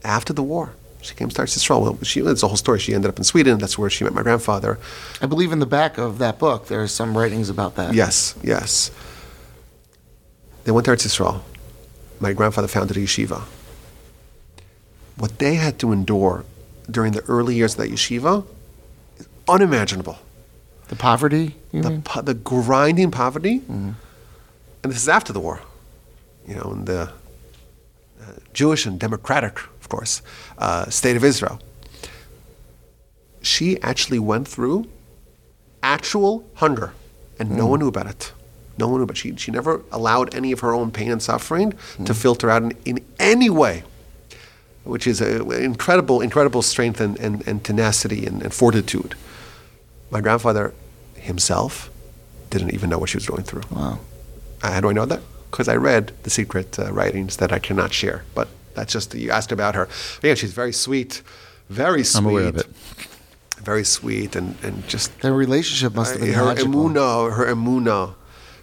After 0.04 0.32
the 0.32 0.42
war, 0.42 0.72
she 1.00 1.14
came 1.14 1.28
to 1.28 1.42
Eretz 1.42 1.56
Yisrael. 1.56 1.82
Well, 1.82 1.98
she, 2.02 2.20
it's 2.20 2.42
a 2.42 2.48
whole 2.48 2.56
story. 2.56 2.78
She 2.78 2.94
ended 2.94 3.08
up 3.08 3.18
in 3.18 3.24
Sweden. 3.24 3.58
That's 3.58 3.76
where 3.76 3.90
she 3.90 4.04
met 4.04 4.14
my 4.14 4.22
grandfather. 4.22 4.78
I 5.20 5.26
believe 5.26 5.52
in 5.52 5.58
the 5.58 5.66
back 5.66 5.98
of 5.98 6.18
that 6.18 6.38
book 6.38 6.68
there's 6.68 6.92
some 6.92 7.16
writings 7.16 7.48
about 7.48 7.76
that. 7.76 7.94
Yes, 7.94 8.34
yes. 8.42 8.90
They 10.64 10.72
went 10.72 10.84
to 10.86 10.92
Eretz 10.92 11.06
Yisrael. 11.06 11.42
My 12.20 12.32
grandfather 12.32 12.68
founded 12.68 12.96
a 12.96 13.00
yeshiva. 13.00 13.42
What 15.16 15.38
they 15.38 15.56
had 15.56 15.78
to 15.80 15.92
endure 15.92 16.44
during 16.90 17.12
the 17.12 17.22
early 17.24 17.56
years 17.56 17.74
of 17.74 17.78
that 17.78 17.90
yeshiva 17.90 18.46
is 19.18 19.28
unimaginable. 19.48 20.18
The 20.88 20.96
poverty. 20.96 21.56
You 21.72 21.82
the, 21.82 21.90
mean? 21.90 22.02
po- 22.02 22.22
the 22.22 22.34
grinding 22.34 23.10
poverty, 23.10 23.60
mm-hmm. 23.60 23.90
and 24.82 24.92
this 24.92 25.02
is 25.02 25.08
after 25.08 25.32
the 25.32 25.40
war, 25.40 25.60
you 26.46 26.54
know, 26.54 26.72
in 26.72 26.84
the 26.84 27.12
Jewish 28.52 28.86
and 28.86 28.98
democratic, 28.98 29.58
of 29.80 29.88
course, 29.88 30.22
uh, 30.58 30.88
state 30.90 31.16
of 31.16 31.24
Israel. 31.24 31.60
She 33.40 33.80
actually 33.82 34.18
went 34.18 34.46
through 34.46 34.86
actual 35.82 36.44
hunger, 36.54 36.92
and 37.38 37.50
no 37.50 37.66
one 37.66 37.80
knew 37.80 37.88
about 37.88 38.06
it. 38.06 38.32
No 38.78 38.88
one 38.88 38.98
knew 38.98 39.04
about 39.04 39.16
it. 39.16 39.20
She, 39.20 39.36
she 39.36 39.50
never 39.50 39.82
allowed 39.90 40.34
any 40.34 40.52
of 40.52 40.60
her 40.60 40.72
own 40.72 40.90
pain 40.90 41.10
and 41.10 41.22
suffering 41.22 41.74
to 42.04 42.14
filter 42.14 42.50
out 42.50 42.62
in, 42.62 42.72
in 42.84 43.04
any 43.18 43.50
way, 43.50 43.82
which 44.84 45.06
is 45.06 45.20
an 45.20 45.50
incredible, 45.52 46.20
incredible 46.20 46.62
strength 46.62 47.00
and, 47.00 47.18
and, 47.18 47.46
and 47.48 47.64
tenacity 47.64 48.26
and, 48.26 48.42
and 48.42 48.54
fortitude. 48.54 49.14
My 50.10 50.20
grandfather 50.20 50.72
himself 51.16 51.90
didn't 52.50 52.74
even 52.74 52.90
know 52.90 52.98
what 52.98 53.08
she 53.08 53.16
was 53.16 53.26
going 53.26 53.42
through. 53.42 53.62
Wow. 53.70 53.98
Uh, 54.62 54.72
how 54.72 54.80
do 54.80 54.90
I 54.90 54.92
know 54.92 55.06
that? 55.06 55.20
Because 55.52 55.68
I 55.68 55.76
read 55.76 56.12
the 56.24 56.30
secret 56.30 56.78
uh, 56.78 56.90
writings 56.92 57.36
that 57.36 57.52
I 57.52 57.58
cannot 57.60 57.92
share. 57.92 58.24
But 58.34 58.48
that's 58.74 58.92
just 58.92 59.14
you 59.14 59.30
asked 59.30 59.52
about 59.52 59.74
her. 59.74 59.86
But 60.20 60.28
yeah, 60.28 60.34
she's 60.34 60.52
very 60.54 60.72
sweet, 60.72 61.22
very 61.68 62.02
sweet. 62.04 62.18
I'm 62.18 62.26
aware 62.26 62.48
of 62.48 62.56
it. 62.56 62.66
Very 63.62 63.84
sweet 63.84 64.34
and, 64.34 64.56
and 64.64 64.88
just 64.88 65.16
Their 65.20 65.34
relationship 65.34 65.94
must 65.94 66.12
have 66.12 66.20
been 66.22 66.32
her 66.34 66.46
magical. 66.46 66.72
emuna, 66.72 67.32
her 67.36 67.46
emuna, 67.54 68.14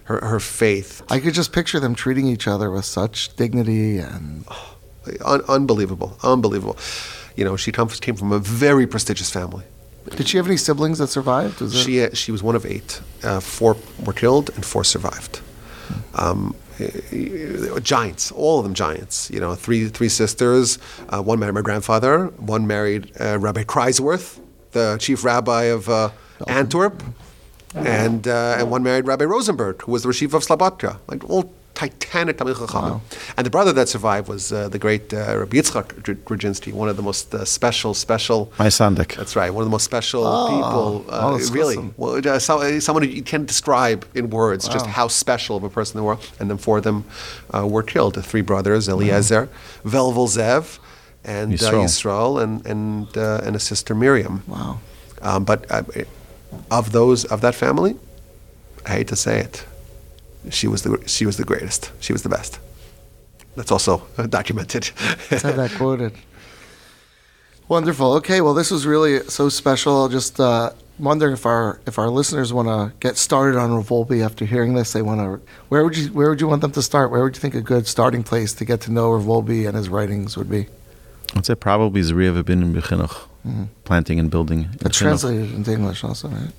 her 0.04 0.18
her 0.20 0.40
faith, 0.40 1.00
I 1.08 1.20
could 1.20 1.32
just 1.32 1.52
picture 1.52 1.80
them 1.80 1.94
treating 1.94 2.26
each 2.26 2.46
other 2.46 2.70
with 2.70 2.84
such 2.84 3.34
dignity 3.36 3.98
and 3.98 4.44
Un- 5.24 5.42
unbelievable, 5.48 6.18
unbelievable. 6.22 6.76
You 7.36 7.44
know, 7.46 7.56
she 7.56 7.72
comes 7.72 7.98
came 8.00 8.16
from 8.16 8.32
a 8.32 8.38
very 8.38 8.86
prestigious 8.86 9.30
family. 9.30 9.64
did 10.16 10.28
she 10.28 10.36
have 10.36 10.46
any 10.46 10.58
siblings 10.58 10.98
that 10.98 11.06
survived? 11.08 11.60
Was 11.60 11.74
She 11.74 12.02
uh, 12.04 12.10
she 12.12 12.30
was 12.32 12.42
one 12.42 12.56
of 12.56 12.66
eight. 12.66 13.00
Uh, 13.22 13.40
four 13.40 13.76
were 14.04 14.12
killed 14.12 14.50
and 14.54 14.64
four 14.66 14.84
survived. 14.84 15.40
Um, 16.14 16.54
giants, 17.80 18.32
all 18.32 18.58
of 18.58 18.64
them 18.64 18.74
giants. 18.74 19.30
You 19.30 19.40
know, 19.40 19.54
three 19.54 19.88
three 19.88 20.08
sisters. 20.08 20.78
Uh, 21.08 21.22
one 21.22 21.38
married 21.38 21.54
my 21.54 21.62
grandfather. 21.62 22.26
One 22.38 22.66
married 22.66 23.12
uh, 23.20 23.38
Rabbi 23.38 23.64
Kreiswirth, 23.64 24.40
the 24.72 24.96
chief 25.00 25.24
rabbi 25.24 25.64
of 25.64 25.88
uh, 25.88 26.10
Antwerp, 26.46 27.02
and 27.74 28.26
uh, 28.26 28.56
and 28.58 28.70
one 28.70 28.82
married 28.82 29.06
Rabbi 29.06 29.24
Rosenberg, 29.24 29.82
who 29.82 29.92
was 29.92 30.02
the 30.02 30.08
Rashiv 30.08 30.34
of 30.34 30.42
Slobodka. 30.42 30.98
Like 31.08 31.28
all 31.28 31.52
titanic 31.80 32.36
Talmid 32.36 32.56
Chachamim. 32.56 33.00
And 33.36 33.46
the 33.46 33.50
brother 33.50 33.72
that 33.72 33.88
survived 33.88 34.28
was 34.28 34.52
uh, 34.52 34.68
the 34.68 34.78
great 34.78 35.06
uh, 35.14 35.38
Rabbi 35.38 35.56
Yitzchak 35.58 35.86
Dr- 36.02 36.74
one 36.82 36.88
of 36.92 36.96
the 37.00 37.02
most 37.10 37.34
uh, 37.34 37.44
special, 37.44 37.94
special. 37.94 38.52
My 38.58 38.66
Sandik. 38.78 39.10
That's 39.16 39.34
right, 39.34 39.50
one 39.56 39.62
of 39.62 39.68
the 39.70 39.76
most 39.78 39.84
special 39.84 40.22
Oh, 40.26 40.48
people. 40.54 41.14
Uh, 41.14 41.20
oh, 41.32 41.50
really, 41.58 41.76
awesome. 41.76 41.94
well, 41.96 42.28
uh, 42.28 42.38
so, 42.38 42.60
uh, 42.60 42.80
someone 42.80 43.02
who 43.04 43.10
you 43.10 43.22
can't 43.22 43.46
describe 43.46 44.00
in 44.14 44.24
words 44.30 44.68
just 44.68 44.86
how 44.98 45.08
special 45.08 45.54
of 45.56 45.64
a 45.64 45.70
person 45.78 45.94
they 45.98 46.04
were. 46.10 46.18
And 46.38 46.50
then 46.50 46.58
four 46.58 46.78
of 46.78 46.84
them 46.84 47.04
uh, 47.54 47.66
were 47.74 47.82
killed. 47.82 48.14
The 48.14 48.22
three 48.22 48.42
brothers, 48.42 48.88
Eliezer, 48.88 49.48
Velvel 49.84 50.28
Zev, 50.36 50.78
and 51.24 51.46
Yisrael, 51.52 51.84
uh, 51.84 51.86
Yisrael. 51.86 52.32
And 52.42 52.66
and 52.72 53.16
uh, 53.16 53.46
and 53.46 53.56
a 53.56 53.62
sister 53.70 53.94
Miriam. 53.94 54.42
wow. 54.46 54.80
Um, 55.22 55.44
but 55.44 55.60
uh, 55.70 55.82
of 56.70 56.92
those 56.92 57.20
of 57.34 57.40
that 57.40 57.54
family, 57.54 57.92
I 58.86 58.90
hate 58.98 59.08
to 59.08 59.16
say 59.16 59.40
it, 59.46 59.56
she 60.48 60.66
was 60.68 60.82
the 60.82 61.02
she 61.06 61.26
was 61.26 61.36
the 61.36 61.44
greatest. 61.44 61.92
She 62.00 62.12
was 62.12 62.22
the 62.22 62.28
best. 62.28 62.58
That's 63.56 63.70
also 63.72 64.02
uh, 64.16 64.26
documented. 64.38 64.90
Let's 65.30 65.42
have 65.42 65.56
that 65.56 65.72
quoted. 65.72 66.12
Wonderful. 67.68 68.14
Okay, 68.14 68.40
well, 68.40 68.54
this 68.54 68.70
was 68.70 68.84
really 68.86 69.20
so 69.28 69.48
special. 69.48 70.08
Just 70.08 70.40
uh, 70.40 70.70
wondering 70.98 71.34
if 71.34 71.46
our 71.46 71.80
if 71.86 71.98
our 71.98 72.08
listeners 72.10 72.52
want 72.52 72.68
to 72.68 72.92
get 72.98 73.16
started 73.16 73.56
on 73.58 73.70
Revolbi 73.70 74.24
after 74.24 74.44
hearing 74.44 74.74
this, 74.74 74.92
they 74.92 75.02
want 75.02 75.20
to. 75.20 75.40
Where 75.68 75.84
would 75.84 75.96
you 75.96 76.08
Where 76.12 76.30
would 76.30 76.40
you 76.40 76.48
want 76.48 76.62
them 76.62 76.72
to 76.72 76.82
start? 76.82 77.10
Where 77.10 77.22
would 77.22 77.36
you 77.36 77.40
think 77.40 77.54
a 77.54 77.60
good 77.60 77.86
starting 77.86 78.22
place 78.24 78.52
to 78.54 78.64
get 78.64 78.80
to 78.82 78.90
know 78.92 79.10
Revolbi 79.10 79.66
and 79.68 79.76
his 79.76 79.88
writings 79.88 80.36
would 80.36 80.50
be? 80.50 80.66
I'd 81.36 81.46
say 81.46 81.54
probably 81.54 82.00
Zriya 82.00 82.42
V'Bin 82.42 82.72
B'chinuch, 82.74 83.68
planting 83.84 84.18
and 84.18 84.30
building. 84.32 84.62
in 84.64 84.70
It's 84.86 84.98
chinuch. 84.98 85.02
translated 85.02 85.54
into 85.54 85.70
English 85.72 86.02
also, 86.02 86.28
right? 86.28 86.50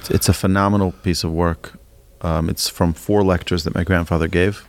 It's, 0.00 0.10
it's 0.10 0.28
a 0.28 0.32
phenomenal 0.32 0.90
piece 0.90 1.22
of 1.22 1.30
work. 1.30 1.77
Um, 2.22 2.48
it's 2.48 2.68
from 2.68 2.92
four 2.92 3.22
lectures 3.22 3.64
that 3.64 3.74
my 3.74 3.84
grandfather 3.84 4.28
gave. 4.28 4.66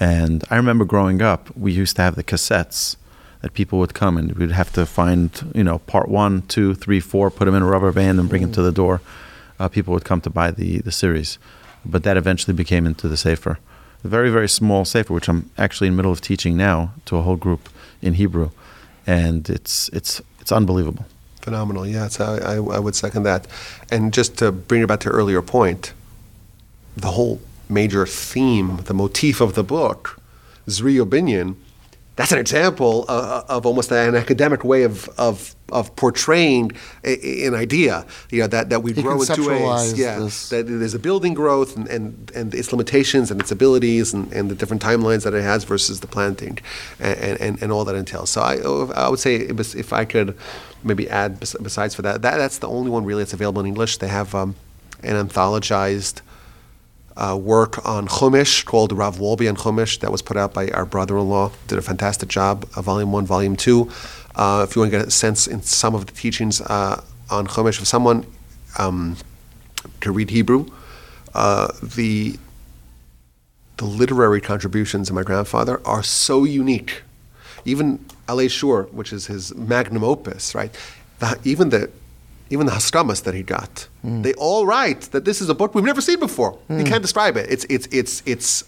And 0.00 0.44
I 0.50 0.56
remember 0.56 0.84
growing 0.84 1.22
up, 1.22 1.54
we 1.56 1.72
used 1.72 1.96
to 1.96 2.02
have 2.02 2.16
the 2.16 2.24
cassettes 2.24 2.96
that 3.42 3.54
people 3.54 3.78
would 3.78 3.94
come 3.94 4.16
and 4.16 4.32
we'd 4.32 4.50
have 4.50 4.72
to 4.72 4.86
find, 4.86 5.52
you 5.54 5.62
know, 5.62 5.78
part 5.80 6.08
one, 6.08 6.42
two, 6.42 6.74
three, 6.74 7.00
four, 7.00 7.30
put 7.30 7.44
them 7.44 7.54
in 7.54 7.62
a 7.62 7.66
rubber 7.66 7.92
band 7.92 8.18
and 8.18 8.28
bring 8.28 8.42
them 8.42 8.52
to 8.52 8.62
the 8.62 8.72
door. 8.72 9.00
Uh, 9.58 9.68
people 9.68 9.92
would 9.92 10.04
come 10.04 10.20
to 10.22 10.30
buy 10.30 10.50
the, 10.50 10.78
the 10.78 10.90
series. 10.90 11.38
But 11.84 12.02
that 12.04 12.16
eventually 12.16 12.54
became 12.54 12.86
into 12.86 13.08
the 13.08 13.16
Sefer. 13.16 13.58
A 14.02 14.08
very, 14.08 14.30
very 14.30 14.48
small 14.48 14.84
Sefer, 14.84 15.12
which 15.12 15.28
I'm 15.28 15.50
actually 15.58 15.88
in 15.88 15.92
the 15.92 15.96
middle 15.98 16.12
of 16.12 16.20
teaching 16.20 16.56
now 16.56 16.92
to 17.04 17.16
a 17.16 17.22
whole 17.22 17.36
group 17.36 17.68
in 18.00 18.14
Hebrew. 18.14 18.50
And 19.06 19.48
it's, 19.50 19.88
it's, 19.90 20.22
it's 20.40 20.50
unbelievable. 20.50 21.04
Phenomenal. 21.42 21.86
Yeah, 21.86 22.08
I, 22.18 22.24
I, 22.24 22.54
I 22.54 22.78
would 22.78 22.96
second 22.96 23.24
that. 23.24 23.46
And 23.90 24.14
just 24.14 24.38
to 24.38 24.50
bring 24.50 24.82
it 24.82 24.86
back 24.86 25.00
to 25.00 25.10
your 25.10 25.18
earlier 25.18 25.42
point, 25.42 25.92
the 26.96 27.12
whole 27.12 27.40
major 27.68 28.06
theme, 28.06 28.78
the 28.84 28.94
motif 28.94 29.40
of 29.40 29.54
the 29.54 29.64
book, 29.64 30.20
Zri 30.68 30.98
Binyan, 31.04 31.56
that's 32.16 32.30
an 32.30 32.38
example 32.38 33.04
uh, 33.08 33.42
of 33.48 33.66
almost 33.66 33.90
an 33.90 34.14
academic 34.14 34.62
way 34.62 34.84
of, 34.84 35.08
of, 35.18 35.56
of 35.70 35.96
portraying 35.96 36.70
a, 37.02 37.46
an 37.46 37.54
idea. 37.54 38.06
You 38.30 38.42
know 38.42 38.46
that, 38.46 38.70
that 38.70 38.84
we 38.84 38.92
He 38.92 39.02
grow 39.02 39.20
in 39.20 39.26
two 39.26 39.48
ways. 39.48 39.98
Yeah, 39.98 40.20
this. 40.20 40.48
that 40.50 40.66
there's 40.68 40.94
a 40.94 41.00
building 41.00 41.34
growth 41.34 41.76
and, 41.76 41.88
and, 41.88 42.30
and 42.32 42.54
its 42.54 42.72
limitations 42.72 43.32
and 43.32 43.40
its 43.40 43.50
abilities 43.50 44.14
and, 44.14 44.32
and 44.32 44.48
the 44.48 44.54
different 44.54 44.80
timelines 44.80 45.24
that 45.24 45.34
it 45.34 45.42
has 45.42 45.64
versus 45.64 46.00
the 46.00 46.06
planting 46.06 46.58
and, 47.00 47.40
and, 47.40 47.62
and 47.62 47.72
all 47.72 47.84
that 47.84 47.96
entails. 47.96 48.30
So 48.30 48.42
I, 48.42 48.58
I 48.94 49.08
would 49.08 49.18
say 49.18 49.34
if 49.34 49.92
I 49.92 50.04
could 50.04 50.38
maybe 50.84 51.10
add 51.10 51.40
besides 51.40 51.96
for 51.96 52.02
that, 52.02 52.22
that 52.22 52.36
that's 52.36 52.58
the 52.58 52.68
only 52.68 52.90
one 52.92 53.04
really 53.04 53.24
that's 53.24 53.32
available 53.32 53.60
in 53.60 53.66
English. 53.66 53.96
They 53.98 54.08
have 54.08 54.36
um, 54.36 54.54
an 55.02 55.16
anthologized 55.16 56.20
uh, 57.16 57.36
work 57.40 57.86
on 57.86 58.08
Chumash 58.08 58.64
called 58.64 58.92
Rav 58.92 59.18
Wolbe 59.18 59.48
on 59.48 59.56
Chumash 59.56 60.00
that 60.00 60.10
was 60.10 60.22
put 60.22 60.36
out 60.36 60.52
by 60.52 60.68
our 60.68 60.84
brother-in-law. 60.84 61.52
Did 61.68 61.78
a 61.78 61.82
fantastic 61.82 62.28
job. 62.28 62.68
Uh, 62.76 62.82
volume 62.82 63.12
one, 63.12 63.26
volume 63.26 63.56
two. 63.56 63.90
Uh, 64.34 64.66
if 64.68 64.74
you 64.74 64.80
want 64.82 64.92
to 64.92 64.98
get 64.98 65.06
a 65.06 65.10
sense 65.10 65.46
in 65.46 65.62
some 65.62 65.94
of 65.94 66.06
the 66.06 66.12
teachings 66.12 66.60
uh, 66.60 67.02
on 67.30 67.46
Chumash, 67.46 67.80
if 67.80 67.86
someone 67.86 68.26
um, 68.78 69.16
to 70.00 70.10
read 70.10 70.30
Hebrew, 70.30 70.66
uh, 71.34 71.68
the 71.82 72.38
the 73.76 73.84
literary 73.84 74.40
contributions 74.40 75.08
of 75.08 75.16
my 75.16 75.22
grandfather 75.22 75.80
are 75.84 76.02
so 76.02 76.44
unique. 76.44 77.02
Even 77.64 78.04
Alei 78.28 78.48
Shur, 78.48 78.84
which 78.84 79.12
is 79.12 79.26
his 79.26 79.54
magnum 79.54 80.04
opus, 80.04 80.54
right? 80.54 80.72
The, 81.18 81.38
even 81.44 81.70
the 81.70 81.90
even 82.50 82.66
the 82.66 82.72
Haskamas 82.72 83.22
that 83.24 83.34
he 83.34 83.42
got, 83.42 83.88
they 84.02 84.34
all 84.34 84.66
write 84.66 85.02
that 85.12 85.24
this 85.24 85.40
is 85.40 85.48
a 85.48 85.54
book 85.54 85.74
we've 85.74 85.84
never 85.84 86.00
seen 86.00 86.20
before. 86.20 86.58
You 86.68 86.76
hmm. 86.78 86.84
can't 86.84 87.02
describe 87.02 87.36
it. 87.36 87.50
It's 87.50 87.64
it's 87.70 87.88
it's 87.90 88.22
it's 88.26 88.64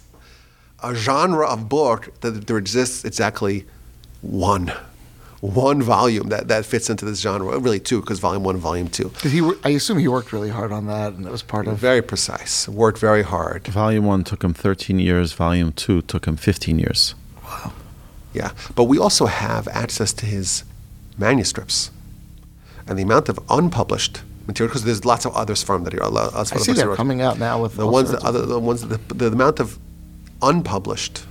a 0.82 0.94
genre 0.94 1.46
of 1.46 1.68
book 1.68 2.08
that 2.20 2.46
there 2.46 2.58
exists 2.58 3.04
exactly 3.04 3.66
one 4.22 4.72
one 5.40 5.82
volume 5.82 6.28
that, 6.28 6.48
that 6.48 6.64
fits 6.64 6.90
into 6.90 7.04
this 7.04 7.20
genre. 7.20 7.58
Really 7.58 7.80
two, 7.80 8.00
because 8.00 8.18
volume 8.18 8.44
one 8.44 8.54
and 8.56 8.62
volume 8.62 8.88
two. 8.88 9.12
Did 9.22 9.32
he? 9.32 9.52
I 9.64 9.70
assume 9.70 9.98
he 9.98 10.08
worked 10.08 10.32
really 10.32 10.50
hard 10.50 10.72
on 10.72 10.86
that, 10.86 11.12
and 11.12 11.26
it 11.26 11.30
was 11.30 11.42
part 11.42 11.66
of. 11.66 11.78
Very 11.78 12.02
precise. 12.02 12.68
Worked 12.68 12.98
very 12.98 13.22
hard. 13.22 13.66
Volume 13.66 14.04
one 14.04 14.24
took 14.24 14.42
him 14.42 14.54
13 14.54 14.98
years. 14.98 15.32
Volume 15.32 15.72
two 15.72 16.02
took 16.02 16.26
him 16.26 16.36
15 16.36 16.78
years. 16.78 17.14
Wow. 17.44 17.72
Yeah, 18.32 18.52
but 18.74 18.84
we 18.84 18.98
also 18.98 19.26
have 19.26 19.66
access 19.68 20.12
to 20.14 20.26
his 20.26 20.64
manuscripts, 21.16 21.90
and 22.86 22.98
the 22.98 23.02
amount 23.02 23.28
of 23.28 23.38
unpublished 23.50 24.22
material 24.46 24.68
because 24.68 24.84
there's 24.84 25.04
lots 25.04 25.24
of 25.24 25.34
others 25.34 25.62
from 25.62 25.84
that. 25.84 25.94
Lots 25.94 26.52
of 26.52 26.58
I 26.58 26.60
see 26.60 26.72
they're 26.72 26.88
wrote. 26.88 26.96
coming 26.96 27.20
out 27.20 27.38
now 27.38 27.60
with 27.60 27.76
the 27.76 27.86
ones 27.86 28.10
that 28.10 28.22
other 28.22 28.44
the 28.46 28.60
ones 28.60 28.86
that 28.86 29.08
the, 29.08 29.14
the 29.14 29.26
amount 29.28 29.60
of 29.60 29.78
unpublished 30.42 31.24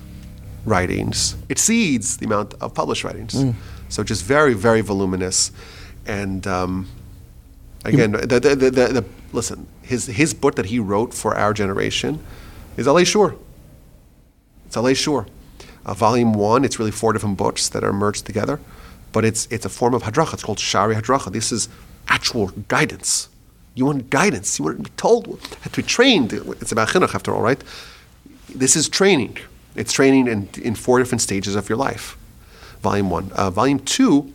writings 0.65 1.35
exceeds 1.49 2.17
the 2.17 2.25
amount 2.25 2.53
of 2.55 2.73
published 2.73 3.03
writings. 3.03 3.33
Hmm. 3.33 3.51
So 3.89 4.03
just 4.03 4.23
very 4.23 4.53
very 4.53 4.81
voluminous, 4.81 5.51
and 6.05 6.45
um, 6.47 6.87
again 7.83 8.11
the, 8.11 8.27
the, 8.27 8.39
the, 8.39 8.55
the, 8.55 8.87
the 8.87 9.05
listen 9.31 9.67
his 9.81 10.07
his 10.07 10.33
book 10.33 10.55
that 10.55 10.67
he 10.67 10.79
wrote 10.79 11.13
for 11.13 11.35
our 11.35 11.53
generation 11.53 12.19
is 12.77 12.87
Alei 12.87 13.05
Shur. 13.05 13.35
It's 14.65 14.75
Alei 14.75 14.95
Shur. 14.95 15.25
Uh, 15.85 15.93
volume 15.93 16.33
one, 16.33 16.65
it's 16.65 16.79
really 16.79 16.91
four 16.91 17.13
different 17.13 17.37
books 17.37 17.69
that 17.69 17.83
are 17.83 17.93
merged 17.93 18.25
together, 18.25 18.59
but 19.15 19.23
it's 19.23 19.47
it's 19.49 19.65
a 19.65 19.69
form 19.69 19.93
of 19.93 20.03
hadracha. 20.03 20.33
It's 20.33 20.43
called 20.43 20.59
Shari 20.59 20.93
Hadracha. 20.93 21.31
This 21.31 21.49
is 21.53 21.69
actual 22.09 22.47
guidance. 22.67 23.29
You 23.73 23.85
want 23.85 24.09
guidance. 24.09 24.59
You 24.59 24.65
want 24.65 24.77
to 24.77 24.83
be 24.83 24.95
told, 24.97 25.25
have 25.63 25.71
to 25.71 25.81
be 25.81 25.87
trained. 25.87 26.33
It's 26.61 26.73
about 26.73 26.89
chinuch 26.89 27.15
after 27.15 27.33
all, 27.33 27.41
right? 27.41 27.61
This 28.63 28.75
is 28.75 28.89
training. 28.89 29.37
It's 29.75 29.93
training 29.93 30.27
in, 30.27 30.49
in 30.61 30.75
four 30.75 30.99
different 30.99 31.21
stages 31.21 31.55
of 31.55 31.69
your 31.69 31.77
life. 31.77 32.17
Volume 32.81 33.09
one. 33.09 33.31
Uh, 33.31 33.49
volume 33.49 33.79
two, 33.79 34.33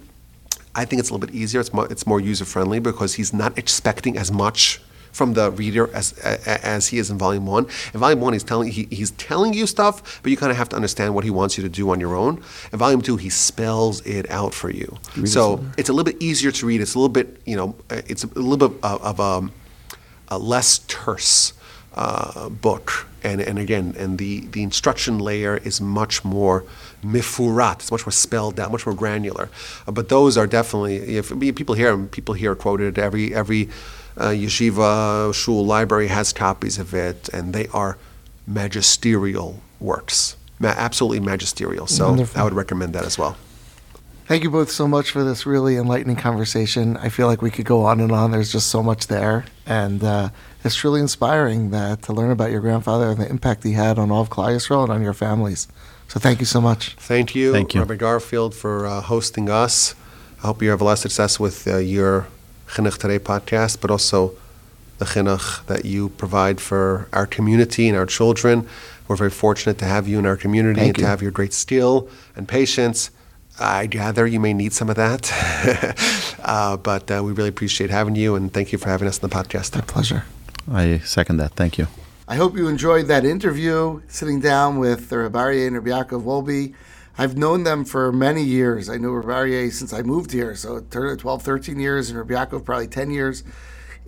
I 0.74 0.86
think 0.86 0.98
it's 1.00 1.10
a 1.10 1.12
little 1.14 1.26
bit 1.26 1.34
easier. 1.34 1.60
It's 1.60 1.74
more, 1.74 1.86
it's 1.92 2.06
more 2.06 2.20
user 2.32 2.46
friendly 2.46 2.80
because 2.80 3.14
he's 3.14 3.32
not 3.34 3.58
expecting 3.58 4.16
as 4.16 4.32
much 4.32 4.80
from 5.12 5.34
the 5.34 5.50
reader 5.50 5.90
as 5.94 6.12
as 6.18 6.88
he 6.88 6.98
is 6.98 7.10
in 7.10 7.18
volume 7.18 7.46
one. 7.46 7.66
In 7.94 8.00
volume 8.00 8.20
one, 8.20 8.32
he's 8.32 8.44
telling 8.44 8.70
he, 8.70 8.86
he's 8.90 9.10
telling 9.12 9.52
you 9.54 9.66
stuff, 9.66 10.20
but 10.22 10.30
you 10.30 10.36
kind 10.36 10.50
of 10.50 10.56
have 10.56 10.68
to 10.70 10.76
understand 10.76 11.14
what 11.14 11.24
he 11.24 11.30
wants 11.30 11.56
you 11.56 11.62
to 11.62 11.68
do 11.68 11.90
on 11.90 12.00
your 12.00 12.14
own. 12.14 12.42
In 12.72 12.78
volume 12.78 13.02
two, 13.02 13.16
he 13.16 13.28
spells 13.28 14.04
it 14.06 14.30
out 14.30 14.54
for 14.54 14.70
you. 14.70 14.96
So 15.26 15.64
it's 15.76 15.88
a 15.88 15.92
little 15.92 16.10
bit 16.12 16.22
easier 16.22 16.50
to 16.52 16.66
read. 16.66 16.80
It's 16.80 16.94
a 16.94 16.98
little 16.98 17.12
bit 17.12 17.40
you 17.44 17.56
know 17.56 17.74
it's 17.90 18.24
a 18.24 18.28
little 18.28 18.68
bit 18.68 18.78
of, 18.82 19.02
of 19.02 19.20
a, 19.20 19.50
a 20.28 20.38
less 20.38 20.80
terse 20.86 21.52
uh, 21.94 22.48
book. 22.48 23.06
And, 23.22 23.40
and 23.40 23.58
again, 23.58 23.94
and 23.98 24.16
the, 24.16 24.46
the 24.46 24.62
instruction 24.62 25.18
layer 25.18 25.58
is 25.58 25.80
much 25.80 26.24
more 26.24 26.64
mifurat. 27.04 27.74
It's 27.80 27.90
much 27.90 28.06
more 28.06 28.12
spelled 28.12 28.58
out, 28.58 28.72
much 28.72 28.86
more 28.86 28.94
granular. 28.94 29.50
Uh, 29.86 29.92
but 29.92 30.08
those 30.08 30.38
are 30.38 30.46
definitely 30.46 31.16
if 31.16 31.38
people 31.38 31.74
hear 31.74 31.98
people 31.98 32.34
hear 32.34 32.54
quoted 32.54 32.98
every 32.98 33.34
every 33.34 33.68
Yeshiva 34.28 35.34
Shul 35.34 35.64
Library 35.64 36.08
has 36.08 36.32
copies 36.32 36.78
of 36.78 36.94
it, 36.94 37.28
and 37.30 37.52
they 37.52 37.66
are 37.68 37.98
magisterial 38.46 39.60
works. 39.80 40.36
Ma- 40.58 40.68
absolutely 40.76 41.20
magisterial. 41.20 41.86
So 41.86 42.08
Wonderful. 42.08 42.40
I 42.40 42.44
would 42.44 42.52
recommend 42.52 42.92
that 42.94 43.04
as 43.04 43.18
well. 43.18 43.36
Thank 44.26 44.44
you 44.44 44.50
both 44.50 44.70
so 44.70 44.86
much 44.86 45.10
for 45.10 45.24
this 45.24 45.44
really 45.44 45.76
enlightening 45.76 46.14
conversation. 46.14 46.96
I 46.98 47.08
feel 47.08 47.26
like 47.26 47.42
we 47.42 47.50
could 47.50 47.64
go 47.64 47.84
on 47.84 48.00
and 48.00 48.12
on. 48.12 48.30
There's 48.30 48.52
just 48.52 48.68
so 48.68 48.80
much 48.80 49.08
there, 49.08 49.44
and 49.66 50.04
uh, 50.04 50.28
it's 50.62 50.76
truly 50.76 51.00
inspiring 51.00 51.70
that 51.70 52.02
to 52.02 52.12
learn 52.12 52.30
about 52.30 52.52
your 52.52 52.60
grandfather 52.60 53.10
and 53.10 53.18
the 53.18 53.28
impact 53.28 53.64
he 53.64 53.72
had 53.72 53.98
on 53.98 54.12
all 54.12 54.22
of 54.22 54.30
Klal 54.30 54.54
Yisrael 54.54 54.84
and 54.84 54.92
on 54.92 55.02
your 55.02 55.14
families. 55.14 55.66
So 56.06 56.20
thank 56.20 56.38
you 56.38 56.46
so 56.46 56.60
much. 56.60 56.94
Thank 56.94 57.34
you, 57.34 57.52
Thank 57.52 57.74
you. 57.74 57.80
Rabbi 57.80 57.96
Garfield, 57.96 58.54
for 58.54 58.86
uh, 58.86 59.00
hosting 59.00 59.50
us. 59.50 59.96
I 60.42 60.46
hope 60.46 60.62
you 60.62 60.70
have 60.70 60.80
a 60.80 60.84
lot 60.84 60.92
of 60.92 60.98
success 60.98 61.40
with 61.40 61.66
uh, 61.66 61.78
your 61.78 62.28
Chinuch 62.70 62.98
Today 62.98 63.18
podcast, 63.18 63.80
but 63.80 63.90
also 63.90 64.32
the 64.98 65.04
chinuch 65.04 65.66
that 65.66 65.84
you 65.84 66.10
provide 66.10 66.60
for 66.60 67.08
our 67.12 67.26
community 67.26 67.88
and 67.88 67.96
our 67.96 68.06
children. 68.06 68.68
We're 69.08 69.16
very 69.16 69.30
fortunate 69.30 69.78
to 69.78 69.86
have 69.86 70.06
you 70.06 70.18
in 70.18 70.26
our 70.26 70.36
community 70.36 70.80
Thank 70.80 70.88
and 70.90 70.98
you. 70.98 71.04
to 71.04 71.08
have 71.08 71.22
your 71.22 71.32
great 71.32 71.52
skill 71.52 72.08
and 72.36 72.46
patience. 72.46 73.10
I 73.58 73.86
gather 73.86 74.26
you 74.26 74.38
may 74.40 74.54
need 74.54 74.72
some 74.72 74.88
of 74.88 74.96
that, 74.96 75.30
uh, 76.44 76.76
but 76.76 77.10
uh, 77.10 77.22
we 77.24 77.32
really 77.32 77.48
appreciate 77.48 77.90
having 77.90 78.14
you 78.14 78.36
and 78.36 78.52
thank 78.52 78.72
you 78.72 78.78
for 78.78 78.88
having 78.88 79.08
us 79.08 79.22
on 79.22 79.28
the 79.28 79.34
podcast. 79.34 79.74
My 79.74 79.80
pleasure. 79.82 80.24
I 80.70 80.98
second 80.98 81.38
that. 81.38 81.52
Thank 81.52 81.76
you. 81.76 81.88
I 82.28 82.36
hope 82.36 82.56
you 82.56 82.68
enjoyed 82.68 83.06
that 83.08 83.24
interview, 83.24 84.00
sitting 84.06 84.38
down 84.38 84.78
with 84.78 85.08
the 85.08 85.18
Rabbi 85.18 85.38
Ari 85.38 85.66
and 85.66 85.74
Rabbi 85.76 85.90
Yaakov 85.90 86.22
Wolbe. 86.22 86.74
I've 87.20 87.36
known 87.36 87.64
them 87.64 87.84
for 87.84 88.10
many 88.10 88.42
years. 88.42 88.88
I 88.88 88.96
know 88.96 89.10
Rabbi 89.10 89.30
Ari 89.30 89.70
since 89.72 89.92
I 89.92 90.00
moved 90.00 90.32
here, 90.32 90.54
so 90.54 90.80
12, 90.80 91.42
13 91.42 91.78
years, 91.78 92.08
and 92.08 92.18
Rabbi 92.18 92.32
Yaakov 92.32 92.64
probably 92.64 92.86
10 92.86 93.10
years. 93.10 93.44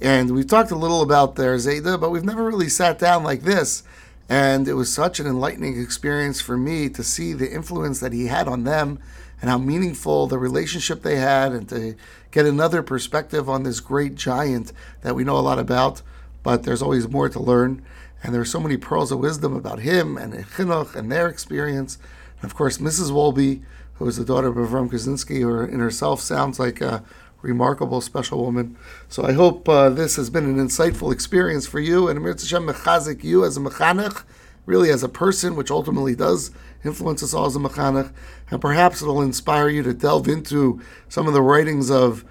And 0.00 0.30
we've 0.30 0.46
talked 0.46 0.70
a 0.70 0.76
little 0.76 1.02
about 1.02 1.36
their 1.36 1.54
Zayda, 1.56 2.00
but 2.00 2.08
we've 2.08 2.24
never 2.24 2.42
really 2.42 2.70
sat 2.70 2.98
down 2.98 3.22
like 3.22 3.42
this. 3.42 3.82
And 4.30 4.66
it 4.66 4.72
was 4.72 4.90
such 4.90 5.20
an 5.20 5.26
enlightening 5.26 5.78
experience 5.78 6.40
for 6.40 6.56
me 6.56 6.88
to 6.88 7.04
see 7.04 7.34
the 7.34 7.52
influence 7.52 8.00
that 8.00 8.14
he 8.14 8.28
had 8.28 8.48
on 8.48 8.64
them 8.64 8.98
and 9.42 9.50
how 9.50 9.58
meaningful 9.58 10.26
the 10.26 10.38
relationship 10.38 11.02
they 11.02 11.16
had, 11.16 11.52
and 11.52 11.68
to 11.68 11.96
get 12.30 12.46
another 12.46 12.82
perspective 12.82 13.46
on 13.46 13.62
this 13.62 13.80
great 13.80 14.14
giant 14.14 14.72
that 15.02 15.14
we 15.14 15.22
know 15.22 15.36
a 15.36 15.40
lot 15.40 15.58
about, 15.58 16.00
but 16.42 16.62
there's 16.62 16.80
always 16.80 17.06
more 17.06 17.28
to 17.28 17.40
learn. 17.40 17.84
And 18.22 18.32
there 18.32 18.40
are 18.40 18.46
so 18.46 18.58
many 18.58 18.78
pearls 18.78 19.12
of 19.12 19.18
wisdom 19.18 19.54
about 19.54 19.80
him 19.80 20.16
and 20.16 20.32
Chinuch 20.32 20.94
and 20.94 21.12
their 21.12 21.28
experience. 21.28 21.98
Of 22.42 22.54
course, 22.54 22.78
Mrs. 22.78 23.10
Wolbe, 23.10 23.62
who 23.94 24.08
is 24.08 24.16
the 24.16 24.24
daughter 24.24 24.48
of 24.48 24.56
Avram 24.56 24.90
Grodzinski, 24.90 25.40
who 25.40 25.60
in 25.60 25.80
herself 25.80 26.20
sounds 26.20 26.58
like 26.58 26.80
a 26.80 27.04
remarkable, 27.42 28.00
special 28.00 28.44
woman. 28.44 28.76
So 29.08 29.24
I 29.24 29.32
hope 29.32 29.68
uh, 29.68 29.90
this 29.90 30.16
has 30.16 30.30
been 30.30 30.44
an 30.44 30.56
insightful 30.56 31.12
experience 31.12 31.66
for 31.66 31.80
you, 31.80 32.08
and 32.08 32.18
Amir 32.18 32.32
Hashem 32.32 32.66
mechazik 32.66 33.22
you 33.24 33.44
as 33.44 33.56
a 33.56 33.60
mechanech, 33.60 34.24
really 34.64 34.90
as 34.90 35.02
a 35.02 35.08
person, 35.08 35.56
which 35.56 35.70
ultimately 35.70 36.14
does 36.14 36.50
influence 36.84 37.22
us 37.22 37.34
all 37.34 37.46
as 37.46 37.56
a 37.56 37.58
mechanech, 37.58 38.12
and 38.50 38.60
perhaps 38.60 39.02
it'll 39.02 39.22
inspire 39.22 39.68
you 39.68 39.82
to 39.82 39.92
delve 39.92 40.28
into 40.28 40.80
some 41.08 41.26
of 41.26 41.34
the 41.34 41.42
writings 41.42 41.90
of 41.90 42.24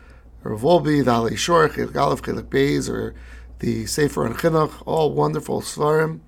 Rav 0.44 0.62
Wolbe, 0.62 1.06
the 1.06 1.12
Alei 1.12 1.38
Shur, 1.38 1.70
Chelek 1.70 1.96
Aleph, 1.96 2.22
Beis, 2.50 2.90
or 2.90 3.14
the 3.60 3.86
Sefer 3.86 4.26
and 4.26 4.36
Chinuch, 4.36 4.82
all 4.86 5.14
wonderful 5.14 5.62
sfarim. 5.62 6.22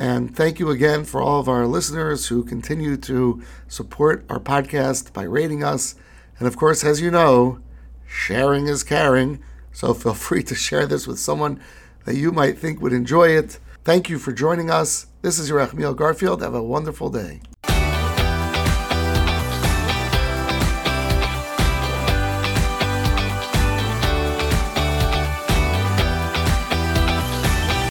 And 0.00 0.34
thank 0.34 0.58
you 0.58 0.70
again 0.70 1.04
for 1.04 1.20
all 1.20 1.40
of 1.40 1.48
our 1.48 1.66
listeners 1.66 2.28
who 2.28 2.42
continue 2.42 2.96
to 2.96 3.42
support 3.68 4.24
our 4.30 4.40
podcast 4.40 5.12
by 5.12 5.24
rating 5.24 5.62
us. 5.62 5.94
And 6.38 6.48
of 6.48 6.56
course, 6.56 6.82
as 6.82 7.02
you 7.02 7.10
know, 7.10 7.60
sharing 8.08 8.66
is 8.66 8.82
caring. 8.82 9.40
So 9.72 9.92
feel 10.02 10.14
free 10.14 10.42
to 10.44 10.54
share 10.54 10.86
this 10.86 11.06
with 11.06 11.18
someone 11.18 11.60
that 12.06 12.16
you 12.16 12.32
might 12.32 12.56
think 12.56 12.80
would 12.80 12.94
enjoy 12.94 13.28
it. 13.36 13.58
Thank 13.84 14.08
you 14.08 14.18
for 14.18 14.32
joining 14.32 14.70
us. 14.70 15.06
This 15.20 15.38
is 15.38 15.50
Yerachmiel 15.50 15.94
Garfield. 15.94 16.40
Have 16.40 16.54
a 16.54 16.62
wonderful 16.62 17.10
day. 17.10 17.42